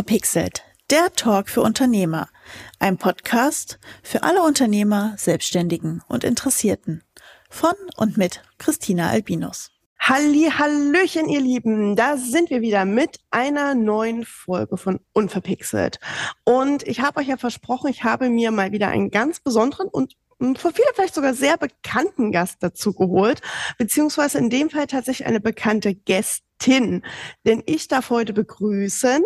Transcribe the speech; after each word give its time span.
Unverpixelt, 0.00 0.62
der 0.88 1.12
Talk 1.12 1.50
für 1.50 1.60
Unternehmer. 1.60 2.30
Ein 2.78 2.96
Podcast 2.96 3.78
für 4.02 4.22
alle 4.22 4.42
Unternehmer, 4.42 5.12
Selbstständigen 5.18 6.02
und 6.08 6.24
Interessierten. 6.24 7.04
Von 7.50 7.74
und 7.98 8.16
mit 8.16 8.42
Christina 8.56 9.10
Albinus. 9.10 9.72
Halli, 9.98 10.50
Hallöchen, 10.56 11.28
ihr 11.28 11.42
Lieben. 11.42 11.96
Da 11.96 12.16
sind 12.16 12.48
wir 12.48 12.62
wieder 12.62 12.86
mit 12.86 13.18
einer 13.30 13.74
neuen 13.74 14.24
Folge 14.24 14.78
von 14.78 15.00
Unverpixelt. 15.12 16.00
Und 16.44 16.88
ich 16.88 17.00
habe 17.02 17.20
euch 17.20 17.28
ja 17.28 17.36
versprochen, 17.36 17.90
ich 17.90 18.02
habe 18.02 18.30
mir 18.30 18.52
mal 18.52 18.72
wieder 18.72 18.88
einen 18.88 19.10
ganz 19.10 19.40
besonderen 19.40 19.88
und 19.88 20.16
für 20.56 20.72
viele 20.72 20.88
vielleicht 20.94 21.14
sogar 21.14 21.34
sehr 21.34 21.58
bekannten 21.58 22.32
Gast 22.32 22.62
dazu 22.62 22.94
geholt, 22.94 23.42
beziehungsweise 23.76 24.38
in 24.38 24.48
dem 24.48 24.70
Fall 24.70 24.86
tatsächlich 24.86 25.28
eine 25.28 25.40
bekannte 25.40 25.94
Gästin. 25.94 27.04
Denn 27.44 27.62
ich 27.66 27.86
darf 27.86 28.08
heute 28.08 28.32
begrüßen 28.32 29.22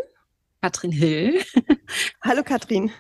Katrin 0.65 0.93
Hill. 0.93 1.43
Hallo 2.25 2.43
Katrin. 2.43 2.91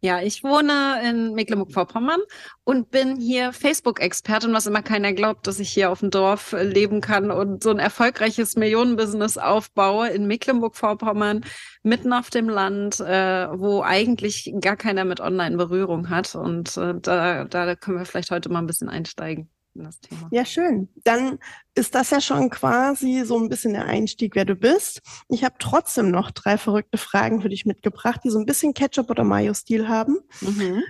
Ja, 0.00 0.20
ich 0.20 0.42
wohne 0.42 1.00
in 1.08 1.32
Mecklenburg-Vorpommern 1.34 2.18
und 2.64 2.90
bin 2.90 3.20
hier 3.20 3.52
Facebook-Expertin, 3.52 4.52
was 4.52 4.66
immer 4.66 4.82
keiner 4.82 5.12
glaubt, 5.12 5.46
dass 5.46 5.60
ich 5.60 5.70
hier 5.70 5.92
auf 5.92 6.00
dem 6.00 6.10
Dorf 6.10 6.56
leben 6.60 7.00
kann 7.00 7.30
und 7.30 7.62
so 7.62 7.70
ein 7.70 7.78
erfolgreiches 7.78 8.56
Millionenbusiness 8.56 9.38
aufbaue 9.38 10.08
in 10.08 10.26
Mecklenburg-Vorpommern, 10.26 11.44
mitten 11.84 12.12
auf 12.12 12.30
dem 12.30 12.48
Land, 12.48 12.98
äh, 12.98 13.46
wo 13.52 13.82
eigentlich 13.82 14.52
gar 14.60 14.76
keiner 14.76 15.04
mit 15.04 15.20
Online 15.20 15.56
Berührung 15.56 16.10
hat. 16.10 16.34
Und 16.34 16.76
äh, 16.76 16.94
da, 17.00 17.44
da 17.44 17.76
können 17.76 17.98
wir 17.98 18.06
vielleicht 18.06 18.32
heute 18.32 18.48
mal 18.48 18.58
ein 18.58 18.66
bisschen 18.66 18.88
einsteigen 18.88 19.48
in 19.78 19.84
das 19.84 20.00
Thema. 20.00 20.28
Ja, 20.30 20.44
schön. 20.44 20.88
Dann 21.04 21.38
ist 21.74 21.94
das 21.94 22.10
ja 22.10 22.20
schon 22.20 22.50
quasi 22.50 23.22
so 23.24 23.38
ein 23.38 23.48
bisschen 23.48 23.74
der 23.74 23.86
Einstieg, 23.86 24.34
wer 24.34 24.44
du 24.44 24.54
bist. 24.54 25.02
Ich 25.28 25.44
habe 25.44 25.56
trotzdem 25.58 26.10
noch 26.10 26.30
drei 26.30 26.58
verrückte 26.58 26.98
Fragen 26.98 27.42
für 27.42 27.48
dich 27.48 27.66
mitgebracht, 27.66 28.20
die 28.24 28.30
so 28.30 28.38
ein 28.38 28.46
bisschen 28.46 28.74
Ketchup 28.74 29.10
oder 29.10 29.24
Mayo-Stil 29.24 29.88
haben. 29.88 30.18
Mhm. 30.40 30.82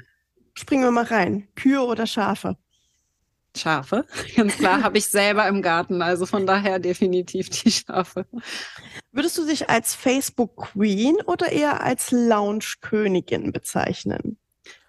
Springen 0.55 0.85
wir 0.85 0.91
mal 0.91 1.05
rein. 1.05 1.49
Kühe 1.55 1.81
oder 1.83 2.07
Schafe? 2.07 2.57
Schafe, 3.57 4.05
ganz 4.37 4.57
klar, 4.57 4.83
habe 4.83 4.99
ich 4.99 5.07
selber 5.07 5.49
im 5.49 5.63
Garten, 5.63 6.03
also 6.03 6.27
von 6.27 6.47
daher 6.47 6.79
definitiv 6.79 7.49
die 7.49 7.71
Schafe. 7.71 8.27
Würdest 9.13 9.39
du 9.39 9.47
dich 9.47 9.71
als 9.71 9.95
Facebook 9.95 10.57
Queen 10.57 11.17
oder 11.27 11.51
eher 11.51 11.83
als 11.83 12.11
Lounge 12.11 12.75
Königin 12.81 13.53
bezeichnen? 13.53 14.39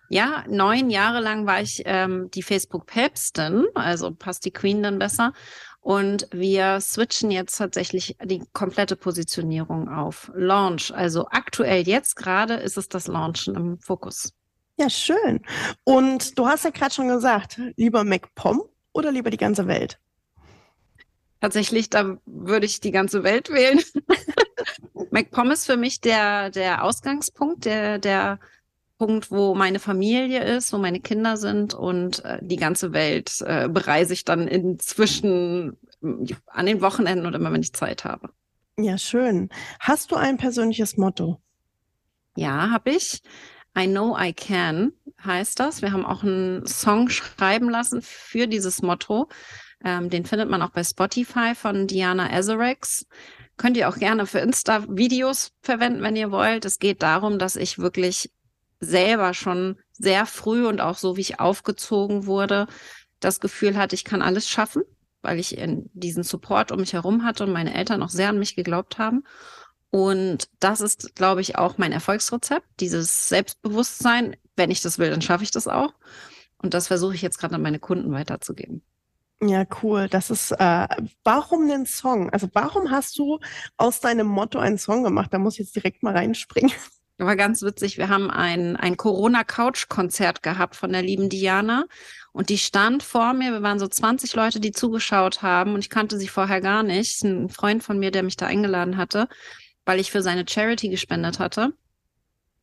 Ja, 0.10 0.46
neun 0.48 0.90
Jahre 0.90 1.20
lang 1.20 1.46
war 1.46 1.62
ich 1.62 1.82
ähm, 1.86 2.30
die 2.32 2.44
Facebook-Päpstin, 2.44 3.66
also 3.76 4.12
passt 4.12 4.46
die 4.46 4.52
Queen 4.52 4.82
dann 4.82 5.00
besser. 5.00 5.34
Und 5.82 6.28
wir 6.32 6.82
switchen 6.82 7.32
jetzt 7.32 7.58
tatsächlich 7.58 8.18
die 8.24 8.44
komplette 8.54 8.96
Positionierung 8.96 9.90
auf 9.90 10.32
Launch. 10.36 10.94
Also 10.94 11.28
aktuell 11.30 11.88
jetzt 11.88 12.16
gerade 12.16 12.56
ist 12.56 12.78
es 12.78 12.90
das 12.90 13.08
Launchen 13.08 13.56
im 13.56 13.80
Fokus. 13.80 14.34
Ja, 14.78 14.90
schön. 14.90 15.42
Und 15.84 16.38
du 16.38 16.48
hast 16.48 16.66
ja 16.66 16.72
gerade 16.72 16.94
schon 16.94 17.08
gesagt, 17.08 17.60
lieber 17.78 18.04
MacPom 18.04 18.64
oder 18.94 19.12
lieber 19.12 19.30
die 19.30 19.38
ganze 19.38 19.68
Welt? 19.68 20.00
Tatsächlich, 21.40 21.90
da 21.90 22.18
würde 22.26 22.66
ich 22.66 22.80
die 22.80 22.92
ganze 22.92 23.24
Welt 23.24 23.50
wählen. 23.50 23.80
MacPom 25.12 25.52
ist 25.52 25.66
für 25.66 25.78
mich 25.78 26.02
der, 26.02 26.50
der 26.50 26.84
Ausgangspunkt, 26.84 27.66
der, 27.66 28.00
der 28.00 28.40
Punkt, 28.98 29.32
wo 29.32 29.54
meine 29.56 29.80
Familie 29.80 30.44
ist, 30.44 30.74
wo 30.74 30.78
meine 30.78 31.00
Kinder 31.00 31.38
sind 31.38 31.74
und 31.74 32.24
äh, 32.26 32.40
die 32.42 32.56
ganze 32.56 32.94
Welt 32.94 33.42
äh, 33.42 33.70
bereise 33.70 34.14
ich 34.14 34.26
dann 34.26 34.48
inzwischen 34.48 35.78
äh, 36.04 36.34
an 36.48 36.66
den 36.66 36.82
Wochenenden 36.82 37.26
oder 37.26 37.38
immer, 37.38 37.52
wenn 37.52 37.62
ich 37.62 37.74
Zeit 37.74 38.06
habe. 38.06 38.30
Ja, 38.80 38.98
schön. 38.98 39.50
Hast 39.80 40.12
du 40.12 40.16
ein 40.16 40.38
persönliches 40.38 40.98
Motto? 40.98 41.42
Ja, 42.36 42.70
habe 42.70 42.92
ich. 42.92 43.22
I 43.78 43.88
know 43.88 44.18
I 44.18 44.34
can 44.34 44.94
heißt 45.24 45.60
das. 45.60 45.82
Wir 45.82 45.92
haben 45.92 46.06
auch 46.06 46.24
einen 46.24 46.66
Song 46.66 47.10
schreiben 47.10 47.70
lassen 47.70 48.02
für 48.02 48.48
dieses 48.48 48.82
Motto. 48.82 49.30
Ähm, 49.84 50.10
den 50.10 50.26
findet 50.26 50.50
man 50.50 50.62
auch 50.62 50.72
bei 50.72 50.84
Spotify 50.84 51.54
von 51.56 51.88
Diana 51.88 52.32
Azarex. 52.32 53.06
Könnt 53.58 53.78
ihr 53.78 53.90
auch 53.90 53.98
gerne 53.98 54.26
für 54.26 54.40
Insta-Videos 54.40 55.54
verwenden, 55.62 56.02
wenn 56.02 56.16
ihr 56.16 56.32
wollt. 56.32 56.66
Es 56.66 56.80
geht 56.80 57.02
darum, 57.02 57.40
dass 57.40 57.56
ich 57.56 57.80
wirklich 57.80 58.32
selber 58.80 59.34
schon 59.34 59.78
sehr 59.92 60.26
früh 60.26 60.66
und 60.66 60.82
auch 60.82 60.98
so, 60.98 61.18
wie 61.18 61.22
ich 61.22 61.40
aufgezogen 61.40 62.26
wurde, 62.26 62.68
das 63.20 63.40
Gefühl 63.40 63.78
hatte, 63.78 63.96
ich 63.96 64.04
kann 64.04 64.22
alles 64.22 64.48
schaffen, 64.48 64.84
weil 65.22 65.40
ich 65.40 65.58
in 65.58 65.90
diesen 65.94 66.24
Support 66.24 66.72
um 66.72 66.80
mich 66.80 66.94
herum 66.94 67.24
hatte 67.24 67.44
und 67.44 67.52
meine 67.52 67.74
Eltern 67.74 68.04
auch 68.04 68.10
sehr 68.10 68.30
an 68.30 68.40
mich 68.40 68.56
geglaubt 68.56 68.98
haben. 69.00 69.24
Und 69.90 70.50
das 70.60 70.82
ist, 70.82 71.16
glaube 71.16 71.42
ich, 71.42 71.58
auch 71.58 71.78
mein 71.78 71.92
Erfolgsrezept, 71.92 72.68
dieses 72.80 73.30
Selbstbewusstsein. 73.30 74.36
Wenn 74.56 74.70
ich 74.70 74.82
das 74.82 75.00
will, 75.00 75.10
dann 75.10 75.22
schaffe 75.22 75.44
ich 75.44 75.52
das 75.52 75.68
auch. 75.68 75.94
Und 76.58 76.74
das 76.74 76.88
versuche 76.88 77.16
ich 77.16 77.22
jetzt 77.22 77.40
gerade 77.40 77.56
an 77.56 77.62
meine 77.62 77.80
Kunden 77.80 78.12
weiterzugeben. 78.12 78.84
Ja, 79.40 79.66
cool. 79.84 80.10
Das 80.10 80.32
ist, 80.32 80.52
äh, 80.52 80.88
warum 81.24 81.68
den 81.68 81.86
Song? 81.86 82.32
Also 82.32 82.50
warum 82.54 82.90
hast 82.90 83.18
du 83.20 83.40
aus 83.78 84.00
deinem 84.00 84.28
Motto 84.28 84.58
einen 84.58 84.80
Song 84.80 85.04
gemacht? 85.04 85.32
Da 85.32 85.38
muss 85.38 85.54
ich 85.54 85.60
jetzt 85.60 85.76
direkt 85.76 86.02
mal 86.04 86.16
reinspringen. 86.16 86.72
War 87.26 87.36
ganz 87.36 87.64
witzig. 87.64 87.98
Wir 87.98 88.10
haben 88.10 88.30
ein, 88.30 88.76
ein 88.76 88.96
Corona-Couch-Konzert 88.96 90.44
gehabt 90.44 90.76
von 90.76 90.92
der 90.92 91.02
lieben 91.02 91.30
Diana. 91.30 91.86
Und 92.32 92.50
die 92.50 92.60
stand 92.60 93.02
vor 93.02 93.34
mir. 93.34 93.52
Wir 93.52 93.64
waren 93.64 93.80
so 93.80 93.88
20 93.88 94.36
Leute, 94.36 94.60
die 94.60 94.72
zugeschaut 94.72 95.42
haben. 95.42 95.74
Und 95.74 95.80
ich 95.80 95.90
kannte 95.90 96.20
sie 96.20 96.28
vorher 96.28 96.62
gar 96.62 96.84
nicht. 96.84 97.24
Ein 97.24 97.50
Freund 97.50 97.84
von 97.84 97.98
mir, 97.98 98.12
der 98.12 98.24
mich 98.24 98.38
da 98.38 98.46
eingeladen 98.46 98.98
hatte, 98.98 99.28
weil 99.86 100.00
ich 100.00 100.12
für 100.12 100.22
seine 100.22 100.46
Charity 100.48 100.90
gespendet 100.90 101.40
hatte. 101.40 101.74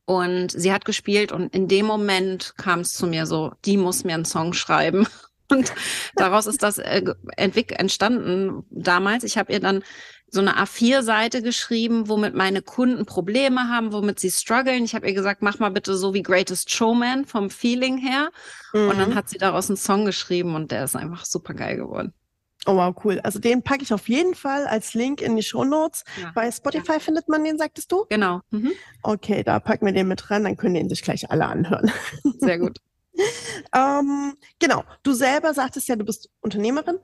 Und 0.05 0.51
sie 0.51 0.71
hat 0.71 0.85
gespielt 0.85 1.31
und 1.31 1.53
in 1.55 1.67
dem 1.67 1.87
Moment 1.87 2.53
kam 2.57 2.81
es 2.81 2.93
zu 2.93 3.07
mir 3.07 3.25
so, 3.25 3.53
die 3.65 3.75
muss 3.75 4.03
mir 4.03 4.13
einen 4.13 4.25
Song 4.25 4.53
schreiben. 4.53 5.07
Und 5.55 5.73
daraus 6.15 6.45
ist 6.45 6.63
das 6.63 6.77
äh, 6.77 7.01
entstanden 7.35 8.63
damals. 8.69 9.23
Ich 9.23 9.37
habe 9.37 9.51
ihr 9.51 9.59
dann 9.59 9.83
so 10.29 10.41
eine 10.41 10.57
A4-Seite 10.57 11.41
geschrieben, 11.41 12.09
womit 12.09 12.35
meine 12.35 12.61
Kunden 12.61 13.05
Probleme 13.05 13.69
haben, 13.69 13.93
womit 13.93 14.19
sie 14.19 14.31
strugglen. 14.31 14.83
Ich 14.83 14.93
habe 14.93 15.07
ihr 15.07 15.13
gesagt, 15.13 15.41
mach 15.41 15.59
mal 15.59 15.69
bitte 15.69 15.95
so 15.95 16.13
wie 16.13 16.21
Greatest 16.21 16.71
Showman 16.71 17.25
vom 17.25 17.49
Feeling 17.49 17.97
her. 17.97 18.29
Mhm. 18.73 18.89
Und 18.89 18.99
dann 18.99 19.09
mhm. 19.11 19.15
hat 19.15 19.29
sie 19.29 19.37
daraus 19.37 19.69
einen 19.69 19.77
Song 19.77 20.05
geschrieben 20.05 20.55
und 20.55 20.71
der 20.71 20.83
ist 20.83 20.95
einfach 20.95 21.25
super 21.25 21.53
geil 21.53 21.77
geworden. 21.77 22.13
Oh 22.67 22.75
wow, 22.75 22.95
cool. 23.03 23.19
Also 23.23 23.39
den 23.39 23.61
packe 23.61 23.83
ich 23.83 23.93
auf 23.93 24.09
jeden 24.09 24.33
Fall 24.33 24.65
als 24.65 24.95
Link 24.95 25.21
in 25.21 25.35
die 25.35 25.43
Show 25.43 25.63
Notes. 25.63 26.03
Ja. 26.19 26.31
Bei 26.33 26.49
Spotify 26.51 26.93
ja. 26.93 26.99
findet 26.99 27.29
man 27.29 27.43
den, 27.43 27.57
sagtest 27.57 27.91
du? 27.91 28.05
Genau. 28.09 28.41
Mhm. 28.49 28.71
Okay, 29.03 29.43
da 29.43 29.59
packen 29.59 29.85
wir 29.85 29.93
den 29.93 30.07
mit 30.07 30.23
dran, 30.27 30.43
dann 30.43 30.57
können 30.57 30.73
den 30.73 30.89
sich 30.89 31.03
gleich 31.03 31.29
alle 31.29 31.45
anhören. 31.45 31.91
Sehr 32.39 32.59
gut. 32.59 32.79
ähm, 33.75 34.35
genau. 34.59 34.83
Du 35.03 35.13
selber 35.13 35.53
sagtest 35.53 35.87
ja, 35.87 35.95
du 35.95 36.05
bist 36.05 36.29
Unternehmerin, 36.41 36.99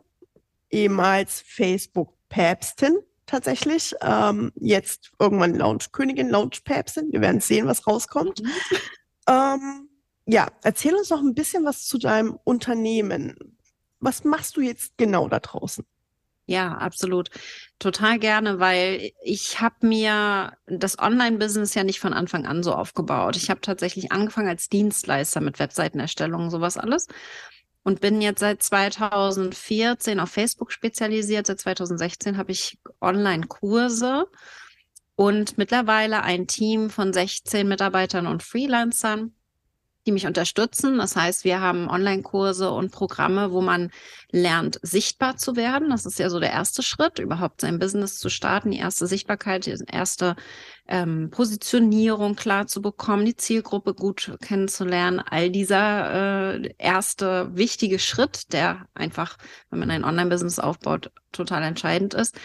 ehemals 0.70 1.42
Facebook-Päpstin 1.46 2.98
tatsächlich. 3.26 3.94
Ähm, 4.02 4.52
jetzt 4.56 5.12
irgendwann 5.20 5.56
Lounge 5.56 5.86
Königin, 5.92 6.30
Lounge 6.30 6.60
Päpstin. 6.64 7.12
Wir 7.12 7.22
werden 7.22 7.42
sehen, 7.42 7.68
was 7.68 7.88
rauskommt. 7.88 8.42
Mhm. 8.42 8.52
Ähm, 9.28 9.90
ja, 10.26 10.48
erzähl 10.64 10.96
uns 10.96 11.10
noch 11.10 11.22
ein 11.22 11.34
bisschen 11.34 11.66
was 11.66 11.86
zu 11.86 11.98
deinem 11.98 12.38
Unternehmen. 12.44 13.58
Was 14.00 14.24
machst 14.24 14.58
du 14.58 14.62
jetzt 14.62 14.98
genau 14.98 15.28
da 15.28 15.40
draußen? 15.40 15.86
Ja, 16.52 16.74
absolut. 16.74 17.30
Total 17.80 18.20
gerne, 18.20 18.60
weil 18.60 19.12
ich 19.24 19.62
habe 19.62 19.88
mir 19.88 20.52
das 20.68 21.00
Online-Business 21.00 21.74
ja 21.76 21.86
nicht 21.86 22.02
von 22.02 22.12
Anfang 22.12 22.46
an 22.46 22.62
so 22.62 22.74
aufgebaut. 22.74 23.38
Ich 23.38 23.50
habe 23.50 23.62
tatsächlich 23.62 24.12
angefangen 24.12 24.50
als 24.50 24.68
Dienstleister 24.68 25.40
mit 25.40 25.60
Webseitenerstellung, 25.60 26.50
sowas 26.50 26.76
alles 26.76 27.08
und 27.84 28.02
bin 28.02 28.22
jetzt 28.22 28.42
seit 28.42 28.62
2014 28.62 30.20
auf 30.20 30.30
Facebook 30.30 30.74
spezialisiert. 30.74 31.48
Seit 31.48 31.62
2016 31.62 32.36
habe 32.36 32.52
ich 32.52 32.78
Online-Kurse 33.00 34.26
und 35.16 35.58
mittlerweile 35.58 36.22
ein 36.22 36.48
Team 36.48 36.90
von 36.90 37.14
16 37.14 37.66
Mitarbeitern 37.66 38.28
und 38.28 38.44
Freelancern, 38.44 39.34
die 40.06 40.12
mich 40.12 40.26
unterstützen. 40.26 40.98
Das 40.98 41.16
heißt, 41.16 41.44
wir 41.44 41.62
haben 41.62 41.90
Online-Kurse 41.90 42.72
und 42.72 42.92
Programme, 42.92 43.52
wo 43.52 43.62
man 43.62 43.92
lernt, 44.32 44.80
sichtbar 44.82 45.38
zu 45.38 45.56
werden. 45.56 45.90
Das 45.90 46.06
ist 46.06 46.18
ja 46.20 46.30
so 46.30 46.40
der 46.40 46.52
erste 46.52 46.82
Schritt, 46.82 47.20
überhaupt 47.20 47.62
sein 47.62 47.80
Business 47.80 48.18
zu 48.20 48.30
starten, 48.30 48.72
die 48.72 48.80
erste 48.80 49.06
Sichtbarkeit, 49.08 49.66
die 49.66 49.76
erste 49.92 50.36
ähm, 50.88 51.30
Positionierung 51.30 52.36
klar 52.36 52.68
zu 52.68 52.82
bekommen, 52.82 53.26
die 53.26 53.36
Zielgruppe 53.36 53.94
gut 53.94 54.36
kennenzulernen. 54.42 55.20
All 55.20 55.50
dieser 55.50 56.56
äh, 56.56 56.74
erste 56.78 57.56
wichtige 57.56 58.00
Schritt, 58.00 58.54
der 58.54 58.88
einfach, 58.96 59.38
wenn 59.70 59.80
man 59.80 59.92
ein 59.92 60.04
Online-Business 60.04 60.60
aufbaut, 60.60 61.12
total 61.32 61.64
entscheidend 61.64 62.14
ist. 62.14 62.36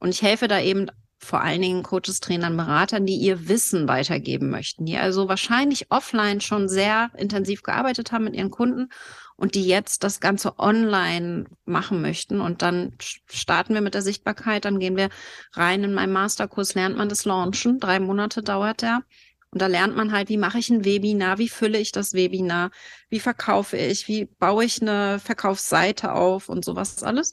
Und 0.00 0.10
ich 0.10 0.22
helfe 0.22 0.48
da 0.48 0.60
eben 0.60 0.88
vor 1.18 1.40
allen 1.40 1.62
Dingen 1.62 1.82
Coaches, 1.82 2.20
Trainern, 2.20 2.56
Beratern, 2.56 3.06
die 3.06 3.16
ihr 3.16 3.48
Wissen 3.48 3.88
weitergeben 3.88 4.50
möchten, 4.50 4.84
die 4.84 4.96
also 4.96 5.28
wahrscheinlich 5.28 5.90
offline 5.90 6.40
schon 6.40 6.68
sehr 6.68 7.10
intensiv 7.16 7.62
gearbeitet 7.62 8.12
haben 8.12 8.24
mit 8.24 8.34
ihren 8.34 8.50
Kunden 8.50 8.90
und 9.36 9.54
die 9.54 9.66
jetzt 9.66 10.04
das 10.04 10.20
Ganze 10.20 10.58
online 10.58 11.44
machen 11.64 12.00
möchten. 12.00 12.40
Und 12.40 12.62
dann 12.62 12.94
starten 13.30 13.74
wir 13.74 13.80
mit 13.80 13.94
der 13.94 14.02
Sichtbarkeit, 14.02 14.64
dann 14.64 14.78
gehen 14.78 14.96
wir 14.96 15.10
rein 15.52 15.84
in 15.84 15.94
meinen 15.94 16.12
Masterkurs, 16.12 16.74
lernt 16.74 16.96
man 16.96 17.08
das 17.08 17.24
Launchen. 17.24 17.80
Drei 17.80 18.00
Monate 18.00 18.42
dauert 18.42 18.82
der. 18.82 19.02
Und 19.50 19.62
da 19.62 19.68
lernt 19.68 19.96
man 19.96 20.12
halt, 20.12 20.28
wie 20.28 20.36
mache 20.36 20.58
ich 20.58 20.68
ein 20.70 20.84
Webinar, 20.84 21.38
wie 21.38 21.48
fülle 21.48 21.78
ich 21.78 21.92
das 21.92 22.12
Webinar, 22.12 22.70
wie 23.08 23.20
verkaufe 23.20 23.76
ich, 23.76 24.08
wie 24.08 24.26
baue 24.26 24.64
ich 24.64 24.82
eine 24.82 25.18
Verkaufsseite 25.18 26.12
auf 26.12 26.48
und 26.48 26.64
sowas 26.64 27.02
alles. 27.02 27.32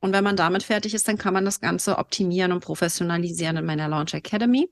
Und 0.00 0.12
wenn 0.12 0.24
man 0.24 0.36
damit 0.36 0.62
fertig 0.62 0.94
ist, 0.94 1.08
dann 1.08 1.18
kann 1.18 1.34
man 1.34 1.44
das 1.44 1.60
Ganze 1.60 1.98
optimieren 1.98 2.52
und 2.52 2.60
professionalisieren 2.60 3.56
in 3.56 3.66
meiner 3.66 3.88
Launch 3.88 4.14
Academy. 4.14 4.70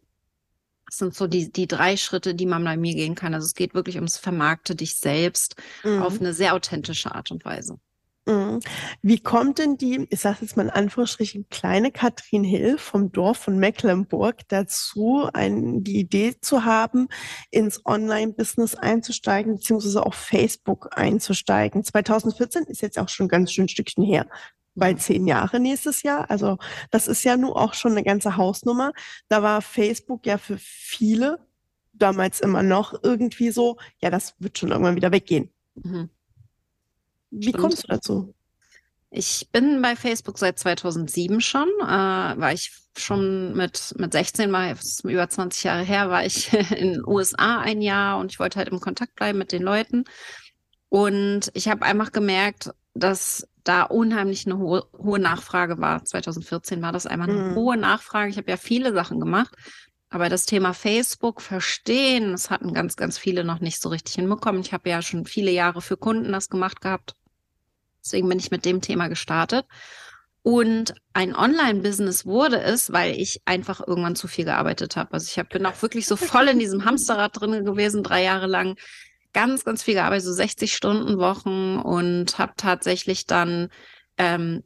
Das 0.87 0.99
sind 0.99 1.15
so 1.15 1.27
die, 1.27 1.51
die 1.51 1.67
drei 1.67 1.97
Schritte, 1.97 2.35
die 2.35 2.47
man 2.47 2.63
bei 2.63 2.77
mir 2.77 2.95
gehen 2.95 3.17
kann. 3.17 3.35
Also 3.35 3.47
es 3.47 3.55
geht 3.55 3.75
wirklich 3.75 3.97
ums 3.97 4.19
Vermarkte 4.19 4.77
dich 4.77 4.97
selbst 4.97 5.57
mhm. 5.83 6.03
auf 6.03 6.21
eine 6.21 6.33
sehr 6.33 6.55
authentische 6.55 7.13
Art 7.13 7.33
und 7.33 7.45
Weise. 7.45 7.79
Mhm. 8.27 8.61
Wie 9.03 9.21
kommt 9.21 9.59
denn 9.59 9.77
die, 9.77 10.07
ich 10.11 10.21
sage 10.21 10.39
jetzt 10.43 10.57
mal 10.57 10.65
in 10.65 10.71
Anführungsstrichen, 10.71 11.49
kleine 11.49 11.93
Katrin 11.93 12.43
Hill 12.43 12.77
vom 12.77 13.11
Dorf 13.13 13.39
von 13.39 13.59
Mecklenburg 13.59 14.49
dazu, 14.49 15.29
ein, 15.33 15.85
die 15.85 16.01
Idee 16.01 16.35
zu 16.41 16.65
haben, 16.65 17.09
ins 17.51 17.85
Online-Business 17.85 18.75
einzusteigen, 18.75 19.57
beziehungsweise 19.57 20.05
auf 20.05 20.15
Facebook 20.15 20.89
einzusteigen? 20.97 21.85
2014 21.85 22.65
ist 22.65 22.83
jetzt 22.83 22.99
auch 22.99 23.09
schon 23.09 23.27
ein 23.27 23.31
ganz 23.31 23.53
schön 23.53 23.69
Stückchen 23.69 24.05
her 24.05 24.27
bald 24.77 25.01
zehn 25.01 25.27
Jahre 25.27 25.59
nächstes 25.59 26.03
Jahr. 26.03 26.31
Also 26.31 26.59
das 26.91 27.09
ist 27.09 27.25
ja 27.25 27.37
nun 27.37 27.53
auch 27.53 27.75
schon 27.75 27.93
eine 27.93 28.05
ganze 28.05 28.37
Hausnummer. 28.37 28.93
Da 29.29 29.43
war 29.43 29.63
Facebook 29.63 30.27
ja 30.27 30.39
für 30.39 30.59
viele 30.59 31.39
damals 31.93 32.41
immer 32.41 32.63
noch 32.63 33.03
irgendwie 33.03 33.51
so, 33.51 33.79
ja, 34.01 34.11
das 34.11 34.35
wird 34.39 34.59
schon 34.59 34.71
irgendwann 34.71 34.97
wieder 34.97 35.13
weggehen. 35.13 35.51
Mhm. 35.75 36.11
Wie 37.31 37.49
Stimmt. 37.49 37.59
kommst 37.59 37.85
du 37.85 37.89
dazu? 37.89 38.35
Ich 39.11 39.49
bin 39.51 39.81
bei 39.83 39.97
Facebook 39.97 40.39
seit 40.39 40.59
2007 40.59 41.41
schon, 41.41 41.69
äh, 41.81 41.87
war 41.87 42.53
ich 42.53 42.73
schon 42.97 43.55
mit, 43.55 43.95
mit 43.99 44.13
16, 44.13 44.51
mal 44.51 44.77
über 45.05 45.29
20 45.29 45.65
Jahre 45.65 45.83
her, 45.83 46.11
war 46.11 46.25
ich 46.25 46.53
in 46.73 46.93
den 46.93 47.07
USA 47.07 47.61
ein 47.61 47.81
Jahr 47.81 48.19
und 48.19 48.33
ich 48.33 48.39
wollte 48.39 48.59
halt 48.59 48.69
im 48.69 48.81
Kontakt 48.81 49.15
bleiben 49.15 49.39
mit 49.39 49.53
den 49.53 49.63
Leuten. 49.63 50.05
Und 50.89 51.51
ich 51.55 51.69
habe 51.69 51.85
einfach 51.85 52.13
gemerkt, 52.13 52.71
dass 52.95 53.47
da 53.69 53.83
unheimlich 53.83 54.47
eine 54.47 54.59
hohe, 54.59 54.87
hohe 54.97 55.19
Nachfrage 55.19 55.79
war. 55.79 56.05
2014 56.05 56.83
war 56.83 56.93
das 56.93 57.07
einmal 57.07 57.31
eine 57.31 57.39
mhm. 57.39 57.55
hohe 57.55 57.77
Nachfrage. 57.77 58.31
Ich 58.31 58.37
habe 58.37 58.51
ja 58.51 58.57
viele 58.57 58.93
Sachen 58.93 59.21
gemacht, 59.21 59.55
aber 60.09 60.29
das 60.29 60.47
Thema 60.47 60.73
Facebook 60.73 61.43
verstehen, 61.43 62.33
das 62.33 62.51
hatten 62.51 62.73
ganz, 62.73 62.97
ganz 62.97 63.19
viele 63.19 63.45
noch 63.45 63.61
nicht 63.61 63.81
so 63.81 63.89
richtig 63.89 64.15
hinbekommen. 64.15 64.61
Ich 64.61 64.73
habe 64.73 64.89
ja 64.89 65.03
schon 65.03 65.27
viele 65.27 65.51
Jahre 65.51 65.83
für 65.83 65.97
Kunden 65.97 66.33
das 66.33 66.49
gemacht 66.49 66.81
gehabt. 66.81 67.15
Deswegen 68.05 68.29
bin 68.29 68.39
ich 68.39 68.51
mit 68.51 68.65
dem 68.65 68.81
Thema 68.81 69.09
gestartet. 69.09 69.67
Und 70.43 70.95
ein 71.13 71.35
Online-Business 71.35 72.25
wurde 72.25 72.61
es, 72.61 72.93
weil 72.93 73.19
ich 73.19 73.43
einfach 73.47 73.85
irgendwann 73.85 74.15
zu 74.15 74.29
viel 74.29 74.45
gearbeitet 74.45 74.95
habe. 74.95 75.13
Also 75.13 75.27
ich 75.29 75.41
hab, 75.41 75.49
bin 75.49 75.67
auch 75.67 75.83
wirklich 75.83 76.07
so 76.07 76.15
voll 76.15 76.47
in 76.47 76.61
diesem 76.61 76.85
Hamsterrad 76.85 77.41
drin 77.41 77.65
gewesen, 77.65 78.05
drei 78.05 78.23
Jahre 78.23 78.47
lang 78.47 78.77
ganz, 79.37 79.67
ganz 79.67 79.83
viel 79.83 79.93
gearbeitet, 79.93 80.25
so 80.25 80.33
60 80.33 80.75
Stunden 80.75 81.19
Wochen 81.19 81.77
und 81.77 82.39
habe 82.39 82.55
tatsächlich 82.57 83.27
dann 83.27 83.69
ähm, 84.17 84.63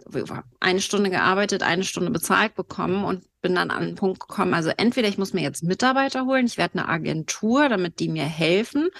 eine 0.60 0.80
Stunde 0.80 1.10
gearbeitet, 1.10 1.64
eine 1.64 1.82
Stunde 1.82 2.12
bezahlt 2.12 2.54
bekommen 2.54 3.02
und 3.02 3.24
bin 3.42 3.56
dann 3.56 3.72
an 3.72 3.84
den 3.84 3.94
Punkt 3.96 4.20
gekommen, 4.20 4.54
also 4.54 4.70
entweder 4.70 5.08
ich 5.08 5.18
muss 5.18 5.32
mir 5.32 5.42
jetzt 5.42 5.64
Mitarbeiter 5.64 6.24
holen, 6.24 6.46
ich 6.46 6.56
werde 6.56 6.78
eine 6.78 6.88
Agentur, 6.88 7.68
damit 7.68 7.98
die 7.98 8.08
mir 8.08 8.26
helfen, 8.26 8.90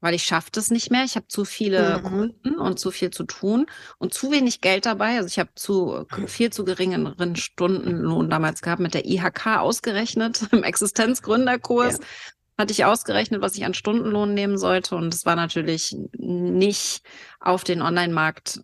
weil 0.00 0.14
ich 0.14 0.22
schaffe 0.22 0.48
das 0.52 0.70
nicht 0.70 0.90
mehr. 0.90 1.04
Ich 1.04 1.16
habe 1.16 1.28
zu 1.28 1.44
viele 1.44 1.98
mhm. 1.98 2.02
Kunden 2.02 2.58
und 2.58 2.78
zu 2.78 2.90
viel 2.90 3.10
zu 3.10 3.24
tun 3.24 3.66
und 3.98 4.14
zu 4.14 4.30
wenig 4.30 4.62
Geld 4.62 4.86
dabei. 4.86 5.16
Also 5.16 5.26
ich 5.26 5.38
habe 5.38 5.50
zu 5.54 6.06
viel 6.28 6.50
zu 6.50 6.64
geringeren 6.64 7.36
Stundenlohn 7.36 8.30
damals 8.30 8.62
gehabt, 8.62 8.80
mit 8.80 8.94
der 8.94 9.04
IHK 9.04 9.58
ausgerechnet 9.58 10.46
im 10.52 10.62
Existenzgründerkurs. 10.62 11.98
Ja 11.98 12.04
hatte 12.60 12.72
ich 12.72 12.84
ausgerechnet, 12.84 13.40
was 13.40 13.56
ich 13.56 13.64
an 13.64 13.74
Stundenlohn 13.74 14.34
nehmen 14.34 14.58
sollte. 14.58 14.94
Und 14.94 15.12
es 15.12 15.26
war 15.26 15.34
natürlich 15.34 15.96
nicht 16.12 17.02
auf 17.40 17.64
den 17.64 17.82
Online-Markt 17.82 18.62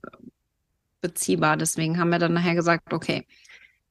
beziehbar. 1.00 1.56
Deswegen 1.56 1.98
haben 1.98 2.10
wir 2.10 2.18
dann 2.18 2.34
nachher 2.34 2.54
gesagt, 2.54 2.92
okay, 2.92 3.26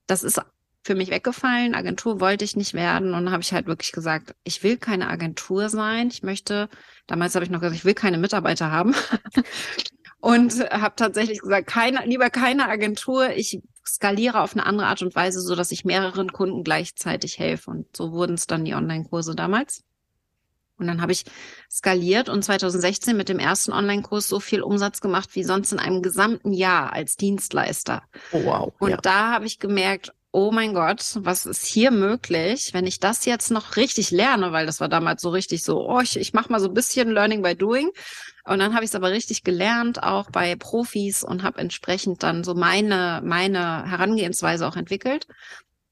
das 0.07 0.23
ist 0.23 0.39
für 0.83 0.95
mich 0.95 1.09
weggefallen. 1.09 1.73
Agentur 1.73 2.19
wollte 2.19 2.45
ich 2.45 2.55
nicht 2.55 2.73
werden. 2.75 3.13
Und 3.13 3.25
dann 3.25 3.31
habe 3.31 3.41
ich 3.41 3.51
halt 3.51 3.65
wirklich 3.65 3.91
gesagt, 3.91 4.35
ich 4.43 4.61
will 4.63 4.77
keine 4.77 5.09
Agentur 5.09 5.67
sein. 5.69 6.09
Ich 6.09 6.21
möchte, 6.21 6.69
damals 7.07 7.33
habe 7.35 7.43
ich 7.43 7.51
noch 7.51 7.59
gesagt, 7.59 7.75
ich 7.75 7.85
will 7.85 7.95
keine 7.95 8.19
Mitarbeiter 8.19 8.71
haben. 8.71 8.93
und 10.19 10.53
habe 10.69 10.95
tatsächlich 10.95 11.41
gesagt, 11.41 11.67
keine, 11.67 12.05
lieber 12.05 12.29
keine 12.29 12.69
Agentur. 12.69 13.31
Ich 13.31 13.61
skaliere 13.85 14.41
auf 14.41 14.53
eine 14.53 14.65
andere 14.65 14.87
Art 14.87 15.01
und 15.01 15.15
Weise, 15.15 15.41
so 15.41 15.55
dass 15.55 15.71
ich 15.71 15.85
mehreren 15.85 16.31
Kunden 16.31 16.63
gleichzeitig 16.63 17.39
helfe. 17.39 17.71
Und 17.71 17.95
so 17.95 18.11
wurden 18.11 18.35
es 18.35 18.45
dann 18.45 18.65
die 18.65 18.75
Online-Kurse 18.75 19.35
damals. 19.35 19.83
Und 20.77 20.87
dann 20.87 21.01
habe 21.01 21.11
ich 21.11 21.23
skaliert 21.71 22.27
und 22.29 22.43
2016 22.43 23.15
mit 23.15 23.29
dem 23.29 23.39
ersten 23.39 23.71
Online-Kurs 23.71 24.27
so 24.27 24.39
viel 24.39 24.61
Umsatz 24.61 24.99
gemacht 24.99 25.29
wie 25.33 25.43
sonst 25.43 25.71
in 25.71 25.79
einem 25.79 26.01
gesamten 26.01 26.51
Jahr 26.51 26.93
als 26.93 27.15
Dienstleister. 27.15 28.03
Oh, 28.31 28.43
wow. 28.43 28.73
Und 28.79 28.91
ja. 28.91 28.97
da 28.97 29.31
habe 29.31 29.45
ich 29.45 29.59
gemerkt, 29.59 30.11
oh 30.35 30.51
mein 30.51 30.73
Gott, 30.73 31.17
was 31.19 31.45
ist 31.45 31.65
hier 31.65 31.91
möglich, 31.91 32.73
wenn 32.73 32.85
ich 32.85 32.99
das 32.99 33.23
jetzt 33.23 33.51
noch 33.51 33.77
richtig 33.77 34.11
lerne, 34.11 34.51
weil 34.51 34.65
das 34.65 34.81
war 34.81 34.89
damals 34.89 35.21
so 35.21 35.29
richtig 35.29 35.63
so, 35.63 35.89
oh, 35.89 36.01
ich, 36.01 36.17
ich 36.17 36.33
mache 36.33 36.51
mal 36.51 36.59
so 36.59 36.67
ein 36.67 36.73
bisschen 36.73 37.09
Learning 37.09 37.41
by 37.41 37.55
Doing. 37.55 37.89
Und 38.43 38.59
dann 38.59 38.73
habe 38.73 38.83
ich 38.83 38.89
es 38.89 38.95
aber 38.95 39.11
richtig 39.11 39.45
gelernt, 39.45 40.03
auch 40.03 40.29
bei 40.29 40.57
Profis 40.57 41.23
und 41.23 41.43
habe 41.43 41.59
entsprechend 41.59 42.21
dann 42.21 42.43
so 42.43 42.53
meine, 42.53 43.21
meine 43.23 43.89
Herangehensweise 43.89 44.67
auch 44.67 44.75
entwickelt 44.75 45.25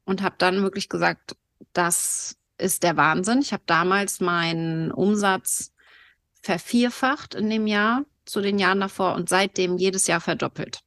und 0.04 0.22
habe 0.22 0.36
dann 0.38 0.62
wirklich 0.62 0.90
gesagt, 0.90 1.38
dass 1.72 2.36
ist 2.58 2.84
der 2.84 2.98
Wahnsinn. 2.98 3.40
Ich 3.40 3.54
habe 3.54 3.64
damals 3.66 4.20
meinen 4.20 4.92
Umsatz 4.92 5.74
vervierfacht 6.42 7.36
in 7.36 7.50
dem 7.50 7.68
Jahr 7.68 8.06
zu 8.26 8.42
den 8.42 8.60
Jahren 8.60 8.80
davor 8.80 9.16
und 9.16 9.30
seitdem 9.30 9.78
jedes 9.78 10.08
Jahr 10.08 10.22
verdoppelt. 10.22 10.80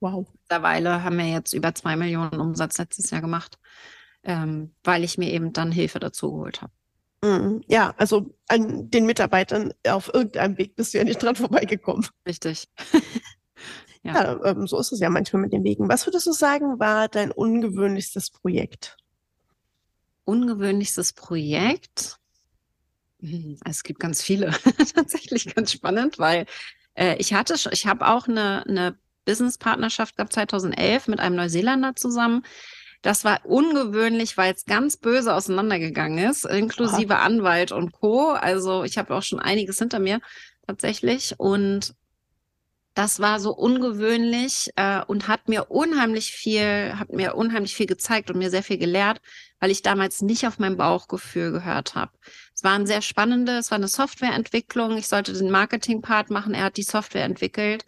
Wow. 0.00 0.26
Mittlerweile 0.32 1.04
haben 1.04 1.18
wir 1.18 1.28
jetzt 1.28 1.52
über 1.52 1.74
zwei 1.74 1.96
Millionen 1.96 2.40
Umsatz 2.40 2.78
letztes 2.78 3.10
Jahr 3.10 3.20
gemacht, 3.20 3.58
ähm, 4.24 4.74
weil 4.82 5.04
ich 5.04 5.18
mir 5.18 5.30
eben 5.30 5.52
dann 5.52 5.70
Hilfe 5.70 6.00
dazu 6.00 6.32
geholt 6.32 6.62
habe. 6.62 6.72
Mhm. 7.24 7.62
Ja, 7.68 7.94
also 7.98 8.34
an 8.48 8.90
den 8.90 9.06
Mitarbeitern 9.06 9.72
auf 9.86 10.12
irgendeinem 10.12 10.58
Weg 10.58 10.74
bist 10.74 10.92
du 10.92 10.98
ja 10.98 11.04
nicht 11.04 11.22
dran 11.22 11.36
vorbeigekommen. 11.36 12.06
Richtig. 12.26 12.68
ja, 14.02 14.14
ja 14.14 14.44
ähm, 14.44 14.66
so 14.66 14.78
ist 14.80 14.92
es 14.92 14.98
ja 14.98 15.08
manchmal 15.08 15.42
mit 15.42 15.52
den 15.52 15.62
Wegen. 15.62 15.88
Was 15.88 16.06
würdest 16.06 16.26
du 16.26 16.32
sagen, 16.32 16.80
war 16.80 17.08
dein 17.08 17.30
ungewöhnlichstes 17.30 18.30
Projekt? 18.30 18.96
Ungewöhnlichstes 20.24 21.12
Projekt. 21.12 22.18
Hm, 23.20 23.58
es 23.64 23.82
gibt 23.82 24.00
ganz 24.00 24.22
viele, 24.22 24.50
tatsächlich 24.94 25.54
ganz 25.54 25.72
spannend, 25.72 26.18
weil 26.18 26.46
äh, 26.94 27.16
ich 27.18 27.34
hatte, 27.34 27.56
ich 27.70 27.86
habe 27.86 28.06
auch 28.06 28.28
eine, 28.28 28.64
eine 28.66 28.96
Business-Partnerschaft 29.24 30.16
gehabt 30.16 30.32
2011 30.32 31.08
mit 31.08 31.20
einem 31.20 31.36
Neuseeländer 31.36 31.94
zusammen. 31.94 32.44
Das 33.02 33.24
war 33.24 33.44
ungewöhnlich, 33.44 34.36
weil 34.36 34.54
es 34.54 34.64
ganz 34.64 34.96
böse 34.96 35.34
auseinandergegangen 35.34 36.30
ist, 36.30 36.44
inklusive. 36.44 37.18
Anwalt 37.18 37.72
und 37.72 37.92
Co. 37.92 38.30
Also 38.30 38.84
ich 38.84 38.96
habe 38.96 39.14
auch 39.14 39.22
schon 39.22 39.40
einiges 39.40 39.78
hinter 39.78 39.98
mir 39.98 40.20
tatsächlich. 40.66 41.34
Und 41.38 41.94
das 42.94 43.20
war 43.20 43.40
so 43.40 43.54
ungewöhnlich 43.54 44.70
äh, 44.76 45.02
und 45.04 45.28
hat 45.28 45.48
mir 45.48 45.70
unheimlich 45.70 46.32
viel, 46.32 46.94
hat 46.98 47.12
mir 47.12 47.34
unheimlich 47.34 47.74
viel 47.74 47.86
gezeigt 47.86 48.30
und 48.30 48.38
mir 48.38 48.50
sehr 48.50 48.62
viel 48.62 48.78
gelehrt, 48.78 49.20
weil 49.60 49.70
ich 49.70 49.82
damals 49.82 50.22
nicht 50.22 50.46
auf 50.46 50.58
mein 50.58 50.76
Bauchgefühl 50.76 51.52
gehört 51.52 51.94
habe. 51.94 52.12
Es 52.54 52.62
war 52.64 52.72
ein 52.72 52.86
sehr 52.86 53.02
spannende, 53.02 53.58
es 53.58 53.70
war 53.70 53.76
eine 53.76 53.88
Softwareentwicklung. 53.88 54.96
Ich 54.98 55.08
sollte 55.08 55.32
den 55.32 55.50
Marketing-Part 55.50 56.30
machen. 56.30 56.54
Er 56.54 56.64
hat 56.64 56.76
die 56.76 56.82
Software 56.82 57.24
entwickelt. 57.24 57.84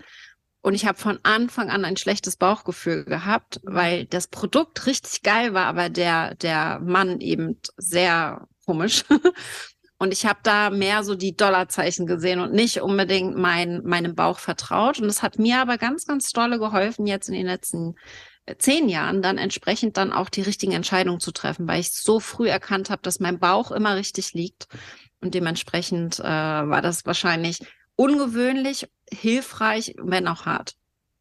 Und 0.62 0.72
ich 0.72 0.86
habe 0.86 0.96
von 0.96 1.18
Anfang 1.24 1.68
an 1.68 1.84
ein 1.84 1.98
schlechtes 1.98 2.36
Bauchgefühl 2.36 3.04
gehabt, 3.04 3.60
weil 3.64 4.06
das 4.06 4.28
Produkt 4.28 4.86
richtig 4.86 5.22
geil 5.22 5.52
war, 5.52 5.66
aber 5.66 5.90
der, 5.90 6.36
der 6.36 6.80
Mann 6.80 7.20
eben 7.20 7.60
sehr 7.76 8.48
komisch. 8.64 9.04
Und 9.98 10.12
ich 10.12 10.26
habe 10.26 10.40
da 10.42 10.70
mehr 10.70 11.04
so 11.04 11.14
die 11.14 11.36
Dollarzeichen 11.36 12.06
gesehen 12.06 12.40
und 12.40 12.52
nicht 12.52 12.80
unbedingt 12.80 13.36
mein, 13.36 13.82
meinem 13.84 14.14
Bauch 14.14 14.38
vertraut. 14.38 14.98
Und 14.98 15.06
es 15.06 15.22
hat 15.22 15.38
mir 15.38 15.60
aber 15.60 15.78
ganz, 15.78 16.04
ganz 16.04 16.30
dolle 16.32 16.58
geholfen, 16.58 17.06
jetzt 17.06 17.28
in 17.28 17.34
den 17.34 17.46
letzten 17.46 17.94
äh, 18.46 18.56
zehn 18.56 18.88
Jahren 18.88 19.22
dann 19.22 19.38
entsprechend 19.38 19.96
dann 19.96 20.12
auch 20.12 20.28
die 20.28 20.42
richtigen 20.42 20.72
Entscheidungen 20.72 21.20
zu 21.20 21.32
treffen, 21.32 21.68
weil 21.68 21.80
ich 21.80 21.92
so 21.92 22.20
früh 22.20 22.48
erkannt 22.48 22.90
habe, 22.90 23.02
dass 23.02 23.20
mein 23.20 23.38
Bauch 23.38 23.70
immer 23.70 23.96
richtig 23.96 24.32
liegt. 24.34 24.66
Und 25.20 25.34
dementsprechend 25.34 26.18
äh, 26.18 26.24
war 26.24 26.82
das 26.82 27.06
wahrscheinlich 27.06 27.60
ungewöhnlich, 27.96 28.88
hilfreich, 29.10 29.94
wenn 29.98 30.28
auch 30.28 30.44
hart. 30.44 30.74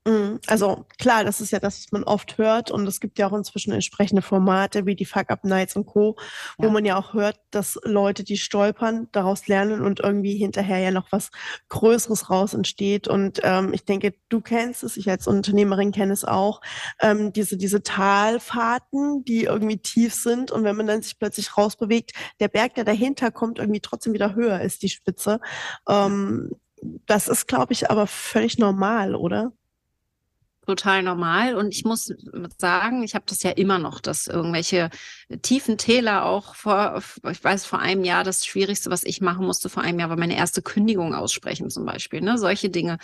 Mhm. 0.06 0.40
Also 0.48 0.86
klar, 1.00 1.24
das 1.24 1.40
ist 1.40 1.52
ja 1.52 1.60
das, 1.60 1.80
was 1.86 1.92
man 1.94 2.04
oft 2.04 2.38
hört 2.38 2.72
und 2.72 2.86
es 2.88 3.00
gibt 3.00 3.18
ja 3.20 3.28
auch 3.30 3.34
inzwischen 3.34 3.72
entsprechende 3.72 4.22
Formate 4.22 4.86
wie 4.86 4.96
die 4.96 5.06
Fuck 5.06 5.30
Up 5.30 5.46
Nights 5.46 5.78
und 5.78 5.86
Co., 5.86 6.18
wo 6.58 6.66
Ja. 6.66 6.72
man 6.72 6.84
ja 6.84 6.98
auch 6.98 7.14
hört, 7.14 7.40
dass 7.52 7.80
Leute, 7.86 8.26
die 8.26 8.36
stolpern, 8.38 9.08
daraus 9.14 9.48
lernen 9.48 9.82
und 9.82 10.02
irgendwie 10.02 10.36
hinterher 10.36 10.80
ja 10.80 10.92
noch 10.92 11.12
was 11.12 11.30
Größeres 11.70 12.30
raus 12.30 12.54
entsteht. 12.54 13.08
Und 13.08 13.40
ähm, 13.44 13.72
ich 13.74 13.86
denke, 13.86 14.14
du 14.28 14.42
kennst 14.42 14.84
es, 14.84 14.98
ich 14.98 15.10
als 15.10 15.26
Unternehmerin 15.28 15.94
kenne 15.94 16.12
es 16.12 16.26
auch, 16.26 16.60
ähm, 17.02 17.32
diese, 17.32 17.56
diese 17.56 17.82
Talfahrten, 17.82 19.24
die 19.24 19.46
irgendwie 19.46 19.78
tief 19.78 20.14
sind 20.14 20.52
und 20.52 20.66
wenn 20.66 20.76
man 20.76 20.88
dann 20.88 21.02
sich 21.02 21.18
plötzlich 21.18 21.58
rausbewegt, 21.58 22.12
der 22.42 22.50
Berg, 22.50 22.76
der 22.76 22.84
dahinter 22.84 23.32
kommt, 23.32 23.58
irgendwie 23.58 23.80
trotzdem 23.80 24.12
wieder 24.12 24.36
höher 24.36 24.60
ist, 24.60 24.82
die 24.84 24.90
Spitze. 24.90 25.40
Ähm, 25.88 26.52
das 27.06 27.30
ist, 27.30 27.48
glaube 27.48 27.72
ich, 27.72 27.90
aber 27.90 28.08
völlig 28.08 28.58
normal, 28.58 29.16
oder? 29.16 29.54
Total 30.66 31.04
normal. 31.04 31.56
Und 31.56 31.74
ich 31.74 31.86
muss 31.86 32.14
sagen, 32.58 33.04
ich 33.04 33.16
habe 33.16 33.26
das 33.28 33.44
ja 33.44 33.52
immer 33.52 33.80
noch, 33.80 34.00
dass 34.00 34.28
irgendwelche 34.28 34.90
tiefen 35.42 35.78
Täler 35.78 36.26
auch 36.26 36.56
vor, 36.56 37.02
ich 37.30 37.44
weiß, 37.44 37.66
vor 37.66 37.80
einem 37.80 38.04
Jahr 38.04 38.24
das 38.24 38.46
Schwierigste, 38.46 38.90
was 38.90 39.04
ich 39.04 39.22
machen 39.22 39.46
musste 39.46 39.70
vor 39.70 39.84
einem 39.84 40.00
Jahr, 40.00 40.10
war 40.10 40.18
meine 40.18 40.38
erste 40.38 40.62
Kündigung 40.62 41.14
aussprechen 41.14 41.70
zum 41.70 41.86
Beispiel. 41.86 42.22
Ne? 42.22 42.38
Solche 42.38 42.70
Dinge, 42.70 42.98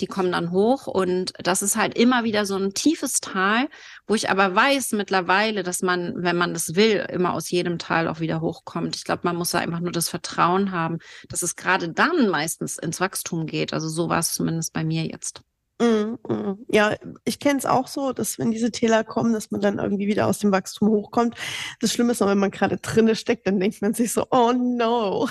die 0.00 0.06
kommen 0.06 0.32
dann 0.32 0.50
hoch. 0.50 0.86
Und 0.86 1.32
das 1.38 1.62
ist 1.62 1.76
halt 1.76 1.96
immer 1.96 2.24
wieder 2.24 2.46
so 2.46 2.56
ein 2.56 2.74
tiefes 2.74 3.20
Tal, 3.20 3.68
wo 4.06 4.14
ich 4.14 4.30
aber 4.30 4.54
weiß 4.54 4.92
mittlerweile, 4.92 5.62
dass 5.62 5.82
man, 5.82 6.14
wenn 6.16 6.36
man 6.36 6.52
das 6.52 6.74
will, 6.74 7.06
immer 7.10 7.34
aus 7.34 7.50
jedem 7.50 7.78
Tal 7.78 8.08
auch 8.08 8.20
wieder 8.20 8.40
hochkommt. 8.40 8.96
Ich 8.96 9.04
glaube, 9.04 9.22
man 9.24 9.36
muss 9.36 9.50
da 9.50 9.58
einfach 9.58 9.80
nur 9.80 9.92
das 9.92 10.08
Vertrauen 10.08 10.72
haben, 10.72 10.98
dass 11.28 11.42
es 11.42 11.56
gerade 11.56 11.90
dann 11.90 12.28
meistens 12.28 12.78
ins 12.78 13.00
Wachstum 13.00 13.46
geht. 13.46 13.72
Also 13.72 13.88
so 13.88 14.08
war 14.08 14.18
es 14.18 14.32
zumindest 14.32 14.72
bei 14.72 14.84
mir 14.84 15.04
jetzt. 15.04 15.42
Mm, 15.80 16.16
mm. 16.28 16.66
Ja, 16.68 16.94
ich 17.24 17.40
kenne 17.40 17.58
es 17.58 17.66
auch 17.66 17.88
so, 17.88 18.12
dass 18.12 18.38
wenn 18.38 18.52
diese 18.52 18.70
Täler 18.70 19.02
kommen, 19.02 19.32
dass 19.32 19.50
man 19.50 19.60
dann 19.60 19.78
irgendwie 19.78 20.06
wieder 20.06 20.26
aus 20.26 20.38
dem 20.38 20.52
Wachstum 20.52 20.88
hochkommt. 20.88 21.36
Das 21.80 21.92
Schlimme 21.92 22.12
ist 22.12 22.20
noch, 22.20 22.28
wenn 22.28 22.38
man 22.38 22.52
gerade 22.52 22.76
drinne 22.76 23.16
steckt, 23.16 23.46
dann 23.46 23.58
denkt 23.58 23.82
man 23.82 23.94
sich 23.94 24.12
so, 24.12 24.24
oh 24.30 24.52
no. 24.52 25.28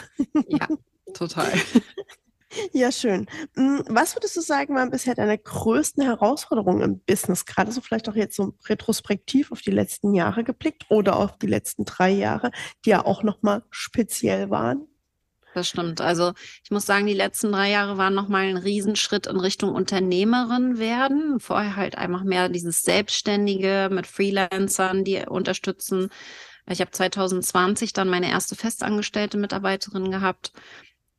Ja, 0.47 0.67
total. 1.13 1.51
Ja, 2.71 2.91
schön. 2.91 3.25
Mm, 3.55 3.79
Was 3.87 4.15
würdest 4.15 4.35
du 4.35 4.41
sagen, 4.41 4.75
waren 4.75 4.91
bisher 4.91 5.15
deine 5.15 5.37
größten 5.37 6.03
Herausforderungen 6.03 6.81
im 6.81 6.99
Business? 6.99 7.45
Gerade 7.45 7.71
so 7.71 7.81
vielleicht 7.81 8.09
auch 8.09 8.15
jetzt 8.15 8.35
so 8.35 8.53
retrospektiv 8.67 9.51
auf 9.51 9.61
die 9.61 9.71
letzten 9.71 10.13
Jahre 10.13 10.43
geblickt 10.43 10.85
oder 10.89 11.15
auf 11.17 11.37
die 11.37 11.47
letzten 11.47 11.85
drei 11.85 12.11
Jahre, 12.11 12.51
die 12.85 12.91
ja 12.91 13.05
auch 13.05 13.23
nochmal 13.23 13.63
speziell 13.71 14.49
waren? 14.49 14.87
Das 15.53 15.69
stimmt. 15.69 16.01
Also 16.01 16.33
ich 16.63 16.71
muss 16.71 16.87
sagen, 16.87 17.05
die 17.05 17.13
letzten 17.13 17.51
drei 17.51 17.69
Jahre 17.69 17.97
waren 17.97 18.15
nochmal 18.15 18.45
ein 18.45 18.57
Riesenschritt 18.57 19.27
in 19.27 19.39
Richtung 19.39 19.71
Unternehmerin 19.71 20.79
werden. 20.79 21.39
Vorher 21.39 21.75
halt 21.75 21.95
einfach 21.95 22.23
mehr 22.23 22.49
dieses 22.49 22.81
Selbstständige 22.81 23.89
mit 23.91 24.07
Freelancern, 24.07 25.03
die 25.03 25.23
unterstützen. 25.27 26.09
Ich 26.67 26.81
habe 26.81 26.89
2020 26.89 27.93
dann 27.93 28.09
meine 28.09 28.29
erste 28.31 28.55
festangestellte 28.55 29.37
Mitarbeiterin 29.37 30.09
gehabt. 30.09 30.53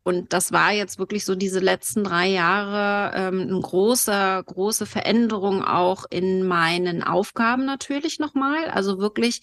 Und 0.02 0.32
das 0.32 0.52
war 0.52 0.72
jetzt 0.72 0.98
wirklich 0.98 1.24
so 1.24 1.36
diese 1.36 1.60
letzten 1.60 2.02
drei 2.02 2.26
Jahre 2.26 3.16
ähm, 3.16 3.40
eine 3.42 3.60
große, 3.60 4.42
große 4.44 4.84
Veränderung 4.84 5.64
auch 5.64 6.04
in 6.10 6.46
meinen 6.46 7.04
Aufgaben 7.04 7.64
natürlich 7.64 8.18
nochmal. 8.18 8.68
Also 8.68 8.98
wirklich 8.98 9.42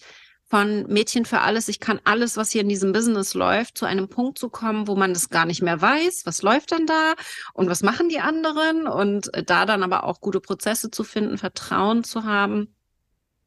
von 0.52 0.86
Mädchen 0.86 1.24
für 1.24 1.40
alles, 1.40 1.68
ich 1.68 1.80
kann 1.80 1.98
alles, 2.04 2.36
was 2.36 2.50
hier 2.50 2.60
in 2.60 2.68
diesem 2.68 2.92
Business 2.92 3.32
läuft, 3.32 3.78
zu 3.78 3.86
einem 3.86 4.10
Punkt 4.10 4.38
zu 4.38 4.50
kommen, 4.50 4.86
wo 4.86 4.94
man 4.94 5.14
das 5.14 5.30
gar 5.30 5.46
nicht 5.46 5.62
mehr 5.62 5.80
weiß, 5.80 6.26
was 6.26 6.42
läuft 6.42 6.72
denn 6.72 6.84
da? 6.84 7.14
Und 7.54 7.70
was 7.70 7.82
machen 7.82 8.10
die 8.10 8.20
anderen? 8.20 8.86
Und 8.86 9.32
äh, 9.32 9.42
da 9.44 9.64
dann 9.64 9.82
aber 9.82 10.04
auch 10.04 10.20
gute 10.20 10.40
Prozesse 10.42 10.90
zu 10.90 11.04
finden, 11.04 11.38
Vertrauen 11.38 12.04
zu 12.04 12.24
haben. 12.24 12.74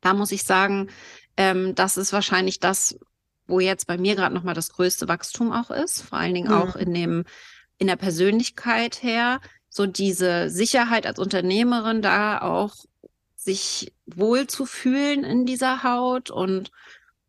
Da 0.01 0.15
muss 0.15 0.31
ich 0.31 0.45
sagen, 0.45 0.89
ähm, 1.37 1.75
das 1.75 1.97
ist 1.97 2.11
wahrscheinlich 2.11 2.59
das, 2.59 2.97
wo 3.45 3.59
jetzt 3.59 3.85
bei 3.85 3.99
mir 3.99 4.15
gerade 4.15 4.33
nochmal 4.33 4.55
das 4.55 4.71
größte 4.71 5.07
Wachstum 5.07 5.51
auch 5.51 5.69
ist, 5.69 6.01
vor 6.01 6.17
allen 6.17 6.33
Dingen 6.33 6.49
Mhm. 6.49 6.55
auch 6.55 6.75
in 6.75 6.91
dem, 6.91 7.25
in 7.77 7.85
der 7.85 7.97
Persönlichkeit 7.97 9.03
her, 9.03 9.41
so 9.69 9.85
diese 9.85 10.49
Sicherheit 10.49 11.05
als 11.05 11.19
Unternehmerin 11.19 12.01
da 12.01 12.41
auch 12.41 12.73
sich 13.45 13.93
wohl 14.05 14.47
zu 14.47 14.65
fühlen 14.65 15.23
in 15.23 15.45
dieser 15.45 15.83
Haut 15.83 16.29
und 16.29 16.71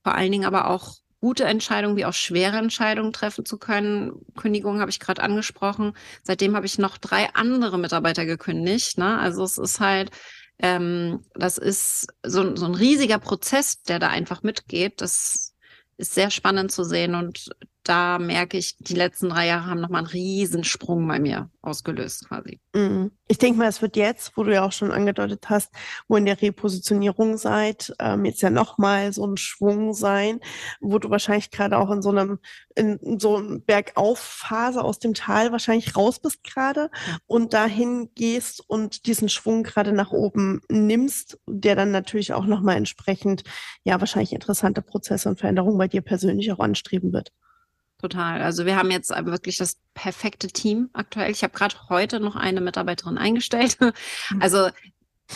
vor 0.03 0.15
allen 0.15 0.33
Dingen 0.33 0.47
aber 0.47 0.69
auch 0.71 0.97
gute 1.21 1.45
Entscheidungen 1.45 1.97
wie 1.97 2.05
auch 2.05 2.13
schwere 2.13 2.59
Entscheidungen 2.59 3.13
treffen 3.13 3.45
zu 3.45 3.59
können. 3.59 4.13
Kündigung 4.37 4.81
habe 4.81 4.91
ich 4.91 5.01
gerade 5.01 5.23
angesprochen. 5.23 5.93
Seitdem 6.23 6.57
habe 6.57 6.67
ich 6.67 6.79
noch 6.79 6.99
drei 6.99 7.33
andere 7.35 7.79
Mitarbeiter 7.79 8.25
gekündigt. 8.27 8.99
Ne? 8.99 9.19
Also 9.19 9.45
es 9.45 9.59
ist 9.59 9.81
halt, 9.81 10.11
ähm, 10.59 11.25
das 11.35 11.59
ist 11.59 12.09
so, 12.25 12.55
so 12.57 12.67
ein 12.67 12.75
riesiger 12.75 13.19
Prozess, 13.19 13.83
der 13.83 13.99
da 13.99 14.09
einfach 14.09 14.43
mitgeht. 14.43 15.01
Das 15.01 15.55
ist 15.97 16.15
sehr 16.15 16.31
spannend 16.31 16.71
zu 16.73 16.85
sehen 16.85 17.15
und 17.15 17.51
da 17.89 18.19
merke 18.19 18.59
ich, 18.59 18.77
die 18.79 18.95
letzten 18.95 19.29
drei 19.29 19.47
Jahre 19.47 19.67
haben 19.67 19.81
nochmal 19.81 20.01
einen 20.01 20.09
riesen 20.09 20.65
Sprung 20.65 21.07
bei 21.07 21.21
mir 21.21 21.51
ausgelöst 21.63 22.29
quasi. 22.29 22.61
Mm. 22.75 23.07
Ich 23.29 23.39
denke 23.39 23.59
mal, 23.59 23.69
es 23.69 23.83
wird 23.83 23.97
jetzt, 23.97 24.37
wo 24.37 24.45
du 24.45 24.53
ja 24.53 24.65
auch 24.65 24.73
schon 24.73 24.93
angedeutet 24.93 25.49
hast, 25.49 25.73
wo 26.09 26.17
in 26.17 26.25
der 26.25 26.41
Repositionierung 26.41 27.37
seid, 27.37 27.93
ähm, 27.99 28.25
jetzt 28.25 28.43
ja 28.43 28.51
nochmal 28.51 29.13
so 29.13 29.27
ein 29.27 29.37
Schwung 29.37 29.95
sein, 29.95 30.41
wo 30.81 30.99
du 30.99 31.11
wahrscheinlich 31.11 31.51
gerade 31.51 31.79
auch 31.79 31.91
in 31.91 32.03
so 32.03 32.11
einem, 32.11 32.39
in, 32.75 33.19
so 33.19 33.37
einem 33.37 33.65
Bergaufphase 33.65 34.83
aus 34.83 34.99
dem 34.99 35.15
Tal 35.15 35.53
wahrscheinlich 35.53 35.97
raus 35.97 36.21
bist 36.21 36.45
gerade 36.45 36.91
und 37.27 37.53
dahin 37.53 38.11
gehst 38.15 38.63
und 38.69 39.07
diesen 39.07 39.29
Schwung 39.29 39.63
gerade 39.63 39.93
nach 39.93 40.13
oben 40.13 40.61
nimmst, 40.69 41.39
der 41.47 41.77
dann 41.77 41.91
natürlich 41.91 42.33
auch 42.33 42.47
nochmal 42.47 42.77
entsprechend, 42.77 43.43
ja, 43.85 44.01
wahrscheinlich 44.01 44.33
interessante 44.33 44.83
Prozesse 44.83 45.29
und 45.29 45.39
Veränderungen 45.39 45.79
bei 45.79 45.89
dir 45.89 46.01
persönlich 46.01 46.53
auch 46.53 46.61
anstreben 46.61 47.13
wird. 47.13 47.33
Total. 48.09 48.41
Also 48.41 48.67
wir 48.67 48.77
haben 48.77 48.93
jetzt 48.93 49.11
wirklich 49.11 49.57
das 49.57 49.79
perfekte 49.95 50.47
Team 50.47 50.91
aktuell. 50.93 51.33
Ich 51.33 51.43
habe 51.43 51.53
gerade 51.53 51.75
heute 51.89 52.21
noch 52.21 52.37
eine 52.37 52.61
Mitarbeiterin 52.61 53.19
eingestellt. 53.19 53.79
Also 54.39 54.69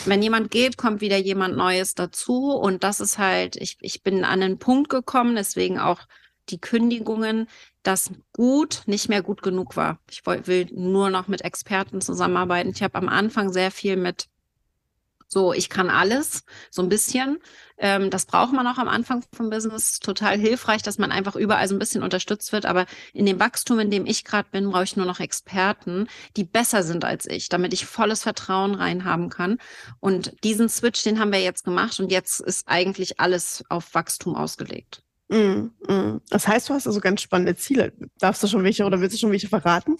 wenn 0.05 0.23
jemand 0.23 0.51
geht, 0.51 0.77
kommt 0.77 1.01
wieder 1.01 1.17
jemand 1.17 1.57
Neues 1.57 1.95
dazu. 1.95 2.51
Und 2.51 2.85
das 2.85 3.01
ist 3.01 3.17
halt, 3.17 3.57
ich, 3.57 3.75
ich 3.81 4.03
bin 4.03 4.23
an 4.23 4.41
einen 4.41 4.57
Punkt 4.57 4.87
gekommen, 4.87 5.35
deswegen 5.35 5.79
auch 5.79 5.99
die 6.47 6.61
Kündigungen, 6.61 7.49
dass 7.83 8.11
gut 8.31 8.83
nicht 8.85 9.09
mehr 9.09 9.21
gut 9.21 9.41
genug 9.41 9.75
war. 9.75 9.99
Ich 10.09 10.25
will 10.25 10.67
nur 10.71 11.09
noch 11.09 11.27
mit 11.27 11.41
Experten 11.41 11.99
zusammenarbeiten. 11.99 12.71
Ich 12.73 12.83
habe 12.83 12.95
am 12.95 13.09
Anfang 13.09 13.51
sehr 13.51 13.69
viel 13.69 13.97
mit 13.97 14.27
so, 15.33 15.53
ich 15.53 15.69
kann 15.69 15.89
alles, 15.89 16.43
so 16.71 16.81
ein 16.81 16.89
bisschen. 16.89 17.39
Ähm, 17.77 18.09
das 18.09 18.25
braucht 18.25 18.51
man 18.51 18.67
auch 18.67 18.77
am 18.77 18.89
Anfang 18.89 19.23
vom 19.33 19.49
Business. 19.49 19.99
Total 20.01 20.37
hilfreich, 20.37 20.81
dass 20.81 20.97
man 20.97 21.09
einfach 21.09 21.37
überall 21.37 21.65
so 21.69 21.73
ein 21.73 21.79
bisschen 21.79 22.03
unterstützt 22.03 22.51
wird. 22.51 22.65
Aber 22.65 22.85
in 23.13 23.25
dem 23.25 23.39
Wachstum, 23.39 23.79
in 23.79 23.89
dem 23.89 24.05
ich 24.05 24.25
gerade 24.25 24.49
bin, 24.51 24.69
brauche 24.69 24.83
ich 24.83 24.97
nur 24.97 25.05
noch 25.05 25.21
Experten, 25.21 26.09
die 26.35 26.43
besser 26.43 26.83
sind 26.83 27.05
als 27.05 27.27
ich, 27.27 27.47
damit 27.47 27.71
ich 27.71 27.85
volles 27.85 28.23
Vertrauen 28.23 28.75
reinhaben 28.75 29.29
kann. 29.29 29.57
Und 30.01 30.33
diesen 30.43 30.67
Switch, 30.67 31.01
den 31.03 31.17
haben 31.17 31.31
wir 31.31 31.41
jetzt 31.41 31.63
gemacht. 31.63 31.97
Und 32.01 32.11
jetzt 32.11 32.41
ist 32.41 32.67
eigentlich 32.67 33.21
alles 33.21 33.63
auf 33.69 33.93
Wachstum 33.93 34.35
ausgelegt. 34.35 35.01
Mm, 35.29 35.69
mm. 35.87 36.21
Das 36.29 36.45
heißt, 36.45 36.67
du 36.67 36.73
hast 36.73 36.87
also 36.87 36.99
ganz 36.99 37.21
spannende 37.21 37.55
Ziele. 37.55 37.93
Darfst 38.19 38.43
du 38.43 38.47
schon 38.47 38.65
welche 38.65 38.83
oder 38.83 38.99
willst 38.99 39.15
du 39.15 39.19
schon 39.19 39.31
welche 39.31 39.47
verraten? 39.47 39.95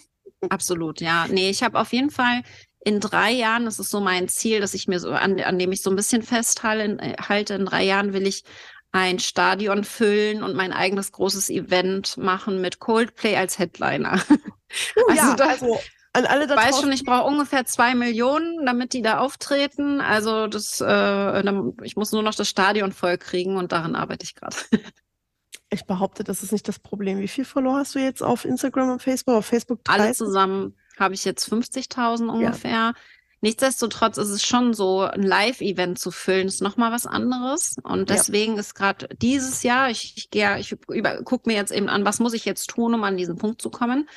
Absolut, 0.50 1.00
ja. 1.00 1.26
Nee, 1.28 1.50
ich 1.50 1.62
habe 1.62 1.78
auf 1.78 1.92
jeden 1.92 2.10
Fall 2.10 2.42
in 2.84 3.00
drei 3.00 3.30
Jahren, 3.30 3.64
das 3.64 3.78
ist 3.78 3.90
so 3.90 4.00
mein 4.00 4.28
Ziel, 4.28 4.60
dass 4.60 4.74
ich 4.74 4.88
mir 4.88 4.98
so, 4.98 5.10
an, 5.12 5.40
an 5.40 5.58
dem 5.58 5.72
ich 5.72 5.82
so 5.82 5.90
ein 5.90 5.96
bisschen 5.96 6.22
festhalte, 6.22 6.98
äh, 7.02 7.14
halte, 7.20 7.54
in 7.54 7.66
drei 7.66 7.84
Jahren 7.84 8.12
will 8.12 8.26
ich 8.26 8.44
ein 8.90 9.18
Stadion 9.18 9.84
füllen 9.84 10.42
und 10.42 10.54
mein 10.54 10.72
eigenes 10.72 11.12
großes 11.12 11.48
Event 11.48 12.16
machen 12.18 12.60
mit 12.60 12.78
Coldplay 12.78 13.36
als 13.36 13.58
Headliner. 13.58 14.20
Uh, 14.96 15.02
Also 15.08 15.22
ja, 15.22 15.34
da- 15.36 15.48
also 15.48 15.80
an 16.14 16.26
alle 16.26 16.46
da 16.46 16.54
Ich 16.54 16.60
weiß 16.60 16.80
schon, 16.80 16.92
ich 16.92 17.04
brauche 17.04 17.26
ungefähr 17.26 17.64
zwei 17.64 17.94
Millionen, 17.94 18.66
damit 18.66 18.92
die 18.92 19.00
da 19.00 19.18
auftreten. 19.18 20.00
Also 20.02 20.46
das, 20.46 20.80
äh, 20.82 21.62
ich 21.84 21.96
muss 21.96 22.12
nur 22.12 22.22
noch 22.22 22.34
das 22.34 22.48
Stadion 22.48 22.92
voll 22.92 23.16
kriegen 23.16 23.56
und 23.56 23.72
daran 23.72 23.94
arbeite 23.94 24.24
ich 24.24 24.34
gerade. 24.34 24.56
Ich 25.70 25.86
behaupte, 25.86 26.22
das 26.22 26.42
ist 26.42 26.52
nicht 26.52 26.68
das 26.68 26.78
Problem. 26.78 27.18
Wie 27.18 27.28
viel 27.28 27.46
Follower 27.46 27.76
hast 27.78 27.94
du 27.94 27.98
jetzt 27.98 28.22
auf 28.22 28.44
Instagram 28.44 28.90
und 28.90 29.02
Facebook? 29.02 29.36
Auf 29.36 29.46
Facebook 29.46 29.82
30? 29.84 30.02
Alle 30.04 30.12
zusammen 30.14 30.76
habe 31.02 31.14
ich 31.14 31.24
jetzt 31.24 31.44
50.000 31.48 32.30
ungefähr. 32.30 32.94
Nichtsdestotrotz 33.42 34.18
ist 34.18 34.28
es 34.28 34.44
schon 34.44 34.72
so, 34.72 35.00
ein 35.02 35.22
Live-Event 35.24 35.98
zu 35.98 36.12
füllen, 36.12 36.46
ist 36.46 36.62
nochmal 36.62 36.92
was 36.92 37.06
anderes. 37.06 37.76
Und 37.82 38.08
Ja. 38.08 38.16
deswegen 38.16 38.56
ist 38.56 38.74
gerade 38.74 39.08
dieses 39.20 39.64
Jahr, 39.64 39.90
ich, 39.90 40.14
ich 40.16 40.30
gehe, 40.30 40.58
ich 40.60 40.76
über, 40.88 41.22
guck 41.24 41.46
mir 41.46 41.54
jetzt 41.56 41.72
eben 41.72 41.88
an, 41.88 42.04
was 42.04 42.20
muss 42.20 42.34
ich 42.34 42.44
jetzt 42.44 42.68
tun, 42.70 42.94
um 42.94 43.02
an 43.04 43.16
diesen 43.16 43.36
Punkt 43.36 43.60
zu 43.60 43.70
kommen. 43.70 44.08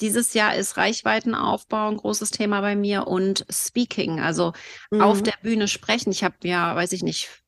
Dieses 0.00 0.32
Jahr 0.32 0.56
ist 0.56 0.78
Reichweitenaufbau 0.78 1.88
ein 1.90 1.98
großes 1.98 2.30
Thema 2.30 2.62
bei 2.62 2.74
mir 2.74 3.06
und 3.06 3.44
Speaking, 3.50 4.18
also 4.20 4.54
Mhm. 4.90 5.02
auf 5.02 5.22
der 5.22 5.34
Bühne 5.42 5.68
sprechen. 5.68 6.10
Ich 6.10 6.24
habe 6.24 6.36
ja, 6.44 6.74
weiß 6.74 6.92
ich 6.92 7.02
nicht, 7.02 7.39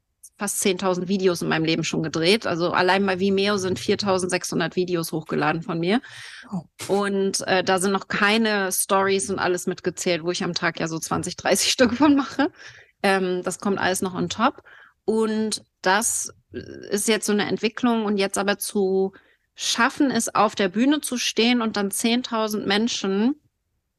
fast 0.43 0.61
10.000 0.67 1.07
Videos 1.07 1.41
in 1.41 1.49
meinem 1.49 1.65
Leben 1.65 1.85
schon 1.85 2.03
gedreht. 2.03 2.49
Also 2.49 2.73
allein 2.73 3.07
bei 3.07 3.21
Vimeo 3.21 3.59
sind 3.59 3.79
4.600 3.79 4.75
Videos 4.75 5.13
hochgeladen 5.13 5.63
von 5.63 5.79
mir. 5.79 6.01
Oh. 6.51 6.63
Und 6.89 7.47
äh, 7.47 7.63
da 7.63 7.79
sind 7.79 7.93
noch 7.93 8.09
keine 8.09 8.73
Stories 8.73 9.31
und 9.31 9.39
alles 9.39 9.69
mitgezählt, 9.69 10.25
wo 10.25 10.33
ich 10.33 10.43
am 10.43 10.53
Tag 10.53 10.81
ja 10.81 10.89
so 10.89 10.99
20, 10.99 11.37
30 11.37 11.71
Stück 11.71 11.95
von 11.95 12.17
mache. 12.17 12.51
Ähm, 13.05 13.43
das 13.45 13.61
kommt 13.61 13.79
alles 13.79 14.03
noch 14.03 14.15
on 14.15 14.29
top. 14.29 14.65
Und 15.05 15.63
das 15.81 16.33
ist 16.51 17.07
jetzt 17.07 17.27
so 17.27 17.33
eine 17.33 17.47
Entwicklung 17.47 18.05
und 18.05 18.19
jetzt 18.19 18.37
aber 18.37 18.59
zu 18.59 19.13
schaffen 19.55 20.11
es, 20.11 20.35
auf 20.35 20.57
der 20.57 20.71
Bühne 20.71 21.03
zu 21.03 21.19
stehen 21.19 21.63
und 21.63 21.77
dann 21.77 21.91
10.000 21.91 22.67
Menschen 22.67 23.37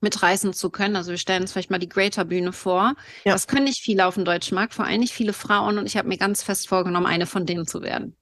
mitreißen 0.04 0.54
zu 0.54 0.70
können. 0.70 0.96
Also 0.96 1.12
wir 1.12 1.18
stellen 1.18 1.42
uns 1.42 1.54
vielleicht 1.54 1.72
mal 1.72 1.80
die 1.80 1.90
Greater 1.90 2.26
Bühne 2.26 2.54
vor. 2.54 2.94
Ja. 3.24 3.34
Das 3.34 3.48
können 3.48 3.64
nicht 3.64 3.82
viele 3.82 4.06
auf 4.06 4.16
dem 4.16 4.26
deutschen 4.26 4.56
Markt, 4.56 4.76
vor 4.76 4.86
allem 4.86 5.00
nicht 5.00 5.14
viele 5.14 5.34
Frauen. 5.34 5.80
Und 5.80 5.88
ich 5.88 5.98
habe 5.98 6.08
mir 6.08 6.18
ganz 6.18 6.44
fest 6.44 6.68
vorgenommen, 6.68 7.08
eine 7.08 7.26
von 7.26 7.46
denen 7.46 7.66
zu 7.66 7.82
werden. 7.82 8.16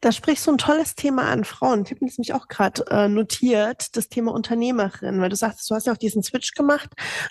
Da 0.00 0.12
sprichst 0.12 0.46
du 0.46 0.52
ein 0.52 0.58
tolles 0.58 0.94
Thema 0.94 1.30
an 1.30 1.44
Frauen. 1.44 1.84
Ich 1.84 1.90
habe 1.90 2.04
mir 2.04 2.10
das 2.10 2.18
nämlich 2.18 2.34
auch 2.34 2.48
gerade 2.48 2.84
äh, 2.90 3.08
notiert, 3.08 3.96
das 3.96 4.08
Thema 4.08 4.32
Unternehmerin, 4.32 5.20
weil 5.20 5.28
du 5.28 5.36
sagst, 5.36 5.70
du 5.70 5.74
hast 5.74 5.86
ja 5.86 5.92
auch 5.92 5.98
diesen 5.98 6.22
Switch 6.22 6.52
gemacht 6.52 6.90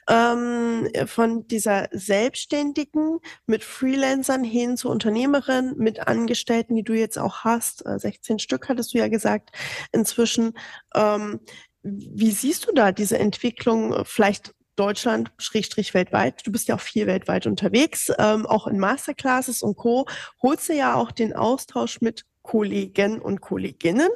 ähm, 0.09 0.87
von 1.05 1.47
dieser 1.47 1.87
Selbstständigen 1.91 3.19
mit 3.45 3.63
Freelancern 3.63 4.43
hin 4.43 4.77
zur 4.77 4.91
Unternehmerin 4.91 5.75
mit 5.77 6.07
Angestellten, 6.07 6.75
die 6.75 6.83
du 6.83 6.93
jetzt 6.93 7.17
auch 7.17 7.43
hast. 7.43 7.85
Äh, 7.85 7.99
16 7.99 8.39
Stück 8.39 8.69
hattest 8.69 8.93
du 8.93 8.97
ja 8.99 9.07
gesagt 9.07 9.51
inzwischen. 9.91 10.53
Ähm, 10.95 11.39
wie 11.87 12.31
siehst 12.31 12.67
du 12.67 12.73
da 12.73 12.91
diese 12.91 13.17
Entwicklung 13.17 13.93
äh, 13.93 14.05
vielleicht 14.05 14.53
Deutschland, 14.75 15.31
Schrägstrich 15.39 15.93
weltweit. 15.93 16.45
Du 16.45 16.51
bist 16.51 16.67
ja 16.67 16.75
auch 16.75 16.81
viel 16.81 17.07
weltweit 17.07 17.47
unterwegs, 17.47 18.11
ähm, 18.19 18.45
auch 18.45 18.67
in 18.67 18.79
Masterclasses 18.79 19.63
und 19.63 19.75
Co. 19.75 20.05
Holst 20.41 20.69
du 20.69 20.73
ja 20.73 20.93
auch 20.93 21.11
den 21.11 21.33
Austausch 21.33 21.99
mit 21.99 22.25
Kollegen 22.43 23.19
und 23.19 23.41
Kolleginnen. 23.41 24.09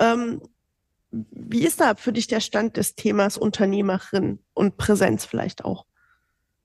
Ähm, 0.00 0.42
wie 1.10 1.64
ist 1.64 1.80
da 1.80 1.94
für 1.94 2.12
dich 2.12 2.26
der 2.26 2.40
Stand 2.40 2.76
des 2.76 2.94
Themas 2.94 3.36
Unternehmerin 3.36 4.38
und 4.52 4.76
Präsenz 4.76 5.24
vielleicht 5.24 5.64
auch? 5.64 5.86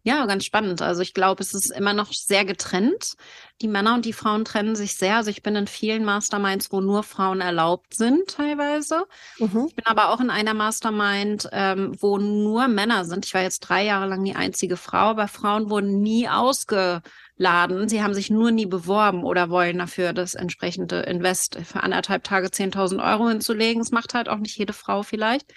Ja, 0.07 0.27
ganz 0.27 0.45
spannend. 0.45 0.83
Also 0.83 1.01
ich 1.01 1.15
glaube, 1.15 1.41
es 1.41 1.55
ist 1.55 1.71
immer 1.71 1.93
noch 1.93 2.13
sehr 2.13 2.45
getrennt. 2.45 3.15
Die 3.61 3.67
Männer 3.67 3.95
und 3.95 4.05
die 4.05 4.13
Frauen 4.13 4.45
trennen 4.45 4.75
sich 4.75 4.97
sehr. 4.97 5.15
Also 5.15 5.31
ich 5.31 5.41
bin 5.41 5.55
in 5.55 5.65
vielen 5.65 6.05
Masterminds, 6.05 6.71
wo 6.71 6.79
nur 6.79 7.01
Frauen 7.01 7.41
erlaubt 7.41 7.95
sind 7.95 8.27
teilweise. 8.27 9.05
Mhm. 9.39 9.65
Ich 9.67 9.75
bin 9.75 9.85
aber 9.87 10.09
auch 10.11 10.19
in 10.19 10.29
einer 10.29 10.53
Mastermind, 10.53 11.49
ähm, 11.51 11.95
wo 11.99 12.19
nur 12.19 12.67
Männer 12.67 13.03
sind. 13.05 13.25
Ich 13.25 13.33
war 13.33 13.41
jetzt 13.41 13.61
drei 13.61 13.83
Jahre 13.83 14.05
lang 14.05 14.23
die 14.23 14.35
einzige 14.35 14.77
Frau, 14.77 15.07
aber 15.07 15.27
Frauen 15.27 15.71
wurden 15.71 16.03
nie 16.03 16.29
ausgeladen. 16.29 17.89
Sie 17.89 18.03
haben 18.03 18.13
sich 18.13 18.29
nur 18.29 18.51
nie 18.51 18.67
beworben 18.67 19.23
oder 19.23 19.49
wollen 19.49 19.79
dafür 19.79 20.13
das 20.13 20.35
entsprechende 20.35 20.99
Invest 20.99 21.57
für 21.65 21.81
anderthalb 21.81 22.23
Tage 22.23 22.49
10.000 22.49 23.03
Euro 23.03 23.27
hinzulegen. 23.27 23.81
Das 23.81 23.89
macht 23.89 24.13
halt 24.13 24.29
auch 24.29 24.37
nicht 24.37 24.55
jede 24.55 24.73
Frau 24.73 25.01
vielleicht. 25.01 25.51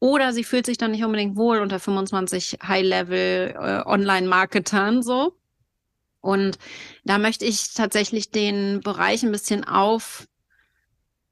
Oder 0.00 0.32
sie 0.32 0.44
fühlt 0.44 0.66
sich 0.66 0.78
dann 0.78 0.92
nicht 0.92 1.04
unbedingt 1.04 1.36
wohl 1.36 1.58
unter 1.58 1.80
25 1.80 2.58
High-Level 2.62 3.54
äh, 3.58 5.02
so. 5.02 5.36
Und 6.20 6.58
da 7.04 7.18
möchte 7.18 7.44
ich 7.44 7.74
tatsächlich 7.74 8.30
den 8.30 8.80
Bereich 8.80 9.22
ein 9.22 9.32
bisschen 9.32 9.64
auf, 9.64 10.26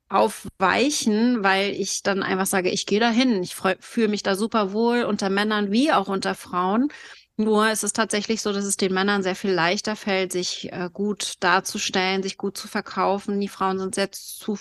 aufweichen, 0.08 1.42
weil 1.42 1.73
ich 1.73 2.02
dann 2.02 2.23
einfach 2.23 2.46
sage, 2.46 2.70
ich 2.70 2.87
gehe 2.87 3.00
dahin. 3.00 3.42
Ich 3.42 3.54
fühle 3.54 4.08
mich 4.08 4.23
da 4.23 4.37
super 4.37 4.73
wohl 4.73 5.02
unter 5.02 5.30
Männern 5.30 5.70
wie 5.70 5.92
auch 5.92 6.08
unter 6.08 6.35
Frauen. 6.35 6.88
Nur 7.37 7.70
ist 7.70 7.85
es 7.85 7.92
tatsächlich 7.92 8.40
so, 8.40 8.52
dass 8.52 8.64
es 8.64 8.78
den 8.78 8.94
Männern 8.94 9.23
sehr 9.23 9.37
viel 9.37 9.52
leichter 9.52 9.94
fällt, 9.94 10.32
sich 10.32 10.73
äh, 10.73 10.88
gut 10.90 11.35
darzustellen, 11.40 12.23
sich 12.23 12.38
gut 12.38 12.56
zu 12.56 12.66
verkaufen. 12.66 13.40
Die 13.40 13.49
Frauen 13.49 13.78
sind 13.78 13.94
sehr 13.94 14.11
zu, 14.11 14.58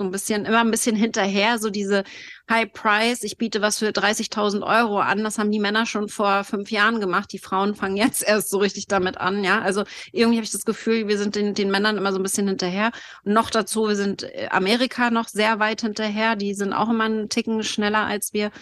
so 0.00 0.04
ein 0.04 0.10
bisschen, 0.10 0.46
immer 0.46 0.60
ein 0.60 0.70
bisschen 0.70 0.96
hinterher, 0.96 1.58
so 1.58 1.68
diese 1.68 2.04
High 2.48 2.72
Price, 2.72 3.22
ich 3.22 3.36
biete 3.36 3.60
was 3.60 3.80
für 3.80 3.90
30.000 3.90 4.62
Euro 4.62 4.98
an, 4.98 5.22
das 5.22 5.38
haben 5.38 5.50
die 5.50 5.60
Männer 5.60 5.84
schon 5.84 6.08
vor 6.08 6.42
fünf 6.44 6.70
Jahren 6.70 7.00
gemacht, 7.00 7.30
die 7.34 7.38
Frauen 7.38 7.74
fangen 7.74 7.98
jetzt 7.98 8.22
erst 8.26 8.48
so 8.48 8.58
richtig 8.58 8.86
damit 8.86 9.18
an, 9.18 9.44
ja, 9.44 9.60
also 9.60 9.84
irgendwie 10.10 10.38
habe 10.38 10.44
ich 10.44 10.52
das 10.52 10.64
Gefühl, 10.64 11.06
wir 11.06 11.18
sind 11.18 11.36
den, 11.36 11.52
den 11.52 11.70
Männern 11.70 11.98
immer 11.98 12.12
so 12.12 12.18
ein 12.18 12.22
bisschen 12.22 12.48
hinterher 12.48 12.92
und 13.24 13.34
noch 13.34 13.50
dazu, 13.50 13.88
wir 13.88 13.96
sind 13.96 14.22
äh, 14.22 14.48
Amerika 14.50 15.10
noch 15.10 15.28
sehr 15.28 15.58
weit 15.58 15.82
hinterher, 15.82 16.34
die 16.34 16.54
sind 16.54 16.72
auch 16.72 16.88
immer 16.88 17.04
einen 17.04 17.28
Ticken 17.28 17.62
schneller 17.62 18.06
als 18.06 18.32
wir. 18.32 18.52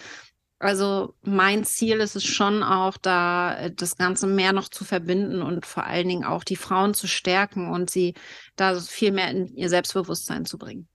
Also 0.61 1.15
mein 1.21 1.63
Ziel 1.63 2.01
ist 2.01 2.17
es 2.17 2.25
schon 2.25 2.63
auch, 2.63 2.97
da 2.97 3.57
äh, 3.57 3.71
das 3.73 3.95
Ganze 3.95 4.27
mehr 4.27 4.51
noch 4.51 4.67
zu 4.67 4.83
verbinden 4.83 5.41
und 5.41 5.65
vor 5.65 5.85
allen 5.85 6.09
Dingen 6.09 6.25
auch 6.25 6.43
die 6.43 6.57
Frauen 6.57 6.93
zu 6.93 7.07
stärken 7.07 7.71
und 7.71 7.89
sie 7.89 8.13
da 8.57 8.77
viel 8.77 9.13
mehr 9.13 9.31
in 9.31 9.47
ihr 9.55 9.69
Selbstbewusstsein 9.69 10.45
zu 10.45 10.57
bringen. 10.57 10.88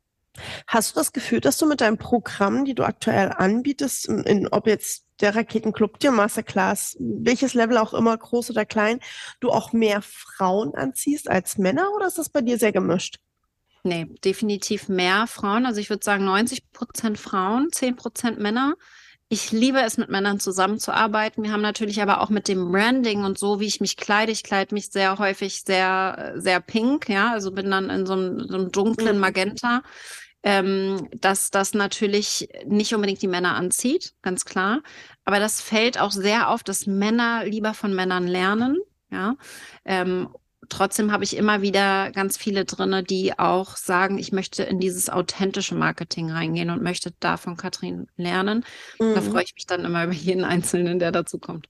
Hast 0.66 0.90
du 0.90 1.00
das 1.00 1.12
Gefühl, 1.12 1.40
dass 1.40 1.58
du 1.58 1.66
mit 1.66 1.80
deinem 1.80 1.98
Programm, 1.98 2.64
die 2.64 2.74
du 2.74 2.84
aktuell 2.84 3.32
anbietest, 3.32 4.08
in, 4.08 4.48
ob 4.48 4.66
jetzt 4.66 5.04
der 5.20 5.36
Raketenclub, 5.36 5.98
dir 6.00 6.10
Masterclass, 6.10 6.96
welches 6.98 7.54
Level 7.54 7.78
auch 7.78 7.94
immer, 7.94 8.16
groß 8.16 8.50
oder 8.50 8.64
klein, 8.64 8.98
du 9.40 9.50
auch 9.50 9.72
mehr 9.72 10.02
Frauen 10.02 10.74
anziehst 10.74 11.30
als 11.30 11.56
Männer 11.56 11.92
oder 11.94 12.06
ist 12.06 12.18
das 12.18 12.28
bei 12.28 12.40
dir 12.40 12.58
sehr 12.58 12.72
gemischt? 12.72 13.18
Nee, 13.84 14.06
definitiv 14.24 14.88
mehr 14.88 15.26
Frauen. 15.26 15.66
Also 15.66 15.80
ich 15.80 15.90
würde 15.90 16.04
sagen 16.04 16.24
90 16.24 16.72
Prozent 16.72 17.18
Frauen, 17.18 17.70
10 17.70 17.96
Prozent 17.96 18.40
Männer. 18.40 18.74
Ich 19.28 19.52
liebe 19.52 19.80
es, 19.80 19.98
mit 19.98 20.10
Männern 20.10 20.40
zusammenzuarbeiten. 20.40 21.42
Wir 21.42 21.52
haben 21.52 21.60
natürlich 21.60 22.00
aber 22.00 22.20
auch 22.20 22.30
mit 22.30 22.48
dem 22.48 22.70
Branding 22.70 23.24
und 23.24 23.38
so, 23.38 23.60
wie 23.60 23.66
ich 23.66 23.80
mich 23.80 23.96
kleide. 23.96 24.32
Ich 24.32 24.42
kleide 24.42 24.74
mich 24.74 24.90
sehr 24.90 25.18
häufig 25.18 25.62
sehr, 25.64 26.34
sehr 26.36 26.60
pink, 26.60 27.08
ja. 27.08 27.32
Also 27.32 27.50
bin 27.52 27.70
dann 27.70 27.90
in 27.90 28.06
so 28.06 28.14
einem, 28.14 28.48
so 28.48 28.54
einem 28.54 28.72
dunklen 28.72 29.16
mhm. 29.16 29.20
Ähm, 30.46 31.08
dass 31.18 31.50
das 31.50 31.72
natürlich 31.72 32.50
nicht 32.66 32.94
unbedingt 32.94 33.22
die 33.22 33.28
Männer 33.28 33.54
anzieht, 33.56 34.12
ganz 34.20 34.44
klar. 34.44 34.82
Aber 35.24 35.40
das 35.40 35.62
fällt 35.62 35.98
auch 35.98 36.10
sehr 36.10 36.50
auf, 36.50 36.62
dass 36.62 36.86
Männer 36.86 37.46
lieber 37.46 37.72
von 37.72 37.94
Männern 37.94 38.26
lernen. 38.26 38.78
Ja. 39.10 39.36
Ähm, 39.86 40.28
trotzdem 40.68 41.12
habe 41.12 41.24
ich 41.24 41.36
immer 41.36 41.62
wieder 41.62 42.10
ganz 42.12 42.36
viele 42.36 42.64
drinne, 42.64 43.02
die 43.02 43.38
auch 43.38 43.76
sagen, 43.76 44.18
ich 44.18 44.32
möchte 44.32 44.64
in 44.64 44.80
dieses 44.80 45.08
authentische 45.08 45.74
Marketing 45.74 46.30
reingehen 46.30 46.70
und 46.70 46.82
möchte 46.82 47.12
da 47.20 47.36
von 47.36 47.56
Katrin 47.56 48.08
lernen. 48.16 48.64
Mhm. 48.98 49.14
Da 49.14 49.22
freue 49.22 49.44
ich 49.44 49.54
mich 49.54 49.66
dann 49.66 49.84
immer 49.84 50.04
über 50.04 50.12
jeden 50.12 50.44
Einzelnen, 50.44 50.98
der 50.98 51.12
dazu 51.12 51.38
kommt. 51.38 51.68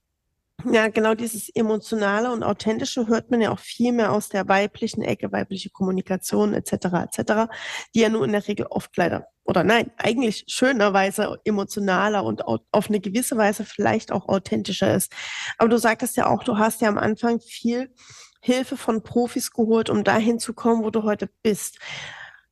Ja, 0.63 0.87
genau 0.87 1.13
dieses 1.13 1.49
emotionale 1.49 2.31
und 2.31 2.43
authentische 2.43 3.07
hört 3.07 3.29
man 3.29 3.41
ja 3.41 3.51
auch 3.51 3.59
viel 3.59 3.91
mehr 3.91 4.11
aus 4.11 4.29
der 4.29 4.47
weiblichen 4.47 5.03
Ecke, 5.03 5.31
weibliche 5.31 5.69
Kommunikation 5.69 6.53
etc. 6.53 6.71
etc., 7.03 7.51
die 7.93 7.99
ja 7.99 8.09
nur 8.09 8.25
in 8.25 8.31
der 8.31 8.47
Regel 8.47 8.65
oft 8.67 8.95
leider 8.97 9.27
oder 9.43 9.63
nein, 9.63 9.91
eigentlich 9.97 10.43
schönerweise 10.47 11.39
emotionaler 11.45 12.23
und 12.23 12.43
auf 12.47 12.89
eine 12.89 12.99
gewisse 12.99 13.37
Weise 13.37 13.63
vielleicht 13.63 14.11
auch 14.11 14.27
authentischer 14.27 14.95
ist. 14.95 15.13
Aber 15.57 15.69
du 15.69 15.77
sagtest 15.77 16.17
ja 16.17 16.27
auch, 16.27 16.43
du 16.43 16.57
hast 16.57 16.81
ja 16.81 16.89
am 16.89 16.97
Anfang 16.97 17.39
viel 17.39 17.93
Hilfe 18.41 18.75
von 18.75 19.03
Profis 19.03 19.51
geholt, 19.51 19.89
um 19.89 20.03
dahin 20.03 20.39
zu 20.39 20.53
kommen, 20.53 20.83
wo 20.83 20.89
du 20.89 21.03
heute 21.03 21.29
bist. 21.43 21.77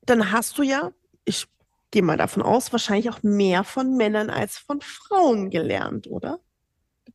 Dann 0.02 0.30
hast 0.30 0.56
du 0.58 0.62
ja, 0.62 0.92
ich 1.24 1.46
gehe 1.90 2.02
mal 2.02 2.16
davon 2.16 2.42
aus, 2.42 2.72
wahrscheinlich 2.72 3.10
auch 3.10 3.22
mehr 3.22 3.64
von 3.64 3.96
Männern 3.96 4.30
als 4.30 4.58
von 4.58 4.80
Frauen 4.80 5.50
gelernt, 5.50 6.06
oder? 6.06 6.38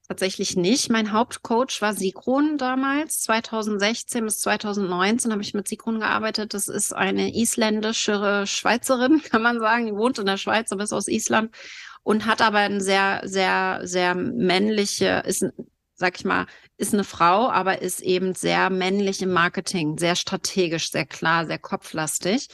Tatsächlich 0.09 0.55
nicht. 0.55 0.89
Mein 0.89 1.13
Hauptcoach 1.13 1.81
war 1.81 1.93
Sigrun 1.93 2.57
damals. 2.57 3.21
2016 3.21 4.25
bis 4.25 4.39
2019 4.39 5.31
habe 5.31 5.43
ich 5.43 5.53
mit 5.53 5.67
Sigrun 5.67 5.99
gearbeitet. 5.99 6.55
Das 6.55 6.67
ist 6.67 6.93
eine 6.93 7.35
isländische 7.35 8.47
Schweizerin, 8.47 9.21
kann 9.29 9.43
man 9.43 9.59
sagen. 9.59 9.85
Die 9.85 9.93
wohnt 9.93 10.17
in 10.17 10.25
der 10.25 10.37
Schweiz, 10.37 10.71
aber 10.71 10.81
ist 10.81 10.93
aus 10.93 11.07
Island 11.07 11.55
und 12.01 12.25
hat 12.25 12.41
aber 12.41 12.57
ein 12.57 12.81
sehr, 12.81 13.21
sehr, 13.23 13.81
sehr 13.83 14.15
männliche, 14.15 15.21
ist, 15.27 15.45
sag 15.93 16.17
ich 16.17 16.25
mal, 16.25 16.47
ist 16.77 16.95
eine 16.95 17.03
Frau, 17.03 17.47
aber 17.47 17.83
ist 17.83 17.99
eben 17.99 18.33
sehr 18.33 18.71
männlich 18.71 19.21
im 19.21 19.31
Marketing, 19.31 19.99
sehr 19.99 20.15
strategisch, 20.15 20.89
sehr 20.89 21.05
klar, 21.05 21.45
sehr 21.45 21.59
kopflastig 21.59 22.47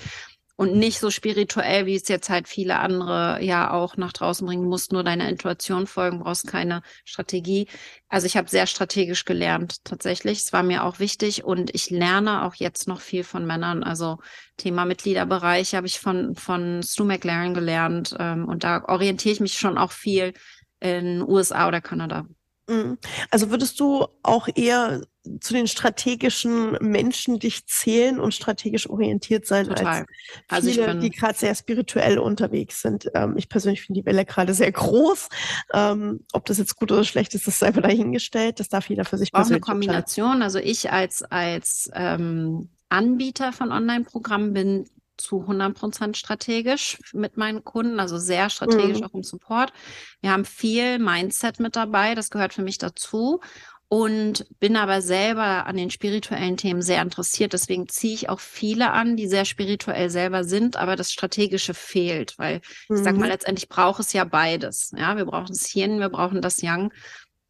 und 0.57 0.75
nicht 0.75 0.99
so 0.99 1.11
spirituell, 1.11 1.85
wie 1.85 1.95
es 1.95 2.07
jetzt 2.07 2.29
halt 2.29 2.47
viele 2.47 2.79
andere 2.79 3.43
ja 3.43 3.71
auch 3.71 3.97
nach 3.97 4.13
draußen 4.13 4.45
bringen, 4.47 4.65
musst 4.65 4.93
nur 4.93 5.03
deiner 5.03 5.27
Intuition 5.27 5.85
folgen, 5.85 6.19
brauchst 6.19 6.47
keine 6.47 6.81
Strategie. 7.03 7.67
Also 8.07 8.27
ich 8.27 8.37
habe 8.37 8.49
sehr 8.49 8.65
strategisch 8.65 9.25
gelernt 9.25 9.83
tatsächlich. 9.83 10.39
Es 10.39 10.53
war 10.53 10.63
mir 10.63 10.83
auch 10.83 10.99
wichtig 10.99 11.43
und 11.43 11.75
ich 11.75 11.89
lerne 11.89 12.45
auch 12.45 12.55
jetzt 12.55 12.87
noch 12.87 13.01
viel 13.01 13.23
von 13.23 13.45
Männern. 13.45 13.83
Also 13.83 14.19
Thema 14.55 14.85
Mitgliederbereich 14.85 15.75
habe 15.75 15.87
ich 15.87 15.99
von, 15.99 16.35
von 16.35 16.81
Stu 16.83 17.03
McLaren 17.03 17.53
gelernt 17.53 18.15
ähm, 18.17 18.47
und 18.47 18.63
da 18.63 18.85
orientiere 18.85 19.33
ich 19.33 19.41
mich 19.41 19.57
schon 19.57 19.77
auch 19.77 19.91
viel 19.91 20.33
in 20.79 21.21
USA 21.21 21.67
oder 21.67 21.81
Kanada. 21.81 22.25
Mhm. 22.67 22.97
Also 23.29 23.51
würdest 23.51 23.79
du 23.79 24.07
auch 24.23 24.47
eher 24.53 25.01
zu 25.39 25.53
den 25.53 25.67
strategischen 25.67 26.73
Menschen 26.81 27.39
dich 27.39 27.65
zählen 27.67 28.19
und 28.19 28.33
strategisch 28.33 28.89
orientiert 28.89 29.45
sein 29.45 29.67
Total. 29.67 30.05
als 30.47 30.65
viele, 30.65 30.87
also 30.87 30.99
die 30.99 31.09
gerade 31.09 31.37
sehr 31.37 31.55
spirituell 31.55 32.19
unterwegs 32.19 32.81
sind. 32.81 33.09
Ähm, 33.13 33.35
ich 33.37 33.49
persönlich 33.49 33.81
finde 33.81 34.01
die 34.01 34.05
Welle 34.05 34.25
gerade 34.25 34.53
sehr 34.53 34.71
groß. 34.71 35.29
Ähm, 35.73 36.21
ob 36.33 36.45
das 36.45 36.57
jetzt 36.57 36.75
gut 36.75 36.91
oder 36.91 37.03
schlecht 37.03 37.33
ist, 37.33 37.47
das 37.47 37.59
sei 37.59 37.71
mal 37.71 37.81
dahingestellt. 37.81 38.59
Das 38.59 38.69
darf 38.69 38.89
jeder 38.89 39.05
für 39.05 39.17
sich 39.17 39.31
persönlich. 39.31 39.63
Auch 39.63 39.69
eine 39.69 39.79
Kombination. 39.79 40.41
Also 40.41 40.59
ich 40.59 40.91
als 40.91 41.23
als 41.23 41.89
ähm, 41.93 42.69
Anbieter 42.89 43.51
von 43.51 43.71
Online-Programmen, 43.71 44.53
bin 44.53 44.85
zu 45.17 45.41
100 45.41 45.73
Prozent 45.73 46.17
strategisch 46.17 46.97
mit 47.13 47.37
meinen 47.37 47.63
Kunden, 47.63 47.99
also 47.99 48.17
sehr 48.17 48.49
strategisch 48.49 48.99
mhm. 48.99 49.05
auch 49.05 49.13
im 49.13 49.23
Support. 49.23 49.73
Wir 50.21 50.31
haben 50.31 50.45
viel 50.45 50.99
Mindset 50.99 51.59
mit 51.59 51.75
dabei, 51.75 52.15
das 52.15 52.29
gehört 52.29 52.53
für 52.53 52.63
mich 52.63 52.77
dazu 52.77 53.41
und 53.87 54.45
bin 54.59 54.75
aber 54.75 55.01
selber 55.01 55.67
an 55.67 55.77
den 55.77 55.91
spirituellen 55.91 56.57
Themen 56.57 56.81
sehr 56.81 57.01
interessiert. 57.01 57.53
Deswegen 57.53 57.87
ziehe 57.87 58.15
ich 58.15 58.29
auch 58.29 58.39
viele 58.39 58.91
an, 58.91 59.15
die 59.15 59.27
sehr 59.27 59.45
spirituell 59.45 60.09
selber 60.09 60.43
sind, 60.43 60.75
aber 60.75 60.95
das 60.95 61.11
Strategische 61.11 61.73
fehlt, 61.73 62.37
weil 62.37 62.61
mhm. 62.89 62.97
ich 62.97 63.03
sag 63.03 63.15
mal, 63.15 63.25
mhm. 63.25 63.31
letztendlich 63.31 63.69
braucht 63.69 63.99
es 63.99 64.13
ja 64.13 64.23
beides. 64.23 64.91
Ja, 64.97 65.17
wir 65.17 65.25
brauchen 65.25 65.47
das 65.47 65.73
Yin, 65.75 65.99
wir 65.99 66.09
brauchen 66.09 66.41
das 66.41 66.61
Yang. 66.61 66.91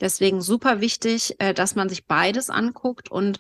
Deswegen 0.02 0.42
super 0.42 0.82
wichtig, 0.82 1.36
äh, 1.40 1.54
dass 1.54 1.76
man 1.76 1.88
sich 1.88 2.06
beides 2.06 2.50
anguckt 2.50 3.10
und 3.10 3.40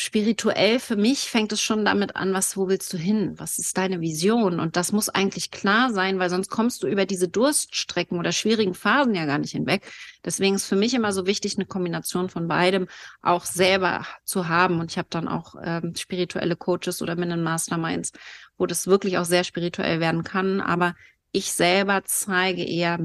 spirituell 0.00 0.80
für 0.80 0.96
mich 0.96 1.30
fängt 1.30 1.52
es 1.52 1.60
schon 1.60 1.84
damit 1.84 2.16
an, 2.16 2.32
was, 2.32 2.56
wo 2.56 2.68
willst 2.68 2.92
du 2.92 2.96
hin? 2.96 3.34
Was 3.36 3.58
ist 3.58 3.76
deine 3.76 4.00
Vision? 4.00 4.58
Und 4.58 4.76
das 4.76 4.92
muss 4.92 5.08
eigentlich 5.08 5.50
klar 5.50 5.92
sein, 5.92 6.18
weil 6.18 6.30
sonst 6.30 6.48
kommst 6.48 6.82
du 6.82 6.88
über 6.88 7.06
diese 7.06 7.28
Durststrecken 7.28 8.18
oder 8.18 8.32
schwierigen 8.32 8.74
Phasen 8.74 9.14
ja 9.14 9.26
gar 9.26 9.38
nicht 9.38 9.52
hinweg. 9.52 9.90
Deswegen 10.24 10.56
ist 10.56 10.66
für 10.66 10.76
mich 10.76 10.94
immer 10.94 11.12
so 11.12 11.26
wichtig, 11.26 11.56
eine 11.56 11.66
Kombination 11.66 12.28
von 12.28 12.48
beidem 12.48 12.88
auch 13.20 13.44
selber 13.44 14.06
zu 14.24 14.48
haben. 14.48 14.80
Und 14.80 14.90
ich 14.90 14.98
habe 14.98 15.08
dann 15.10 15.28
auch 15.28 15.54
ähm, 15.62 15.94
spirituelle 15.94 16.56
Coaches 16.56 17.02
oder 17.02 17.14
Minen 17.14 17.42
Masterminds, 17.42 18.12
wo 18.56 18.66
das 18.66 18.86
wirklich 18.86 19.18
auch 19.18 19.24
sehr 19.24 19.44
spirituell 19.44 20.00
werden 20.00 20.24
kann. 20.24 20.60
Aber 20.60 20.94
ich 21.32 21.52
selber 21.52 22.02
zeige 22.04 22.64
eher 22.64 22.98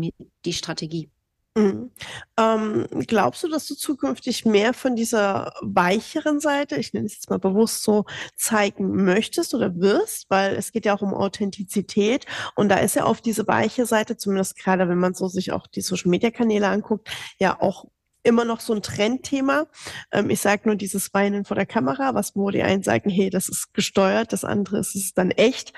die 0.46 0.54
Strategie. 0.54 1.12
Mhm. 1.58 1.92
Ähm, 2.38 2.86
glaubst 3.08 3.44
du, 3.44 3.48
dass 3.48 3.66
du 3.66 3.76
zukünftig 3.76 4.44
mehr 4.44 4.74
von 4.74 4.98
dieser 4.98 5.54
weicheren 5.62 6.42
Seite, 6.42 6.76
ich 6.76 6.92
nenne 6.92 7.06
es 7.06 7.14
jetzt 7.14 7.30
mal 7.30 7.40
bewusst 7.40 7.84
so, 7.84 8.04
zeigen 8.36 9.06
möchtest 9.06 9.54
oder 9.54 9.74
wirst? 9.80 10.30
Weil 10.30 10.56
es 10.56 10.74
geht 10.74 10.86
ja 10.86 10.94
auch 10.96 11.02
um 11.02 11.14
Authentizität 11.14 12.26
und 12.56 12.68
da 12.68 12.78
ist 12.80 12.98
ja 12.98 13.06
auf 13.06 13.22
diese 13.22 13.48
weiche 13.48 13.86
Seite, 13.86 14.18
zumindest 14.18 14.58
gerade 14.58 14.90
wenn 14.90 14.98
man 14.98 15.14
so 15.14 15.30
sich 15.30 15.54
auch 15.54 15.66
die 15.68 15.80
Social 15.80 16.10
Media 16.10 16.30
Kanäle 16.30 16.68
anguckt, 16.68 17.10
ja 17.40 17.60
auch 17.62 17.86
immer 18.24 18.44
noch 18.44 18.60
so 18.60 18.74
ein 18.74 18.82
Trendthema. 18.82 19.68
Ähm, 20.12 20.30
ich 20.30 20.42
sage 20.42 20.64
nur 20.66 20.76
dieses 20.76 21.14
Weinen 21.14 21.46
vor 21.46 21.56
der 21.56 21.66
Kamera, 21.66 22.16
was 22.16 22.36
wo 22.36 22.50
die 22.52 22.64
einen 22.64 22.84
sagen, 22.84 23.10
hey, 23.10 23.30
das 23.30 23.48
ist 23.48 23.74
gesteuert, 23.74 24.34
das 24.34 24.44
andere 24.44 24.80
ist 24.80 24.96
es 24.96 25.14
dann 25.14 25.32
echt. 25.32 25.72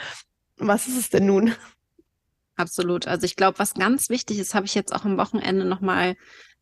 Was 0.58 0.88
ist 0.88 0.98
es 0.98 1.10
denn 1.12 1.28
nun? 1.28 1.54
Absolut. 2.58 3.08
Also 3.08 3.26
ich 3.26 3.36
glaube, 3.36 3.60
was 3.60 3.76
ganz 3.76 4.10
wichtig 4.10 4.40
ist, 4.40 4.56
habe 4.56 4.66
ich 4.66 4.76
jetzt 4.76 4.94
auch 4.94 5.06
am 5.06 5.18
Wochenende 5.18 5.64
nochmal 5.64 6.16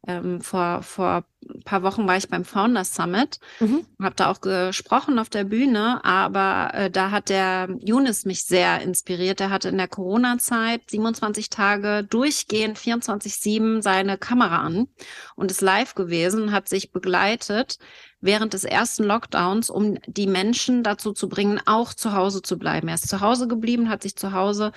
ähm, 0.08 0.41
vor, 0.41 0.84
vor 0.84 1.25
ein 1.47 1.63
paar 1.63 1.84
Wochen 1.84 2.08
war 2.08 2.17
ich 2.17 2.27
beim 2.27 2.43
Founders 2.43 2.95
Summit, 2.95 3.39
mhm. 3.60 3.86
habe 4.01 4.15
da 4.15 4.31
auch 4.31 4.41
gesprochen 4.41 5.19
auf 5.19 5.29
der 5.29 5.43
Bühne, 5.43 6.03
aber 6.03 6.71
äh, 6.73 6.91
da 6.91 7.12
hat 7.12 7.29
der 7.29 7.69
Younes 7.79 8.25
mich 8.25 8.43
sehr 8.43 8.81
inspiriert. 8.81 9.41
Er 9.41 9.49
hatte 9.49 9.69
in 9.69 9.77
der 9.77 9.88
Corona-Zeit 9.88 10.81
27 10.89 11.49
Tage 11.49 12.03
durchgehend 12.03 12.77
24-7 12.77 13.81
seine 13.81 14.17
Kamera 14.17 14.60
an 14.60 14.88
und 15.36 15.51
ist 15.51 15.62
live 15.62 15.95
gewesen, 15.95 16.51
hat 16.51 16.67
sich 16.69 16.91
begleitet 16.91 17.77
während 18.21 18.53
des 18.53 18.63
ersten 18.63 19.03
Lockdowns, 19.03 19.69
um 19.69 19.99
die 20.08 20.27
Menschen 20.27 20.84
dazu 20.84 21.13
zu 21.13 21.29
bringen, 21.29 21.62
auch 21.65 21.93
zu 21.93 22.13
Hause 22.13 22.41
zu 22.41 22.58
bleiben. 22.58 22.88
Er 22.88 22.95
ist 22.95 23.08
zu 23.08 23.21
Hause 23.21 23.47
geblieben, 23.47 23.89
hat 23.89 24.01
sich 24.01 24.15
zu 24.15 24.31
Hause 24.34 24.71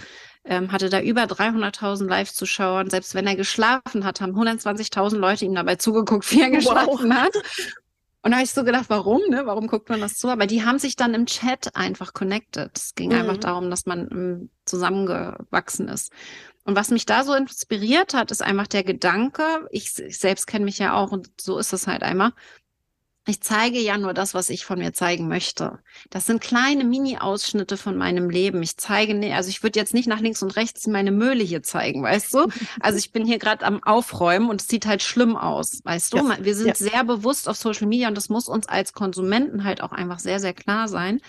ähm, 0.48 0.72
hatte 0.72 0.88
da 0.88 1.00
über 1.00 1.24
300.000 1.24 2.08
Live-Zuschauer. 2.08 2.80
Und 2.80 2.90
selbst 2.90 3.14
wenn 3.14 3.26
er 3.26 3.36
geschlafen 3.36 4.04
hat, 4.04 4.20
haben 4.20 4.32
120.000 4.32 5.16
Leute 5.16 5.44
ihm 5.44 5.54
dabei 5.54 5.76
zugeguckt, 5.76 6.30
wie 6.32 6.40
er 6.40 6.50
geschlafen 6.50 7.10
wow. 7.10 7.16
hat. 7.16 7.34
Und 8.22 8.32
da 8.32 8.38
habe 8.38 8.44
ich 8.44 8.52
so 8.52 8.64
gedacht, 8.64 8.86
warum, 8.88 9.20
ne? 9.28 9.42
Warum 9.44 9.68
guckt 9.68 9.88
man 9.88 10.00
das 10.00 10.16
zu? 10.16 10.28
Aber 10.28 10.46
die 10.46 10.64
haben 10.64 10.78
sich 10.78 10.96
dann 10.96 11.14
im 11.14 11.26
Chat 11.26 11.76
einfach 11.76 12.14
connected. 12.14 12.76
Es 12.76 12.94
ging 12.94 13.10
mhm. 13.10 13.18
einfach 13.18 13.36
darum, 13.36 13.70
dass 13.70 13.86
man 13.86 14.08
ähm, 14.10 14.50
zusammengewachsen 14.64 15.88
ist. 15.88 16.12
Und 16.64 16.76
was 16.76 16.90
mich 16.90 17.06
da 17.06 17.24
so 17.24 17.34
inspiriert 17.34 18.14
hat, 18.14 18.30
ist 18.30 18.42
einfach 18.42 18.66
der 18.66 18.84
Gedanke, 18.84 19.42
ich, 19.70 19.98
ich 19.98 20.18
selbst 20.18 20.46
kenne 20.46 20.64
mich 20.64 20.78
ja 20.78 20.94
auch 20.94 21.12
und 21.12 21.30
so 21.40 21.58
ist 21.58 21.72
es 21.72 21.86
halt 21.86 22.02
einmal, 22.02 22.32
ich 23.28 23.42
zeige 23.42 23.78
ja 23.78 23.98
nur 23.98 24.14
das, 24.14 24.32
was 24.32 24.48
ich 24.48 24.64
von 24.64 24.78
mir 24.78 24.94
zeigen 24.94 25.28
möchte. 25.28 25.80
Das 26.08 26.24
sind 26.24 26.40
kleine 26.40 26.84
Mini-Ausschnitte 26.84 27.76
von 27.76 27.96
meinem 27.96 28.30
Leben. 28.30 28.62
Ich 28.62 28.78
zeige, 28.78 29.34
also 29.34 29.50
ich 29.50 29.62
würde 29.62 29.78
jetzt 29.78 29.92
nicht 29.92 30.08
nach 30.08 30.20
links 30.20 30.42
und 30.42 30.56
rechts 30.56 30.86
meine 30.86 31.10
Möhle 31.10 31.44
hier 31.44 31.62
zeigen, 31.62 32.02
weißt 32.02 32.32
du? 32.34 32.48
Also 32.80 32.98
ich 32.98 33.12
bin 33.12 33.26
hier 33.26 33.38
gerade 33.38 33.66
am 33.66 33.82
Aufräumen 33.82 34.48
und 34.48 34.60
es 34.60 34.68
sieht 34.68 34.86
halt 34.86 35.02
schlimm 35.02 35.36
aus, 35.36 35.80
weißt 35.84 36.14
du? 36.14 36.18
Ja. 36.18 36.38
Wir 36.40 36.54
sind 36.54 36.68
ja. 36.68 36.74
sehr 36.74 37.04
bewusst 37.04 37.48
auf 37.48 37.56
Social 37.56 37.86
Media 37.86 38.08
und 38.08 38.14
das 38.14 38.28
muss 38.28 38.48
uns 38.48 38.68
als 38.68 38.92
Konsumenten 38.92 39.64
halt 39.64 39.82
auch 39.82 39.92
einfach 39.92 40.18
sehr, 40.20 40.40
sehr 40.40 40.54
klar 40.54 40.88
sein. 40.88 41.20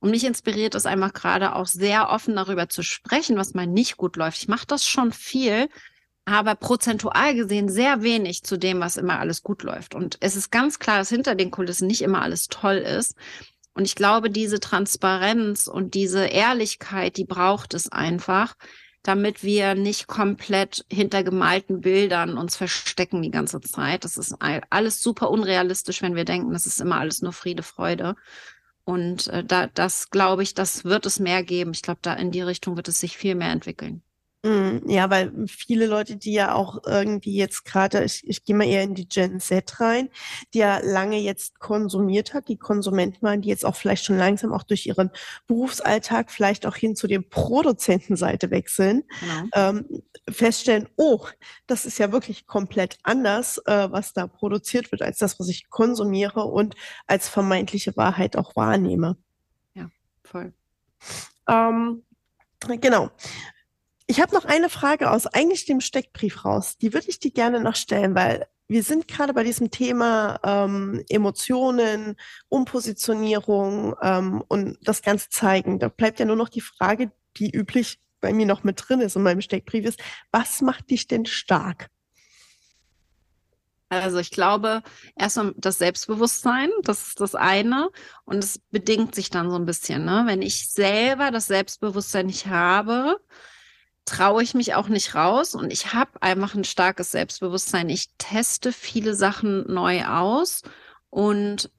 Und 0.00 0.10
mich 0.10 0.24
inspiriert 0.24 0.74
es 0.74 0.86
einfach 0.86 1.12
gerade 1.12 1.54
auch 1.54 1.66
sehr 1.66 2.10
offen 2.10 2.36
darüber 2.36 2.68
zu 2.68 2.82
sprechen, 2.82 3.36
was 3.36 3.54
mal 3.54 3.66
nicht 3.66 3.96
gut 3.96 4.16
läuft. 4.16 4.38
Ich 4.38 4.48
mache 4.48 4.66
das 4.66 4.86
schon 4.86 5.12
viel, 5.12 5.68
aber 6.24 6.54
prozentual 6.54 7.34
gesehen 7.34 7.68
sehr 7.68 8.02
wenig 8.02 8.42
zu 8.42 8.56
dem, 8.56 8.80
was 8.80 8.96
immer 8.96 9.18
alles 9.18 9.42
gut 9.42 9.62
läuft. 9.62 9.94
Und 9.94 10.16
es 10.20 10.36
ist 10.36 10.50
ganz 10.50 10.78
klar, 10.78 10.98
dass 10.98 11.08
hinter 11.08 11.34
den 11.34 11.50
Kulissen 11.50 11.86
nicht 11.86 12.02
immer 12.02 12.22
alles 12.22 12.48
toll 12.48 12.76
ist. 12.76 13.16
Und 13.74 13.84
ich 13.84 13.94
glaube, 13.94 14.30
diese 14.30 14.60
Transparenz 14.60 15.66
und 15.66 15.94
diese 15.94 16.26
Ehrlichkeit, 16.26 17.16
die 17.16 17.24
braucht 17.24 17.74
es 17.74 17.90
einfach, 17.90 18.54
damit 19.02 19.42
wir 19.42 19.74
nicht 19.74 20.06
komplett 20.06 20.84
hinter 20.90 21.24
gemalten 21.24 21.80
Bildern 21.80 22.36
uns 22.36 22.56
verstecken 22.56 23.22
die 23.22 23.30
ganze 23.30 23.60
Zeit. 23.60 24.04
Das 24.04 24.16
ist 24.16 24.36
alles 24.40 25.02
super 25.02 25.30
unrealistisch, 25.30 26.02
wenn 26.02 26.16
wir 26.16 26.24
denken, 26.24 26.52
das 26.52 26.66
ist 26.66 26.80
immer 26.80 26.98
alles 26.98 27.22
nur 27.22 27.32
Friede, 27.32 27.62
Freude. 27.62 28.16
Und 28.84 29.28
äh, 29.28 29.44
da, 29.44 29.68
das 29.68 30.10
glaube 30.10 30.42
ich, 30.42 30.54
das 30.54 30.84
wird 30.84 31.06
es 31.06 31.20
mehr 31.20 31.42
geben. 31.42 31.70
Ich 31.72 31.82
glaube, 31.82 32.00
da 32.02 32.12
in 32.14 32.30
die 32.30 32.42
Richtung 32.42 32.76
wird 32.76 32.88
es 32.88 33.00
sich 33.00 33.16
viel 33.16 33.34
mehr 33.34 33.50
entwickeln. 33.50 34.02
Mm, 34.42 34.88
ja, 34.88 35.10
weil 35.10 35.32
viele 35.46 35.86
Leute, 35.86 36.16
die 36.16 36.32
ja 36.32 36.54
auch 36.54 36.78
irgendwie 36.86 37.36
jetzt 37.36 37.66
gerade, 37.66 38.04
ich, 38.04 38.26
ich 38.26 38.42
gehe 38.42 38.56
mal 38.56 38.66
eher 38.66 38.82
in 38.82 38.94
die 38.94 39.06
Gen 39.06 39.38
Z 39.38 39.80
rein, 39.80 40.08
die 40.54 40.60
ja 40.60 40.78
lange 40.82 41.18
jetzt 41.18 41.58
konsumiert 41.58 42.32
hat, 42.32 42.48
die 42.48 42.56
Konsumenten 42.56 43.20
waren, 43.20 43.42
die 43.42 43.50
jetzt 43.50 43.66
auch 43.66 43.76
vielleicht 43.76 44.06
schon 44.06 44.16
langsam 44.16 44.54
auch 44.54 44.62
durch 44.62 44.86
ihren 44.86 45.10
Berufsalltag 45.46 46.30
vielleicht 46.30 46.64
auch 46.64 46.74
hin 46.74 46.96
zu 46.96 47.06
der 47.06 47.20
Produzentenseite 47.20 48.50
wechseln, 48.50 49.02
genau. 49.20 49.48
ähm, 49.52 50.02
feststellen, 50.26 50.88
oh, 50.96 51.26
das 51.66 51.84
ist 51.84 51.98
ja 51.98 52.10
wirklich 52.10 52.46
komplett 52.46 52.98
anders, 53.02 53.58
äh, 53.66 53.88
was 53.90 54.14
da 54.14 54.26
produziert 54.26 54.90
wird, 54.90 55.02
als 55.02 55.18
das, 55.18 55.38
was 55.38 55.48
ich 55.48 55.68
konsumiere 55.68 56.44
und 56.44 56.76
als 57.06 57.28
vermeintliche 57.28 57.94
Wahrheit 57.98 58.38
auch 58.38 58.56
wahrnehme. 58.56 59.18
Ja, 59.74 59.90
voll. 60.24 60.54
Ähm, 61.46 62.04
genau. 62.80 63.10
Ich 64.10 64.20
habe 64.20 64.34
noch 64.34 64.44
eine 64.44 64.68
Frage 64.68 65.12
aus 65.12 65.28
eigentlich 65.28 65.66
dem 65.66 65.80
Steckbrief 65.80 66.44
raus. 66.44 66.76
Die 66.76 66.92
würde 66.92 67.08
ich 67.08 67.20
dir 67.20 67.30
gerne 67.30 67.60
noch 67.60 67.76
stellen, 67.76 68.16
weil 68.16 68.48
wir 68.66 68.82
sind 68.82 69.06
gerade 69.06 69.32
bei 69.32 69.44
diesem 69.44 69.70
Thema 69.70 70.40
ähm, 70.42 71.04
Emotionen, 71.08 72.16
Umpositionierung 72.48 73.94
ähm, 74.02 74.42
und 74.48 74.78
das 74.82 75.02
Ganze 75.02 75.28
zeigen. 75.28 75.78
Da 75.78 75.86
bleibt 75.86 76.18
ja 76.18 76.26
nur 76.26 76.34
noch 76.34 76.48
die 76.48 76.60
Frage, 76.60 77.12
die 77.36 77.56
üblich 77.56 78.00
bei 78.20 78.32
mir 78.32 78.46
noch 78.46 78.64
mit 78.64 78.82
drin 78.84 79.00
ist 79.00 79.14
in 79.14 79.22
meinem 79.22 79.42
Steckbrief 79.42 79.84
ist, 79.84 80.00
was 80.32 80.60
macht 80.60 80.90
dich 80.90 81.06
denn 81.06 81.24
stark? 81.24 81.88
Also 83.90 84.18
ich 84.18 84.32
glaube, 84.32 84.82
erstmal 85.14 85.54
das 85.56 85.78
Selbstbewusstsein, 85.78 86.70
das 86.82 87.06
ist 87.06 87.20
das 87.20 87.36
eine. 87.36 87.90
Und 88.24 88.42
es 88.42 88.58
bedingt 88.72 89.14
sich 89.14 89.30
dann 89.30 89.52
so 89.52 89.56
ein 89.56 89.66
bisschen. 89.66 90.04
Ne? 90.04 90.24
Wenn 90.26 90.42
ich 90.42 90.68
selber 90.68 91.30
das 91.30 91.46
Selbstbewusstsein 91.46 92.26
nicht 92.26 92.48
habe, 92.48 93.20
traue 94.04 94.42
ich 94.42 94.54
mich 94.54 94.74
auch 94.74 94.88
nicht 94.88 95.14
raus 95.14 95.54
und 95.54 95.72
ich 95.72 95.92
habe 95.92 96.22
einfach 96.22 96.54
ein 96.54 96.64
starkes 96.64 97.10
Selbstbewusstsein. 97.12 97.88
Ich 97.88 98.08
teste 98.18 98.72
viele 98.72 99.14
Sachen 99.14 99.72
neu 99.72 100.04
aus 100.04 100.62
und 101.10 101.70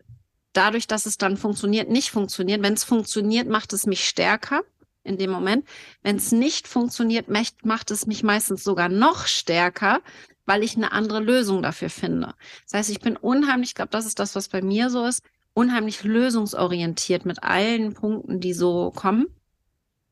dadurch, 0.54 0.88
dass 0.88 1.06
es 1.06 1.18
dann 1.18 1.38
funktioniert, 1.38 1.90
nicht 1.90 2.12
funktioniert. 2.12 2.62
Wenn 2.62 2.74
es 2.74 2.84
funktioniert, 2.84 3.48
macht 3.48 3.74
es 3.74 3.86
mich 3.86 4.08
stärker 4.08 4.62
in 5.04 5.18
dem 5.18 5.32
Moment. 5.32 5.68
Wenn 6.04 6.18
es 6.18 6.32
nicht 6.32 6.68
funktioniert, 6.68 7.28
macht 7.28 7.92
es 7.92 8.06
mich 8.06 8.24
meistens 8.24 8.64
sogar 8.64 8.90
noch 8.90 9.28
stärker, 9.28 10.02
weil 10.46 10.64
ich 10.64 10.76
eine 10.76 10.92
andere 10.92 11.20
Lösung 11.20 11.62
dafür 11.62 11.90
finde. 11.90 12.34
Das 12.64 12.74
heißt, 12.74 12.90
ich 12.90 13.00
bin 13.00 13.18
unheimlich, 13.18 13.72
ich 13.72 13.76
glaube, 13.76 13.92
das 13.92 14.06
ist 14.06 14.20
das, 14.20 14.36
was 14.36 14.50
bei 14.50 14.62
mir 14.62 14.90
so 14.90 15.06
ist, 15.06 15.24
unheimlich 15.54 16.04
lösungsorientiert 16.04 17.26
mit 17.26 17.44
allen 17.44 17.94
Punkten, 17.94 18.40
die 18.40 18.54
so 18.54 18.92
kommen. 18.92 19.28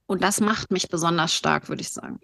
Und 0.10 0.24
das 0.24 0.42
macht 0.42 0.72
mich 0.72 0.90
besonders 0.90 1.36
stark, 1.36 1.70
würde 1.70 1.82
ich 1.84 1.92
sagen. 1.92 2.20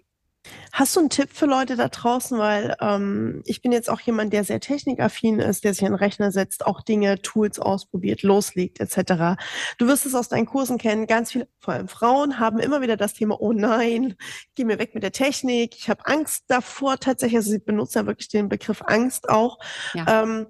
Hast 0.72 0.96
du 0.96 1.00
einen 1.00 1.08
Tipp 1.08 1.30
für 1.32 1.46
Leute 1.46 1.76
da 1.76 1.86
draußen? 1.86 2.36
Weil 2.36 2.76
ähm, 2.80 3.42
ich 3.46 3.62
bin 3.62 3.70
jetzt 3.70 3.88
auch 3.88 4.00
jemand, 4.00 4.32
der 4.32 4.42
sehr 4.42 4.58
technikaffin 4.58 5.38
ist, 5.38 5.62
der 5.62 5.72
sich 5.72 5.84
an 5.84 5.92
den 5.92 5.98
Rechner 5.98 6.32
setzt, 6.32 6.66
auch 6.66 6.82
Dinge, 6.82 7.22
Tools 7.22 7.60
ausprobiert, 7.60 8.22
loslegt 8.24 8.80
etc. 8.80 9.40
Du 9.78 9.86
wirst 9.86 10.04
es 10.04 10.16
aus 10.16 10.28
deinen 10.28 10.46
Kursen 10.46 10.78
kennen. 10.78 11.06
Ganz 11.06 11.30
viele, 11.30 11.46
vor 11.60 11.74
allem 11.74 11.86
Frauen, 11.86 12.40
haben 12.40 12.58
immer 12.58 12.80
wieder 12.80 12.96
das 12.96 13.14
Thema, 13.14 13.40
oh 13.40 13.52
nein, 13.52 14.16
geh 14.56 14.64
mir 14.64 14.80
weg 14.80 14.94
mit 14.94 15.04
der 15.04 15.12
Technik. 15.12 15.76
Ich 15.76 15.88
habe 15.88 16.06
Angst 16.06 16.42
davor 16.48 16.98
tatsächlich. 16.98 17.36
Also 17.36 17.52
sie 17.52 17.60
benutzen 17.60 17.98
ja 17.98 18.06
wirklich 18.06 18.28
den 18.28 18.48
Begriff 18.48 18.82
Angst 18.82 19.28
auch. 19.28 19.60
Ja. 19.94 20.24
Ähm, 20.24 20.48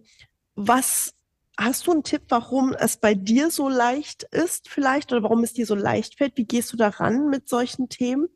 was 0.55 1.16
hast 1.59 1.87
du 1.87 1.93
einen 1.93 2.03
Tipp, 2.05 2.23
warum 2.29 2.73
es 2.73 2.99
bei 2.99 3.15
dir 3.15 3.51
so 3.51 3.69
leicht 3.69 4.25
ist 4.25 4.69
vielleicht 4.69 5.13
oder 5.13 5.23
warum 5.23 5.43
es 5.43 5.53
dir 5.53 5.67
so 5.67 5.75
leicht 5.75 6.17
fällt? 6.19 6.37
Wie 6.37 6.45
gehst 6.45 6.73
du 6.73 6.77
daran 6.77 7.29
mit 7.29 7.49
solchen 7.49 7.89
Themen? 7.89 8.29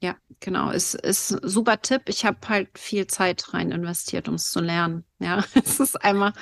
Ja, 0.00 0.16
genau. 0.40 0.70
Es 0.70 0.94
ist 0.94 1.32
ein 1.32 1.48
super 1.48 1.80
Tipp. 1.80 2.02
Ich 2.08 2.24
habe 2.26 2.38
halt 2.48 2.78
viel 2.78 3.06
Zeit 3.06 3.54
rein 3.54 3.70
investiert, 3.70 4.28
um 4.28 4.34
es 4.34 4.50
zu 4.50 4.60
lernen. 4.60 5.04
Ja, 5.18 5.44
es 5.54 5.80
ist 5.80 6.02
einmal, 6.02 6.32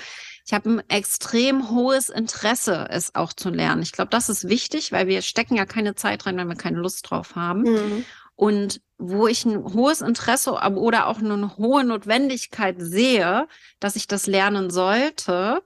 ich 0.45 0.53
habe 0.53 0.71
ein 0.71 0.83
extrem 0.89 1.71
hohes 1.71 2.09
Interesse, 2.09 2.87
es 2.91 3.15
auch 3.15 3.33
zu 3.33 3.51
lernen. 3.51 3.83
Ich 3.83 3.93
glaube, 3.93 4.11
das 4.11 4.29
ist 4.29 4.49
wichtig, 4.49 4.91
weil 4.91 5.07
wir 5.07 5.23
stecken 5.23 5.55
ja 5.55 5.65
keine 5.65 5.95
Zeit 5.95 6.27
rein, 6.27 6.37
wenn 6.37 6.49
wir 6.49 6.57
keine 6.57 6.79
Lust 6.79 7.11
drauf 7.11 7.37
haben. 7.37 7.63
Mhm. 7.63 8.05
Und 8.35 8.81
wo 8.99 9.29
ich 9.29 9.45
ein 9.45 9.63
hohes 9.63 10.01
Interesse 10.01 10.53
oder 10.53 11.07
auch 11.07 11.19
eine 11.19 11.57
hohe 11.57 11.85
Notwendigkeit 11.85 12.77
sehe, 12.79 13.47
dass 13.79 13.95
ich 13.95 14.09
das 14.09 14.27
lernen 14.27 14.71
sollte, 14.71 15.63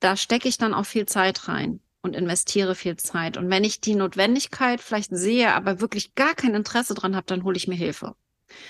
da 0.00 0.16
stecke 0.16 0.48
ich 0.48 0.58
dann 0.58 0.74
auch 0.74 0.86
viel 0.86 1.06
Zeit 1.06 1.48
rein 1.48 1.80
und 2.02 2.16
investiere 2.16 2.74
viel 2.74 2.96
Zeit. 2.96 3.36
Und 3.36 3.50
wenn 3.50 3.64
ich 3.64 3.80
die 3.80 3.94
Notwendigkeit 3.94 4.80
vielleicht 4.80 5.14
sehe, 5.14 5.54
aber 5.54 5.80
wirklich 5.80 6.14
gar 6.14 6.34
kein 6.34 6.54
Interesse 6.54 6.94
dran 6.94 7.14
habe, 7.14 7.26
dann 7.26 7.44
hole 7.44 7.56
ich 7.56 7.68
mir 7.68 7.76
Hilfe. 7.76 8.14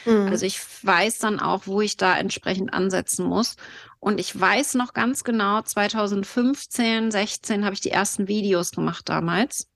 Mhm. 0.05 0.29
Also 0.29 0.45
ich 0.45 0.61
weiß 0.85 1.19
dann 1.19 1.41
auch, 1.41 1.67
wo 1.67 1.81
ich 1.81 1.97
da 1.97 2.17
entsprechend 2.19 2.73
ansetzen 2.75 3.25
muss. 3.25 3.57
Und 3.99 4.19
ich 4.19 4.39
weiß 4.39 4.75
noch 4.75 4.93
ganz 4.93 5.25
genau, 5.25 5.63
2015, 5.63 7.11
16 7.11 7.65
habe 7.65 7.75
ich 7.75 7.81
die 7.81 7.91
ersten 7.91 8.29
Videos 8.29 8.73
gemacht 8.73 9.09
damals. 9.09 9.70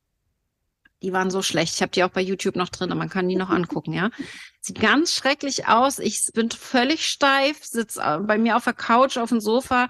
Die 1.05 1.13
waren 1.13 1.31
so 1.31 1.43
schlecht. 1.43 1.75
Ich 1.75 1.83
habe 1.83 1.93
die 1.93 2.03
auch 2.03 2.09
bei 2.09 2.23
YouTube 2.23 2.57
noch 2.57 2.71
drin, 2.71 2.89
man 2.97 3.11
kann 3.11 3.29
die 3.29 3.37
noch 3.37 3.51
angucken, 3.51 3.93
ja. 3.93 4.09
Sieht 4.61 4.81
ganz 4.81 5.15
schrecklich 5.15 5.69
aus. 5.69 5.99
Ich 5.99 6.31
bin 6.33 6.51
völlig 6.51 7.07
steif, 7.07 7.63
sitze 7.63 8.01
äh, 8.01 8.21
bei 8.21 8.39
mir 8.39 8.57
auf 8.57 8.65
der 8.65 8.73
Couch 8.73 9.19
auf 9.19 9.29
dem 9.29 9.41
Sofa. 9.41 9.89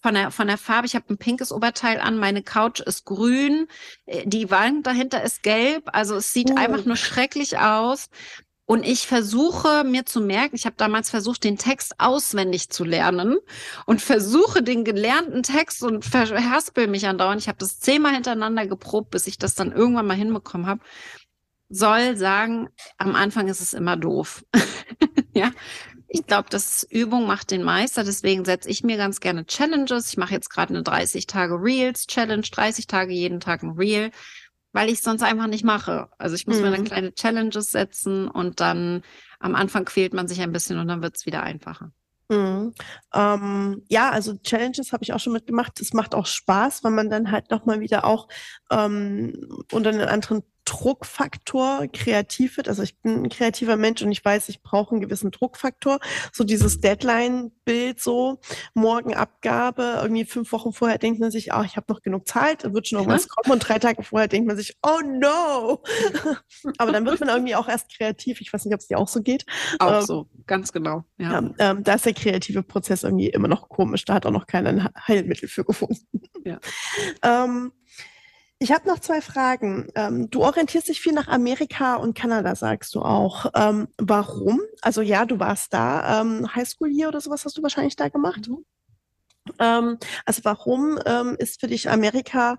Von 0.00 0.14
der, 0.14 0.30
von 0.30 0.46
der 0.46 0.56
Farbe, 0.56 0.86
ich 0.86 0.94
habe 0.94 1.06
ein 1.12 1.18
pinkes 1.18 1.50
Oberteil 1.50 1.98
an, 1.98 2.18
meine 2.18 2.44
Couch 2.44 2.78
ist 2.78 3.04
grün, 3.04 3.66
äh, 4.06 4.22
die 4.24 4.52
Wand 4.52 4.86
dahinter 4.86 5.24
ist 5.24 5.42
gelb. 5.42 5.90
Also 5.92 6.14
es 6.14 6.32
sieht 6.32 6.52
oh. 6.52 6.56
einfach 6.56 6.84
nur 6.84 6.94
schrecklich 6.94 7.58
aus. 7.58 8.08
Und 8.66 8.86
ich 8.86 9.06
versuche 9.06 9.84
mir 9.84 10.06
zu 10.06 10.20
merken, 10.20 10.56
ich 10.56 10.64
habe 10.64 10.76
damals 10.78 11.10
versucht, 11.10 11.44
den 11.44 11.58
Text 11.58 11.94
auswendig 11.98 12.70
zu 12.70 12.84
lernen 12.84 13.36
und 13.84 14.00
versuche 14.00 14.62
den 14.62 14.84
gelernten 14.84 15.42
Text 15.42 15.82
und 15.82 16.04
verhaspel 16.04 16.86
mich 16.86 17.06
andauernd. 17.06 17.42
Ich 17.42 17.48
habe 17.48 17.58
das 17.58 17.78
zehnmal 17.78 18.14
hintereinander 18.14 18.66
geprobt, 18.66 19.10
bis 19.10 19.26
ich 19.26 19.36
das 19.38 19.54
dann 19.54 19.70
irgendwann 19.70 20.06
mal 20.06 20.16
hinbekommen 20.16 20.66
habe. 20.66 20.80
Soll 21.68 22.16
sagen, 22.16 22.68
am 22.96 23.14
Anfang 23.14 23.48
ist 23.48 23.60
es 23.60 23.74
immer 23.74 23.96
doof. 23.96 24.44
ja, 25.34 25.50
ich 26.08 26.26
glaube, 26.26 26.48
das 26.48 26.86
Übung 26.88 27.26
macht 27.26 27.50
den 27.50 27.64
Meister. 27.64 28.04
Deswegen 28.04 28.44
setze 28.44 28.70
ich 28.70 28.84
mir 28.84 28.96
ganz 28.96 29.20
gerne 29.20 29.44
Challenges. 29.44 30.08
Ich 30.08 30.16
mache 30.16 30.32
jetzt 30.32 30.48
gerade 30.48 30.72
eine 30.72 30.82
30 30.82 31.26
Tage 31.26 31.54
Reels 31.54 32.06
Challenge, 32.06 32.46
30 32.50 32.86
Tage 32.86 33.12
jeden 33.12 33.40
Tag 33.40 33.62
ein 33.62 33.72
Reel 33.72 34.10
weil 34.74 34.88
ich 34.88 34.98
es 34.98 35.04
sonst 35.04 35.22
einfach 35.22 35.46
nicht 35.46 35.64
mache. 35.64 36.08
Also 36.18 36.34
ich 36.34 36.46
muss 36.46 36.56
mhm. 36.56 36.62
mir 36.64 36.70
dann 36.72 36.80
mhm. 36.80 36.84
kleine 36.84 37.14
Challenges 37.14 37.70
setzen 37.70 38.28
und 38.28 38.60
dann 38.60 39.02
am 39.38 39.54
Anfang 39.54 39.84
quält 39.86 40.12
man 40.12 40.28
sich 40.28 40.42
ein 40.42 40.52
bisschen 40.52 40.78
und 40.78 40.88
dann 40.88 41.00
wird 41.00 41.16
es 41.16 41.24
wieder 41.24 41.42
einfacher. 41.42 41.92
Mhm. 42.28 42.74
Ähm, 43.14 43.82
ja, 43.88 44.10
also 44.10 44.34
Challenges 44.38 44.92
habe 44.92 45.04
ich 45.04 45.12
auch 45.12 45.20
schon 45.20 45.32
mitgemacht. 45.32 45.80
Es 45.80 45.92
macht 45.92 46.14
auch 46.14 46.26
Spaß, 46.26 46.82
weil 46.82 46.90
man 46.90 47.08
dann 47.08 47.30
halt 47.30 47.50
nochmal 47.50 47.80
wieder 47.80 48.04
auch 48.04 48.28
ähm, 48.70 49.48
unter 49.70 49.90
einen 49.90 50.00
anderen 50.00 50.42
Druckfaktor 50.64 51.86
kreativ 51.92 52.56
wird. 52.56 52.68
Also 52.68 52.82
ich 52.82 52.98
bin 53.00 53.22
ein 53.22 53.28
kreativer 53.28 53.76
Mensch 53.76 54.02
und 54.02 54.10
ich 54.10 54.24
weiß, 54.24 54.48
ich 54.48 54.62
brauche 54.62 54.92
einen 54.92 55.00
gewissen 55.00 55.30
Druckfaktor. 55.30 55.98
So 56.32 56.44
dieses 56.44 56.80
Deadline-Bild, 56.80 58.00
so 58.00 58.40
morgen 58.72 59.14
Abgabe, 59.14 59.98
irgendwie 60.02 60.24
fünf 60.24 60.52
Wochen 60.52 60.72
vorher 60.72 60.98
denkt 60.98 61.20
man 61.20 61.30
sich, 61.30 61.52
ah, 61.52 61.64
ich 61.64 61.76
habe 61.76 61.92
noch 61.92 62.02
genug 62.02 62.26
Zeit, 62.26 62.72
wird 62.72 62.88
schon 62.88 62.98
irgendwas 62.98 63.28
kommen 63.28 63.52
und 63.52 63.60
drei 63.60 63.78
Tage 63.78 64.02
vorher 64.02 64.28
denkt 64.28 64.48
man 64.48 64.56
sich, 64.56 64.76
oh 64.82 65.00
no. 65.04 65.82
Aber 66.78 66.92
dann 66.92 67.04
wird 67.04 67.20
man 67.20 67.28
irgendwie 67.28 67.54
auch 67.54 67.68
erst 67.68 67.94
kreativ. 67.94 68.40
Ich 68.40 68.52
weiß 68.52 68.64
nicht, 68.64 68.74
ob 68.74 68.80
es 68.80 68.88
dir 68.88 68.98
auch 68.98 69.08
so 69.08 69.22
geht. 69.22 69.44
Auch 69.78 70.00
ähm, 70.00 70.06
so, 70.06 70.28
ganz 70.46 70.72
genau. 70.72 71.04
Ja. 71.18 71.40
ja 71.40 71.50
ähm, 71.58 71.84
da 71.84 71.94
ist 71.94 72.06
der 72.06 72.14
kreative 72.14 72.62
Prozess 72.62 73.02
irgendwie 73.02 73.28
immer 73.28 73.48
noch 73.48 73.68
komisch. 73.68 74.04
Da 74.04 74.14
hat 74.14 74.26
auch 74.26 74.30
noch 74.30 74.46
keiner 74.46 74.70
ein 74.70 74.88
Heilmittel 75.06 75.48
für 75.48 75.64
gefunden. 75.64 76.22
Ja. 76.44 76.58
ähm, 77.22 77.72
ich 78.64 78.72
habe 78.72 78.88
noch 78.88 78.98
zwei 78.98 79.20
Fragen. 79.20 79.88
Ähm, 79.94 80.30
du 80.30 80.42
orientierst 80.42 80.88
dich 80.88 81.02
viel 81.02 81.12
nach 81.12 81.28
Amerika 81.28 81.96
und 81.96 82.14
Kanada, 82.14 82.54
sagst 82.54 82.94
du 82.94 83.02
auch. 83.02 83.44
Ähm, 83.54 83.88
warum? 83.98 84.58
Also 84.80 85.02
ja, 85.02 85.26
du 85.26 85.38
warst 85.38 85.74
da. 85.74 86.22
Ähm, 86.22 86.48
Highschool 86.54 86.88
hier 86.88 87.08
oder 87.08 87.20
sowas 87.20 87.44
hast 87.44 87.58
du 87.58 87.62
wahrscheinlich 87.62 87.96
da 87.96 88.08
gemacht. 88.08 88.48
Mhm. 88.48 88.64
Ähm, 89.58 89.98
also 90.24 90.40
warum 90.44 90.98
ähm, 91.04 91.36
ist 91.38 91.60
für 91.60 91.66
dich 91.66 91.90
Amerika 91.90 92.56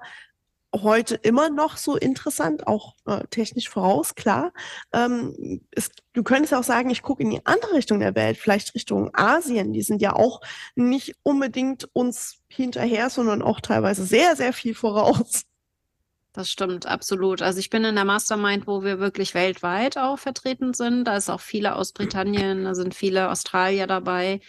heute 0.75 1.15
immer 1.15 1.49
noch 1.49 1.75
so 1.75 1.95
interessant, 1.95 2.67
auch 2.67 2.93
äh, 3.07 3.23
technisch 3.31 3.67
voraus, 3.67 4.13
klar. 4.13 4.53
Ähm, 4.93 5.61
es, 5.71 5.89
du 6.13 6.21
könntest 6.21 6.53
auch 6.53 6.63
sagen, 6.63 6.91
ich 6.91 7.01
gucke 7.01 7.23
in 7.23 7.31
die 7.31 7.43
andere 7.47 7.73
Richtung 7.73 7.99
der 7.99 8.13
Welt, 8.13 8.37
vielleicht 8.37 8.75
Richtung 8.75 9.09
Asien. 9.13 9.73
Die 9.73 9.81
sind 9.81 10.03
ja 10.03 10.13
auch 10.13 10.41
nicht 10.75 11.15
unbedingt 11.23 11.89
uns 11.93 12.43
hinterher, 12.47 13.09
sondern 13.09 13.41
auch 13.41 13.59
teilweise 13.59 14.05
sehr, 14.05 14.35
sehr 14.35 14.53
viel 14.53 14.75
voraus. 14.75 15.45
Das 16.35 16.49
stimmt, 16.49 16.85
absolut. 16.85 17.41
Also 17.41 17.59
ich 17.59 17.69
bin 17.69 17.85
in 17.85 17.95
der 17.95 18.03
Mastermind, 18.03 18.67
wo 18.67 18.83
wir 18.83 18.99
wirklich 18.99 19.33
weltweit 19.33 19.97
auch 19.97 20.19
vertreten 20.19 20.73
sind. 20.73 21.05
Da 21.05 21.15
ist 21.15 21.29
auch 21.29 21.39
viele 21.39 21.75
aus 21.75 21.93
Britannien, 21.93 22.65
da 22.65 22.75
sind 22.75 22.93
viele 22.93 23.31
Australier 23.31 23.87
dabei. 23.87 24.41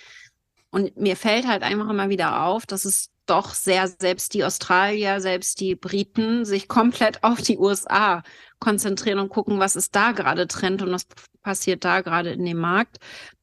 Und 0.70 0.96
mir 0.96 1.16
fällt 1.16 1.46
halt 1.46 1.62
einfach 1.62 1.88
immer 1.88 2.08
wieder 2.08 2.42
auf, 2.42 2.66
dass 2.66 2.84
es 2.84 3.10
doch 3.26 3.54
sehr, 3.54 3.86
selbst 3.86 4.34
die 4.34 4.44
Australier, 4.44 5.20
selbst 5.20 5.60
die 5.60 5.76
Briten 5.76 6.44
sich 6.44 6.66
komplett 6.66 7.22
auf 7.22 7.40
die 7.40 7.56
USA 7.56 8.24
konzentrieren 8.58 9.20
und 9.20 9.28
gucken, 9.28 9.60
was 9.60 9.76
ist 9.76 9.94
da 9.94 10.10
gerade 10.10 10.48
Trend 10.48 10.82
und 10.82 10.90
was 10.90 11.06
passiert 11.42 11.84
da 11.84 12.00
gerade 12.00 12.30
in 12.32 12.44
dem 12.44 12.58
Markt. 12.58 12.98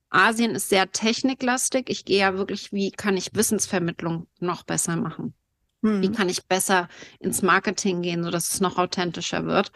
Asien 0.10 0.52
ist 0.54 0.68
sehr 0.68 0.92
techniklastig. 0.92 1.90
Ich 1.90 2.04
gehe 2.04 2.20
ja 2.20 2.38
wirklich, 2.38 2.74
wie 2.74 2.92
kann 2.92 3.16
ich 3.16 3.34
Wissensvermittlung 3.34 4.28
noch 4.40 4.64
besser 4.64 4.98
machen? 4.98 5.34
Wie 5.84 6.08
hm. 6.08 6.16
kann 6.16 6.30
ich 6.30 6.46
besser 6.46 6.88
ins 7.20 7.42
Marketing 7.42 8.02
gehen, 8.02 8.24
sodass 8.24 8.54
es 8.54 8.62
noch 8.62 8.78
authentischer 8.78 9.46
wird? 9.46 9.72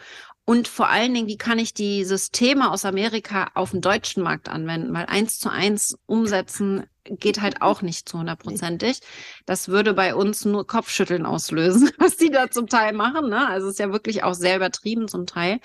Und 0.46 0.66
vor 0.66 0.88
allen 0.88 1.12
Dingen, 1.12 1.26
wie 1.26 1.36
kann 1.36 1.58
ich 1.58 1.74
die 1.74 2.04
Systeme 2.04 2.70
aus 2.70 2.86
Amerika 2.86 3.50
auf 3.52 3.72
den 3.72 3.82
deutschen 3.82 4.22
Markt 4.22 4.48
anwenden? 4.48 4.94
Weil 4.94 5.04
eins 5.04 5.38
zu 5.38 5.50
eins 5.50 5.98
umsetzen 6.06 6.86
geht 7.04 7.42
halt 7.42 7.60
auch 7.60 7.82
nicht 7.82 8.08
zu 8.08 8.18
hundertprozentig. 8.18 9.00
Das 9.44 9.68
würde 9.68 9.92
bei 9.92 10.14
uns 10.14 10.46
nur 10.46 10.66
Kopfschütteln 10.66 11.26
auslösen, 11.26 11.90
was 11.98 12.16
die 12.16 12.30
da 12.30 12.50
zum 12.50 12.66
Teil 12.66 12.94
machen. 12.94 13.28
Ne? 13.28 13.46
Also 13.46 13.66
es 13.66 13.74
ist 13.74 13.78
ja 13.78 13.92
wirklich 13.92 14.22
auch 14.24 14.32
sehr 14.32 14.56
übertrieben 14.56 15.06
zum 15.08 15.26
Teil. 15.26 15.60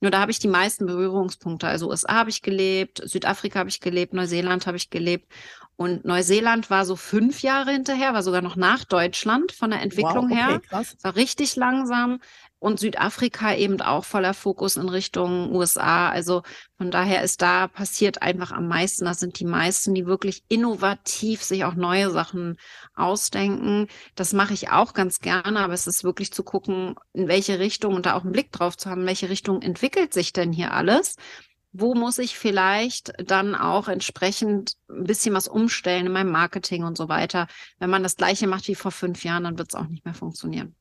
Nur 0.00 0.12
da 0.12 0.20
habe 0.20 0.30
ich 0.30 0.38
die 0.38 0.48
meisten 0.48 0.86
Berührungspunkte. 0.86 1.66
Also 1.66 1.88
USA 1.90 2.14
habe 2.14 2.30
ich 2.30 2.40
gelebt, 2.40 3.02
Südafrika 3.04 3.58
habe 3.58 3.68
ich 3.68 3.80
gelebt, 3.80 4.14
Neuseeland 4.14 4.66
habe 4.68 4.76
ich 4.76 4.90
gelebt. 4.90 5.26
Und 5.80 6.04
Neuseeland 6.04 6.68
war 6.68 6.84
so 6.84 6.94
fünf 6.94 7.40
Jahre 7.40 7.70
hinterher, 7.70 8.12
war 8.12 8.22
sogar 8.22 8.42
noch 8.42 8.54
nach 8.54 8.84
Deutschland 8.84 9.50
von 9.50 9.70
der 9.70 9.80
Entwicklung 9.80 10.28
wow, 10.28 10.32
okay, 10.32 10.34
her. 10.34 10.60
Krass. 10.60 10.94
War 11.00 11.16
richtig 11.16 11.56
langsam. 11.56 12.20
Und 12.58 12.78
Südafrika 12.78 13.54
eben 13.54 13.80
auch 13.80 14.04
voller 14.04 14.34
Fokus 14.34 14.76
in 14.76 14.90
Richtung 14.90 15.54
USA. 15.54 16.10
Also 16.10 16.42
von 16.76 16.90
daher 16.90 17.22
ist 17.22 17.40
da 17.40 17.66
passiert 17.66 18.20
einfach 18.20 18.52
am 18.52 18.68
meisten. 18.68 19.06
Das 19.06 19.20
sind 19.20 19.40
die 19.40 19.46
meisten, 19.46 19.94
die 19.94 20.04
wirklich 20.04 20.42
innovativ 20.48 21.42
sich 21.42 21.64
auch 21.64 21.76
neue 21.76 22.10
Sachen 22.10 22.58
ausdenken. 22.94 23.86
Das 24.14 24.34
mache 24.34 24.52
ich 24.52 24.68
auch 24.68 24.92
ganz 24.92 25.20
gerne, 25.20 25.60
aber 25.60 25.72
es 25.72 25.86
ist 25.86 26.04
wirklich 26.04 26.30
zu 26.30 26.42
gucken, 26.42 26.94
in 27.14 27.26
welche 27.26 27.58
Richtung 27.58 27.94
und 27.94 28.04
da 28.04 28.16
auch 28.16 28.24
einen 28.24 28.32
Blick 28.32 28.52
drauf 28.52 28.76
zu 28.76 28.90
haben, 28.90 29.00
in 29.00 29.06
welche 29.06 29.30
Richtung 29.30 29.62
entwickelt 29.62 30.12
sich 30.12 30.34
denn 30.34 30.52
hier 30.52 30.74
alles 30.74 31.16
wo 31.72 31.94
muss 31.94 32.18
ich 32.18 32.36
vielleicht 32.36 33.12
dann 33.24 33.54
auch 33.54 33.88
entsprechend 33.88 34.76
ein 34.88 35.04
bisschen 35.04 35.34
was 35.34 35.48
umstellen 35.48 36.06
in 36.06 36.12
meinem 36.12 36.32
Marketing 36.32 36.84
und 36.84 36.96
so 36.96 37.08
weiter. 37.08 37.46
Wenn 37.78 37.90
man 37.90 38.02
das 38.02 38.16
gleiche 38.16 38.46
macht 38.46 38.68
wie 38.68 38.74
vor 38.74 38.90
fünf 38.90 39.24
Jahren, 39.24 39.44
dann 39.44 39.58
wird 39.58 39.70
es 39.70 39.74
auch 39.74 39.86
nicht 39.86 40.04
mehr 40.04 40.14
funktionieren. 40.14 40.74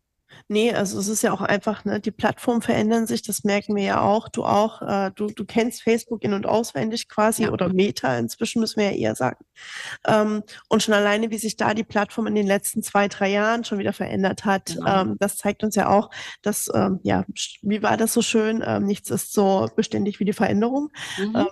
Nee, 0.48 0.74
also 0.74 1.00
es 1.00 1.08
ist 1.08 1.22
ja 1.22 1.32
auch 1.32 1.42
einfach, 1.42 1.86
ne, 1.86 2.00
die 2.00 2.12
Plattformen 2.12 2.62
verändern 2.62 3.08
sich, 3.08 3.22
das 3.22 3.44
merken 3.44 3.76
wir 3.76 3.84
ja 3.84 4.02
auch, 4.02 4.30
du 4.30 4.46
auch, 4.46 4.82
äh, 4.82 5.12
du, 5.16 5.28
du 5.28 5.46
kennst 5.46 5.84
Facebook 5.84 6.24
in- 6.24 6.34
und 6.34 6.46
auswendig 6.46 7.08
quasi 7.08 7.44
ja. 7.44 7.52
oder 7.52 7.70
Meta, 7.70 8.18
inzwischen 8.18 8.60
müssen 8.60 8.80
wir 8.80 8.92
ja 8.92 8.98
eher 8.98 9.16
sagen. 9.16 9.46
Ähm, 10.08 10.44
und 10.68 10.84
schon 10.84 10.94
alleine, 10.94 11.30
wie 11.32 11.38
sich 11.38 11.56
da 11.56 11.74
die 11.74 11.84
Plattform 11.84 12.28
in 12.28 12.36
den 12.36 12.48
letzten 12.48 12.82
zwei, 12.84 13.08
drei 13.08 13.30
Jahren 13.30 13.64
schon 13.64 13.80
wieder 13.80 13.94
verändert 13.94 14.46
hat, 14.46 14.76
genau. 14.76 15.02
ähm, 15.02 15.18
das 15.20 15.38
zeigt 15.38 15.64
uns 15.64 15.76
ja 15.76 15.90
auch, 15.90 16.10
dass, 16.42 16.70
ähm, 16.74 17.00
ja, 17.04 17.26
wie 17.62 17.84
war 17.84 17.98
das 17.98 18.14
so 18.14 18.22
schön, 18.22 18.64
ähm, 18.66 18.86
nichts 18.86 19.10
ist 19.10 19.34
so 19.34 19.70
beständig 19.76 20.20
wie 20.20 20.26
die 20.26 20.34
Veränderung. 20.34 20.90
Mhm. 21.18 21.36
Ähm, 21.36 21.48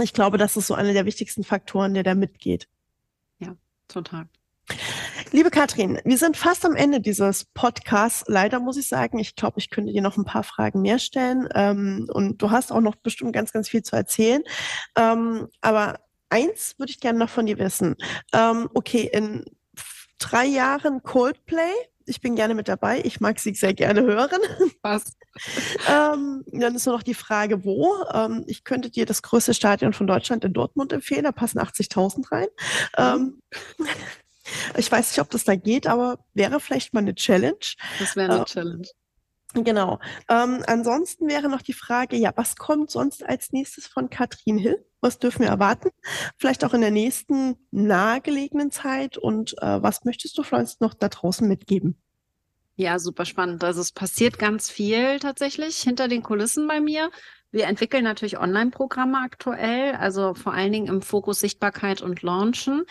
ich 0.00 0.12
glaube, 0.12 0.38
das 0.38 0.56
ist 0.56 0.66
so 0.66 0.74
einer 0.74 0.92
der 0.92 1.04
wichtigsten 1.04 1.44
Faktoren, 1.44 1.94
der 1.94 2.02
da 2.02 2.14
mitgeht. 2.14 2.68
Ja, 3.38 3.54
total. 3.88 4.28
Liebe 5.34 5.50
Katrin, 5.50 5.98
wir 6.04 6.18
sind 6.18 6.36
fast 6.36 6.66
am 6.66 6.76
Ende 6.76 7.00
dieses 7.00 7.46
Podcasts. 7.46 8.24
Leider 8.26 8.60
muss 8.60 8.76
ich 8.76 8.86
sagen, 8.86 9.18
ich 9.18 9.34
glaube, 9.34 9.58
ich 9.60 9.70
könnte 9.70 9.90
dir 9.90 10.02
noch 10.02 10.18
ein 10.18 10.26
paar 10.26 10.42
Fragen 10.42 10.82
mehr 10.82 10.98
stellen. 10.98 11.48
Ähm, 11.54 12.06
und 12.12 12.42
du 12.42 12.50
hast 12.50 12.70
auch 12.70 12.82
noch 12.82 12.96
bestimmt 12.96 13.32
ganz, 13.32 13.50
ganz 13.50 13.68
viel 13.70 13.82
zu 13.82 13.96
erzählen. 13.96 14.42
Ähm, 14.94 15.48
aber 15.62 16.00
eins 16.28 16.78
würde 16.78 16.90
ich 16.90 17.00
gerne 17.00 17.18
noch 17.18 17.30
von 17.30 17.46
dir 17.46 17.58
wissen. 17.58 17.96
Ähm, 18.34 18.68
okay, 18.74 19.08
in 19.10 19.44
drei 20.18 20.44
Jahren 20.44 21.02
Coldplay. 21.02 21.72
Ich 22.04 22.20
bin 22.20 22.36
gerne 22.36 22.54
mit 22.54 22.68
dabei. 22.68 23.00
Ich 23.04 23.20
mag 23.20 23.38
sie 23.38 23.54
sehr 23.54 23.74
gerne 23.74 24.02
hören. 24.02 24.40
Was? 24.82 25.16
ähm, 25.88 26.44
dann 26.48 26.74
ist 26.74 26.84
nur 26.84 26.96
noch 26.96 27.02
die 27.02 27.14
Frage, 27.14 27.64
wo. 27.64 27.94
Ähm, 28.12 28.44
ich 28.48 28.64
könnte 28.64 28.90
dir 28.90 29.06
das 29.06 29.22
größte 29.22 29.54
Stadion 29.54 29.92
von 29.92 30.06
Deutschland 30.06 30.44
in 30.44 30.52
Dortmund 30.52 30.92
empfehlen. 30.92 31.24
Da 31.24 31.32
passen 31.32 31.58
80.000 31.58 32.30
rein. 32.32 32.48
Ähm, 32.98 33.40
ich 34.76 34.90
weiß 34.90 35.10
nicht, 35.10 35.20
ob 35.20 35.30
das 35.30 35.44
da 35.44 35.54
geht, 35.56 35.86
aber 35.86 36.24
wäre 36.34 36.60
vielleicht 36.60 36.94
mal 36.94 37.00
eine 37.00 37.14
Challenge. 37.14 37.56
Das 37.98 38.16
wäre 38.16 38.32
eine 38.32 38.42
äh, 38.42 38.44
Challenge. 38.44 38.88
Genau. 39.54 39.98
Ähm, 40.28 40.62
ansonsten 40.66 41.28
wäre 41.28 41.48
noch 41.48 41.62
die 41.62 41.74
Frage, 41.74 42.16
ja, 42.16 42.32
was 42.36 42.56
kommt 42.56 42.90
sonst 42.90 43.22
als 43.24 43.52
nächstes 43.52 43.86
von 43.86 44.08
Katrin 44.08 44.56
Hill? 44.56 44.84
Was 45.00 45.18
dürfen 45.18 45.42
wir 45.42 45.48
erwarten? 45.48 45.90
Vielleicht 46.38 46.64
auch 46.64 46.74
in 46.74 46.80
der 46.80 46.90
nächsten 46.90 47.56
nahegelegenen 47.70 48.70
Zeit. 48.70 49.18
Und 49.18 49.54
äh, 49.60 49.82
was 49.82 50.04
möchtest 50.04 50.38
du 50.38 50.42
vielleicht 50.42 50.80
noch 50.80 50.94
da 50.94 51.08
draußen 51.08 51.46
mitgeben? 51.46 52.00
Ja, 52.76 52.98
super 52.98 53.26
spannend. 53.26 53.62
Also 53.62 53.82
es 53.82 53.92
passiert 53.92 54.38
ganz 54.38 54.70
viel 54.70 55.18
tatsächlich 55.18 55.76
hinter 55.76 56.08
den 56.08 56.22
Kulissen 56.22 56.66
bei 56.66 56.80
mir. 56.80 57.10
Wir 57.50 57.66
entwickeln 57.66 58.04
natürlich 58.04 58.38
Online-Programme 58.38 59.18
aktuell, 59.18 59.94
also 59.96 60.32
vor 60.32 60.54
allen 60.54 60.72
Dingen 60.72 60.86
im 60.86 61.02
Fokus 61.02 61.40
Sichtbarkeit 61.40 62.00
und 62.00 62.22
Launchen. 62.22 62.84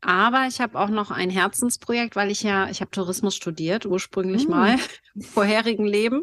Aber 0.00 0.46
ich 0.48 0.60
habe 0.60 0.78
auch 0.78 0.88
noch 0.88 1.10
ein 1.10 1.30
Herzensprojekt, 1.30 2.14
weil 2.14 2.30
ich 2.30 2.42
ja, 2.42 2.68
ich 2.70 2.80
habe 2.80 2.90
Tourismus 2.90 3.34
studiert, 3.34 3.84
ursprünglich 3.84 4.46
mm. 4.46 4.50
mal 4.50 4.76
im 5.14 5.22
vorherigen 5.22 5.86
Leben 5.86 6.22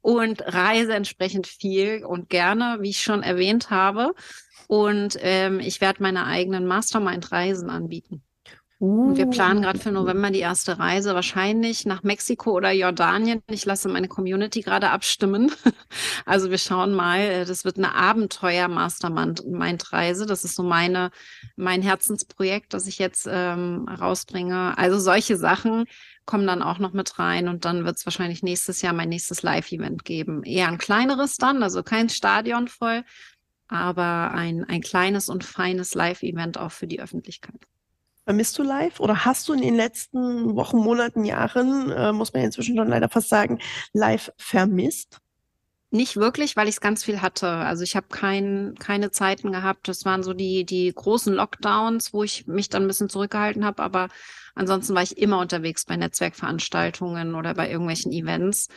und 0.00 0.42
reise 0.42 0.94
entsprechend 0.94 1.46
viel 1.46 2.04
und 2.04 2.28
gerne, 2.28 2.78
wie 2.80 2.90
ich 2.90 3.02
schon 3.02 3.22
erwähnt 3.22 3.70
habe. 3.70 4.14
Und 4.66 5.18
ähm, 5.20 5.60
ich 5.60 5.80
werde 5.80 6.02
meine 6.02 6.26
eigenen 6.26 6.66
Mastermind-Reisen 6.66 7.68
anbieten. 7.68 8.22
Und 8.82 9.16
wir 9.16 9.26
planen 9.26 9.62
gerade 9.62 9.78
für 9.78 9.90
uh. 9.90 9.92
November 9.92 10.32
die 10.32 10.40
erste 10.40 10.80
Reise, 10.80 11.14
wahrscheinlich 11.14 11.86
nach 11.86 12.02
Mexiko 12.02 12.50
oder 12.50 12.72
Jordanien. 12.72 13.40
Ich 13.48 13.64
lasse 13.64 13.88
meine 13.88 14.08
Community 14.08 14.62
gerade 14.62 14.90
abstimmen. 14.90 15.52
Also 16.24 16.50
wir 16.50 16.58
schauen 16.58 16.94
mal, 16.94 17.20
äh, 17.20 17.44
das 17.44 17.64
wird 17.64 17.76
eine 17.76 17.94
Abenteuer-Mastermind-Reise. 17.94 20.24
Das 20.24 20.44
ist 20.44 20.54
so 20.54 20.62
meine, 20.62 21.10
mein 21.54 21.82
Herzensprojekt, 21.82 22.72
das 22.74 22.86
ich 22.86 22.98
jetzt 22.98 23.28
ähm, 23.30 23.86
rausbringe. 23.88 24.78
Also 24.78 24.98
solche 24.98 25.36
Sachen 25.36 25.84
kommen 26.24 26.46
dann 26.46 26.62
auch 26.62 26.78
noch 26.78 26.94
mit 26.94 27.18
rein 27.18 27.48
und 27.48 27.66
dann 27.66 27.84
wird 27.84 27.98
es 27.98 28.06
wahrscheinlich 28.06 28.42
nächstes 28.42 28.80
Jahr 28.82 28.94
mein 28.94 29.10
nächstes 29.10 29.42
Live-Event 29.42 30.04
geben. 30.04 30.44
Eher 30.44 30.68
ein 30.68 30.78
kleineres 30.78 31.36
dann, 31.36 31.62
also 31.62 31.82
kein 31.82 32.08
Stadion 32.08 32.68
voll, 32.68 33.04
aber 33.68 34.30
ein, 34.32 34.64
ein 34.64 34.80
kleines 34.80 35.28
und 35.28 35.44
feines 35.44 35.94
Live-Event 35.94 36.56
auch 36.58 36.72
für 36.72 36.86
die 36.86 37.00
Öffentlichkeit. 37.00 37.66
Vermisst 38.24 38.56
du 38.56 38.62
live 38.62 39.00
oder 39.00 39.24
hast 39.24 39.48
du 39.48 39.52
in 39.52 39.62
den 39.62 39.74
letzten 39.74 40.54
Wochen, 40.54 40.76
Monaten, 40.78 41.24
Jahren, 41.24 41.90
äh, 41.90 42.12
muss 42.12 42.32
man 42.32 42.44
inzwischen 42.44 42.76
schon 42.76 42.88
leider 42.88 43.08
fast 43.08 43.28
sagen, 43.28 43.58
live 43.92 44.32
vermisst? 44.36 45.20
Nicht 45.94 46.16
wirklich, 46.16 46.56
weil 46.56 46.68
ich 46.68 46.76
es 46.76 46.80
ganz 46.80 47.04
viel 47.04 47.20
hatte. 47.20 47.48
Also 47.48 47.82
ich 47.84 47.96
habe 47.96 48.06
kein, 48.08 48.74
keine 48.78 49.10
Zeiten 49.10 49.52
gehabt. 49.52 49.88
Das 49.88 50.06
waren 50.06 50.22
so 50.22 50.32
die, 50.32 50.64
die 50.64 50.90
großen 50.90 51.34
Lockdowns, 51.34 52.14
wo 52.14 52.22
ich 52.22 52.46
mich 52.46 52.70
dann 52.70 52.84
ein 52.84 52.88
bisschen 52.88 53.10
zurückgehalten 53.10 53.62
habe. 53.66 53.82
Aber 53.82 54.08
ansonsten 54.54 54.94
war 54.94 55.02
ich 55.02 55.18
immer 55.18 55.38
unterwegs 55.38 55.84
bei 55.84 55.98
Netzwerkveranstaltungen 55.98 57.34
oder 57.34 57.52
bei 57.52 57.70
irgendwelchen 57.70 58.10
Events 58.10 58.68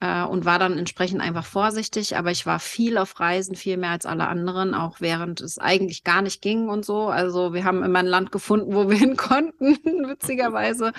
äh, 0.00 0.24
und 0.24 0.46
war 0.46 0.58
dann 0.58 0.76
entsprechend 0.76 1.20
einfach 1.20 1.46
vorsichtig. 1.46 2.16
Aber 2.16 2.32
ich 2.32 2.44
war 2.44 2.58
viel 2.58 2.98
auf 2.98 3.20
Reisen, 3.20 3.54
viel 3.54 3.76
mehr 3.76 3.90
als 3.90 4.04
alle 4.04 4.26
anderen, 4.26 4.74
auch 4.74 5.00
während 5.00 5.42
es 5.42 5.58
eigentlich 5.58 6.02
gar 6.02 6.22
nicht 6.22 6.42
ging 6.42 6.68
und 6.68 6.84
so. 6.84 7.06
Also 7.06 7.54
wir 7.54 7.62
haben 7.62 7.84
immer 7.84 8.00
ein 8.00 8.06
Land 8.06 8.32
gefunden, 8.32 8.74
wo 8.74 8.90
wir 8.90 8.98
hin 8.98 9.16
konnten, 9.16 9.78
witzigerweise. 10.08 10.92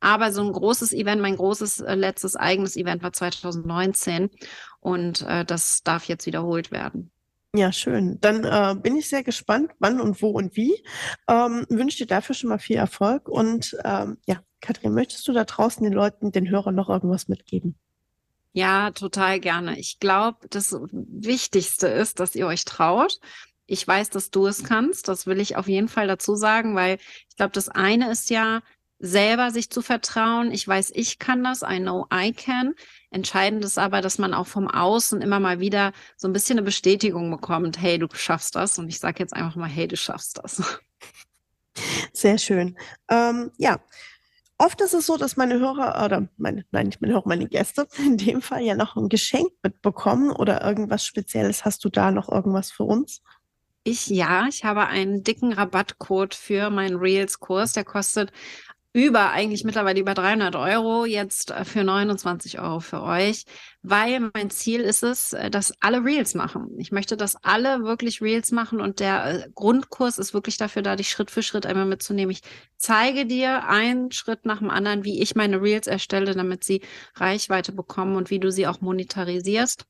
Aber 0.00 0.32
so 0.32 0.42
ein 0.42 0.52
großes 0.52 0.92
Event, 0.92 1.20
mein 1.20 1.36
großes 1.36 1.80
äh, 1.80 1.94
letztes 1.94 2.36
eigenes 2.36 2.76
Event 2.76 3.02
war 3.02 3.12
2019 3.12 4.30
und 4.80 5.22
äh, 5.22 5.44
das 5.44 5.82
darf 5.82 6.04
jetzt 6.04 6.26
wiederholt 6.26 6.70
werden. 6.70 7.10
Ja, 7.54 7.72
schön. 7.72 8.20
Dann 8.20 8.44
äh, 8.44 8.78
bin 8.78 8.96
ich 8.96 9.08
sehr 9.08 9.22
gespannt, 9.22 9.72
wann 9.78 10.00
und 10.00 10.20
wo 10.20 10.28
und 10.28 10.54
wie. 10.54 10.84
Ähm, 11.28 11.66
wünsche 11.70 11.98
dir 11.98 12.06
dafür 12.06 12.34
schon 12.34 12.50
mal 12.50 12.58
viel 12.58 12.76
Erfolg. 12.76 13.28
Und 13.28 13.76
ähm, 13.84 14.18
ja, 14.26 14.40
Katrin, 14.60 14.92
möchtest 14.92 15.26
du 15.26 15.32
da 15.32 15.44
draußen 15.44 15.82
den 15.82 15.94
Leuten, 15.94 16.30
den 16.30 16.50
Hörern 16.50 16.74
noch 16.74 16.90
irgendwas 16.90 17.26
mitgeben? 17.26 17.74
Ja, 18.52 18.90
total 18.90 19.40
gerne. 19.40 19.78
Ich 19.78 19.98
glaube, 19.98 20.46
das 20.50 20.76
Wichtigste 20.92 21.88
ist, 21.88 22.20
dass 22.20 22.34
ihr 22.34 22.46
euch 22.46 22.64
traut. 22.64 23.18
Ich 23.66 23.86
weiß, 23.86 24.10
dass 24.10 24.30
du 24.30 24.46
es 24.46 24.64
kannst. 24.64 25.08
Das 25.08 25.26
will 25.26 25.40
ich 25.40 25.56
auf 25.56 25.68
jeden 25.68 25.88
Fall 25.88 26.06
dazu 26.06 26.34
sagen, 26.34 26.74
weil 26.74 26.98
ich 27.28 27.36
glaube, 27.36 27.52
das 27.52 27.68
eine 27.68 28.10
ist 28.10 28.30
ja, 28.30 28.62
selber 28.98 29.50
sich 29.50 29.70
zu 29.70 29.82
vertrauen. 29.82 30.50
Ich 30.50 30.66
weiß, 30.66 30.92
ich 30.94 31.18
kann 31.18 31.44
das. 31.44 31.62
I 31.62 31.78
know 31.78 32.06
I 32.12 32.32
can. 32.32 32.74
Entscheidend 33.10 33.64
ist 33.64 33.78
aber, 33.78 34.00
dass 34.00 34.18
man 34.18 34.34
auch 34.34 34.46
vom 34.46 34.68
Außen 34.68 35.22
immer 35.22 35.40
mal 35.40 35.60
wieder 35.60 35.92
so 36.16 36.28
ein 36.28 36.32
bisschen 36.32 36.58
eine 36.58 36.64
Bestätigung 36.64 37.30
bekommt. 37.30 37.80
Hey, 37.80 37.98
du 37.98 38.08
schaffst 38.12 38.56
das. 38.56 38.78
Und 38.78 38.88
ich 38.88 38.98
sage 38.98 39.20
jetzt 39.20 39.34
einfach 39.34 39.56
mal, 39.56 39.68
hey, 39.68 39.88
du 39.88 39.96
schaffst 39.96 40.40
das. 40.42 40.62
Sehr 42.12 42.38
schön. 42.38 42.76
Ähm, 43.08 43.52
ja, 43.56 43.78
Oft 44.60 44.80
ist 44.80 44.92
es 44.92 45.06
so, 45.06 45.16
dass 45.16 45.36
meine 45.36 45.60
Hörer 45.60 46.04
oder 46.04 46.26
meine, 46.36 46.64
nein, 46.72 46.86
nicht 46.86 47.00
meine 47.00 47.14
Hörer, 47.14 47.28
meine 47.28 47.46
Gäste 47.46 47.86
in 47.98 48.16
dem 48.16 48.42
Fall 48.42 48.62
ja 48.62 48.74
noch 48.74 48.96
ein 48.96 49.08
Geschenk 49.08 49.52
mitbekommen 49.62 50.32
oder 50.32 50.64
irgendwas 50.64 51.06
Spezielles. 51.06 51.64
Hast 51.64 51.84
du 51.84 51.88
da 51.88 52.10
noch 52.10 52.28
irgendwas 52.28 52.72
für 52.72 52.82
uns? 52.82 53.22
Ich 53.84 54.08
ja, 54.08 54.46
ich 54.48 54.64
habe 54.64 54.86
einen 54.86 55.22
dicken 55.22 55.52
Rabattcode 55.52 56.34
für 56.34 56.70
meinen 56.70 56.96
Reels-Kurs. 56.96 57.72
Der 57.72 57.84
kostet 57.84 58.32
über, 58.98 59.30
eigentlich 59.30 59.62
mittlerweile 59.62 60.00
über 60.00 60.14
300 60.14 60.56
Euro, 60.56 61.04
jetzt 61.04 61.52
äh, 61.52 61.64
für 61.64 61.84
29 61.84 62.58
Euro 62.58 62.80
für 62.80 63.02
euch, 63.02 63.44
weil 63.82 64.30
mein 64.34 64.50
Ziel 64.50 64.80
ist 64.80 65.04
es, 65.04 65.32
äh, 65.32 65.50
dass 65.50 65.72
alle 65.80 66.04
Reels 66.04 66.34
machen. 66.34 66.74
Ich 66.78 66.90
möchte, 66.90 67.16
dass 67.16 67.36
alle 67.44 67.84
wirklich 67.84 68.20
Reels 68.20 68.50
machen 68.50 68.80
und 68.80 68.98
der 68.98 69.44
äh, 69.44 69.48
Grundkurs 69.54 70.18
ist 70.18 70.34
wirklich 70.34 70.56
dafür 70.56 70.82
da, 70.82 70.96
dich 70.96 71.08
Schritt 71.08 71.30
für 71.30 71.42
Schritt 71.42 71.64
einmal 71.64 71.86
mitzunehmen. 71.86 72.32
Ich 72.32 72.42
zeige 72.76 73.24
dir 73.24 73.68
einen 73.68 74.10
Schritt 74.10 74.44
nach 74.44 74.58
dem 74.58 74.70
anderen, 74.70 75.04
wie 75.04 75.22
ich 75.22 75.36
meine 75.36 75.62
Reels 75.62 75.86
erstelle, 75.86 76.34
damit 76.34 76.64
sie 76.64 76.82
Reichweite 77.14 77.72
bekommen 77.72 78.16
und 78.16 78.30
wie 78.30 78.40
du 78.40 78.50
sie 78.50 78.66
auch 78.66 78.80
monetarisierst. 78.80 79.86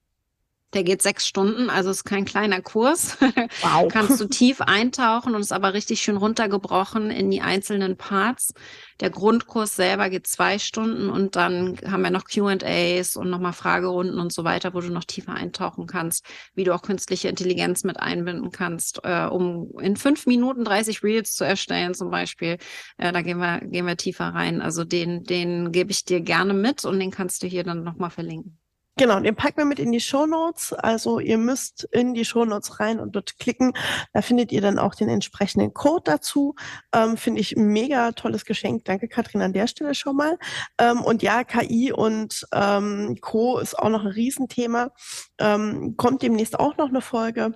Der 0.75 0.85
geht 0.85 1.01
sechs 1.01 1.27
Stunden, 1.27 1.71
also 1.71 1.89
ist 1.91 2.05
kein 2.05 2.25
kleiner 2.25 2.61
Kurs. 2.61 3.17
Wow. 3.63 3.89
Kannst 3.91 4.21
du 4.21 4.27
tief 4.27 4.61
eintauchen 4.61 5.35
und 5.35 5.41
ist 5.41 5.53
aber 5.53 5.73
richtig 5.73 6.01
schön 6.01 6.17
runtergebrochen 6.17 7.11
in 7.11 7.31
die 7.31 7.41
einzelnen 7.41 7.97
Parts. 7.97 8.53
Der 9.01 9.11
Grundkurs 9.11 9.75
selber 9.75 10.11
geht 10.11 10.27
zwei 10.27 10.59
Stunden 10.59 11.09
und 11.09 11.35
dann 11.35 11.79
haben 11.87 12.03
wir 12.03 12.11
noch 12.11 12.25
QAs 12.25 13.17
und 13.17 13.31
nochmal 13.31 13.53
Fragerunden 13.53 14.19
und 14.19 14.33
so 14.33 14.45
weiter, 14.45 14.75
wo 14.75 14.81
du 14.81 14.91
noch 14.91 15.05
tiefer 15.05 15.35
eintauchen 15.35 15.87
kannst, 15.87 16.25
wie 16.55 16.65
du 16.65 16.75
auch 16.75 16.83
künstliche 16.83 17.29
Intelligenz 17.29 17.85
mit 17.85 17.99
einbinden 17.99 18.51
kannst, 18.51 19.01
äh, 19.05 19.27
um 19.27 19.73
in 19.81 19.97
fünf 19.97 20.27
Minuten 20.27 20.65
30 20.65 21.03
Reels 21.03 21.33
zu 21.33 21.45
erstellen, 21.45 21.95
zum 21.95 22.11
Beispiel. 22.11 22.59
Äh, 22.97 23.13
da 23.13 23.23
gehen 23.23 23.39
wir, 23.39 23.61
gehen 23.61 23.87
wir 23.87 23.97
tiefer 23.97 24.27
rein. 24.27 24.61
Also 24.61 24.85
den, 24.85 25.25
den 25.25 25.73
gebe 25.73 25.91
ich 25.91 26.05
dir 26.05 26.21
gerne 26.21 26.55
mit 26.55 26.85
und 26.85 26.99
den 27.01 27.11
kannst 27.11 27.43
du 27.43 27.47
hier 27.47 27.65
dann 27.65 27.83
nochmal 27.83 28.11
verlinken. 28.11 28.59
Genau, 28.99 29.21
den 29.21 29.37
packen 29.37 29.59
wir 29.59 29.65
mit 29.65 29.79
in 29.79 29.93
die 29.93 30.01
Show 30.01 30.27
Notes. 30.27 30.73
Also 30.73 31.21
ihr 31.21 31.39
müsst 31.39 31.85
in 31.93 32.15
die 32.15 32.25
Show 32.25 32.45
Notes 32.45 32.81
rein 32.81 32.99
und 32.99 33.15
dort 33.15 33.39
klicken. 33.39 33.73
Da 34.13 34.23
findet 34.23 34.51
ihr 34.51 34.61
dann 34.61 34.77
auch 34.81 34.97
den 34.97 35.09
entsprechenden 35.09 35.73
Code 35.73 36.03
dazu. 36.05 36.57
Ähm, 36.93 37.17
Finde 37.17 37.41
ich 37.41 37.55
mega 37.57 38.11
tolles 38.11 38.45
Geschenk. 38.45 38.85
Danke, 38.87 39.07
Katrin, 39.07 39.41
an 39.41 39.53
der 39.53 39.69
Stelle 39.69 39.95
schon 39.95 40.17
mal. 40.17 40.37
Ähm, 40.79 41.01
und 41.03 41.23
ja, 41.23 41.45
KI 41.45 41.93
und 41.93 42.45
ähm, 42.53 43.19
Co. 43.21 43.59
ist 43.59 43.79
auch 43.79 43.89
noch 43.89 44.05
ein 44.05 44.11
Riesenthema. 44.11 44.91
Ähm, 45.39 45.95
kommt 45.97 46.23
demnächst 46.23 46.59
auch 46.59 46.77
noch 46.77 46.89
eine 46.89 47.01
Folge 47.01 47.55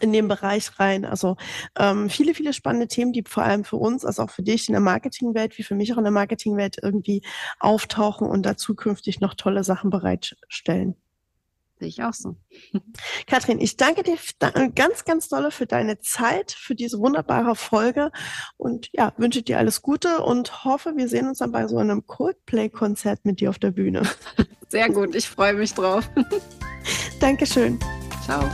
in 0.00 0.12
den 0.12 0.28
Bereich 0.28 0.78
rein. 0.78 1.04
Also 1.04 1.36
ähm, 1.78 2.08
viele, 2.08 2.34
viele 2.34 2.52
spannende 2.52 2.88
Themen, 2.88 3.12
die 3.12 3.24
vor 3.26 3.42
allem 3.42 3.64
für 3.64 3.76
uns, 3.76 4.04
also 4.04 4.22
auch 4.22 4.30
für 4.30 4.42
dich 4.42 4.68
in 4.68 4.72
der 4.72 4.80
Marketingwelt, 4.80 5.58
wie 5.58 5.62
für 5.62 5.74
mich 5.74 5.92
auch 5.92 5.98
in 5.98 6.04
der 6.04 6.12
Marketingwelt 6.12 6.78
irgendwie 6.82 7.22
auftauchen 7.60 8.26
und 8.26 8.44
da 8.44 8.56
zukünftig 8.56 9.20
noch 9.20 9.34
tolle 9.34 9.64
Sachen 9.64 9.90
bereitstellen. 9.90 10.96
Sehe 11.78 11.88
ich 11.88 12.02
auch 12.02 12.14
so. 12.14 12.36
Kathrin, 13.26 13.60
ich 13.60 13.76
danke 13.76 14.04
dir 14.04 14.16
ganz, 14.74 15.04
ganz 15.04 15.28
dolle 15.28 15.50
für 15.50 15.66
deine 15.66 15.98
Zeit, 15.98 16.52
für 16.52 16.74
diese 16.74 16.98
wunderbare 17.00 17.56
Folge 17.56 18.12
und 18.56 18.88
ja, 18.92 19.12
wünsche 19.16 19.42
dir 19.42 19.58
alles 19.58 19.82
Gute 19.82 20.22
und 20.22 20.64
hoffe, 20.64 20.94
wir 20.96 21.08
sehen 21.08 21.28
uns 21.28 21.38
dann 21.38 21.52
bei 21.52 21.66
so 21.66 21.78
einem 21.78 22.06
Coldplay-Konzert 22.06 23.24
mit 23.24 23.40
dir 23.40 23.50
auf 23.50 23.58
der 23.58 23.72
Bühne. 23.72 24.02
Sehr 24.68 24.88
gut, 24.88 25.14
ich 25.14 25.28
freue 25.28 25.54
mich 25.54 25.74
drauf. 25.74 26.08
Dankeschön. 27.20 27.78
Ciao. 28.24 28.48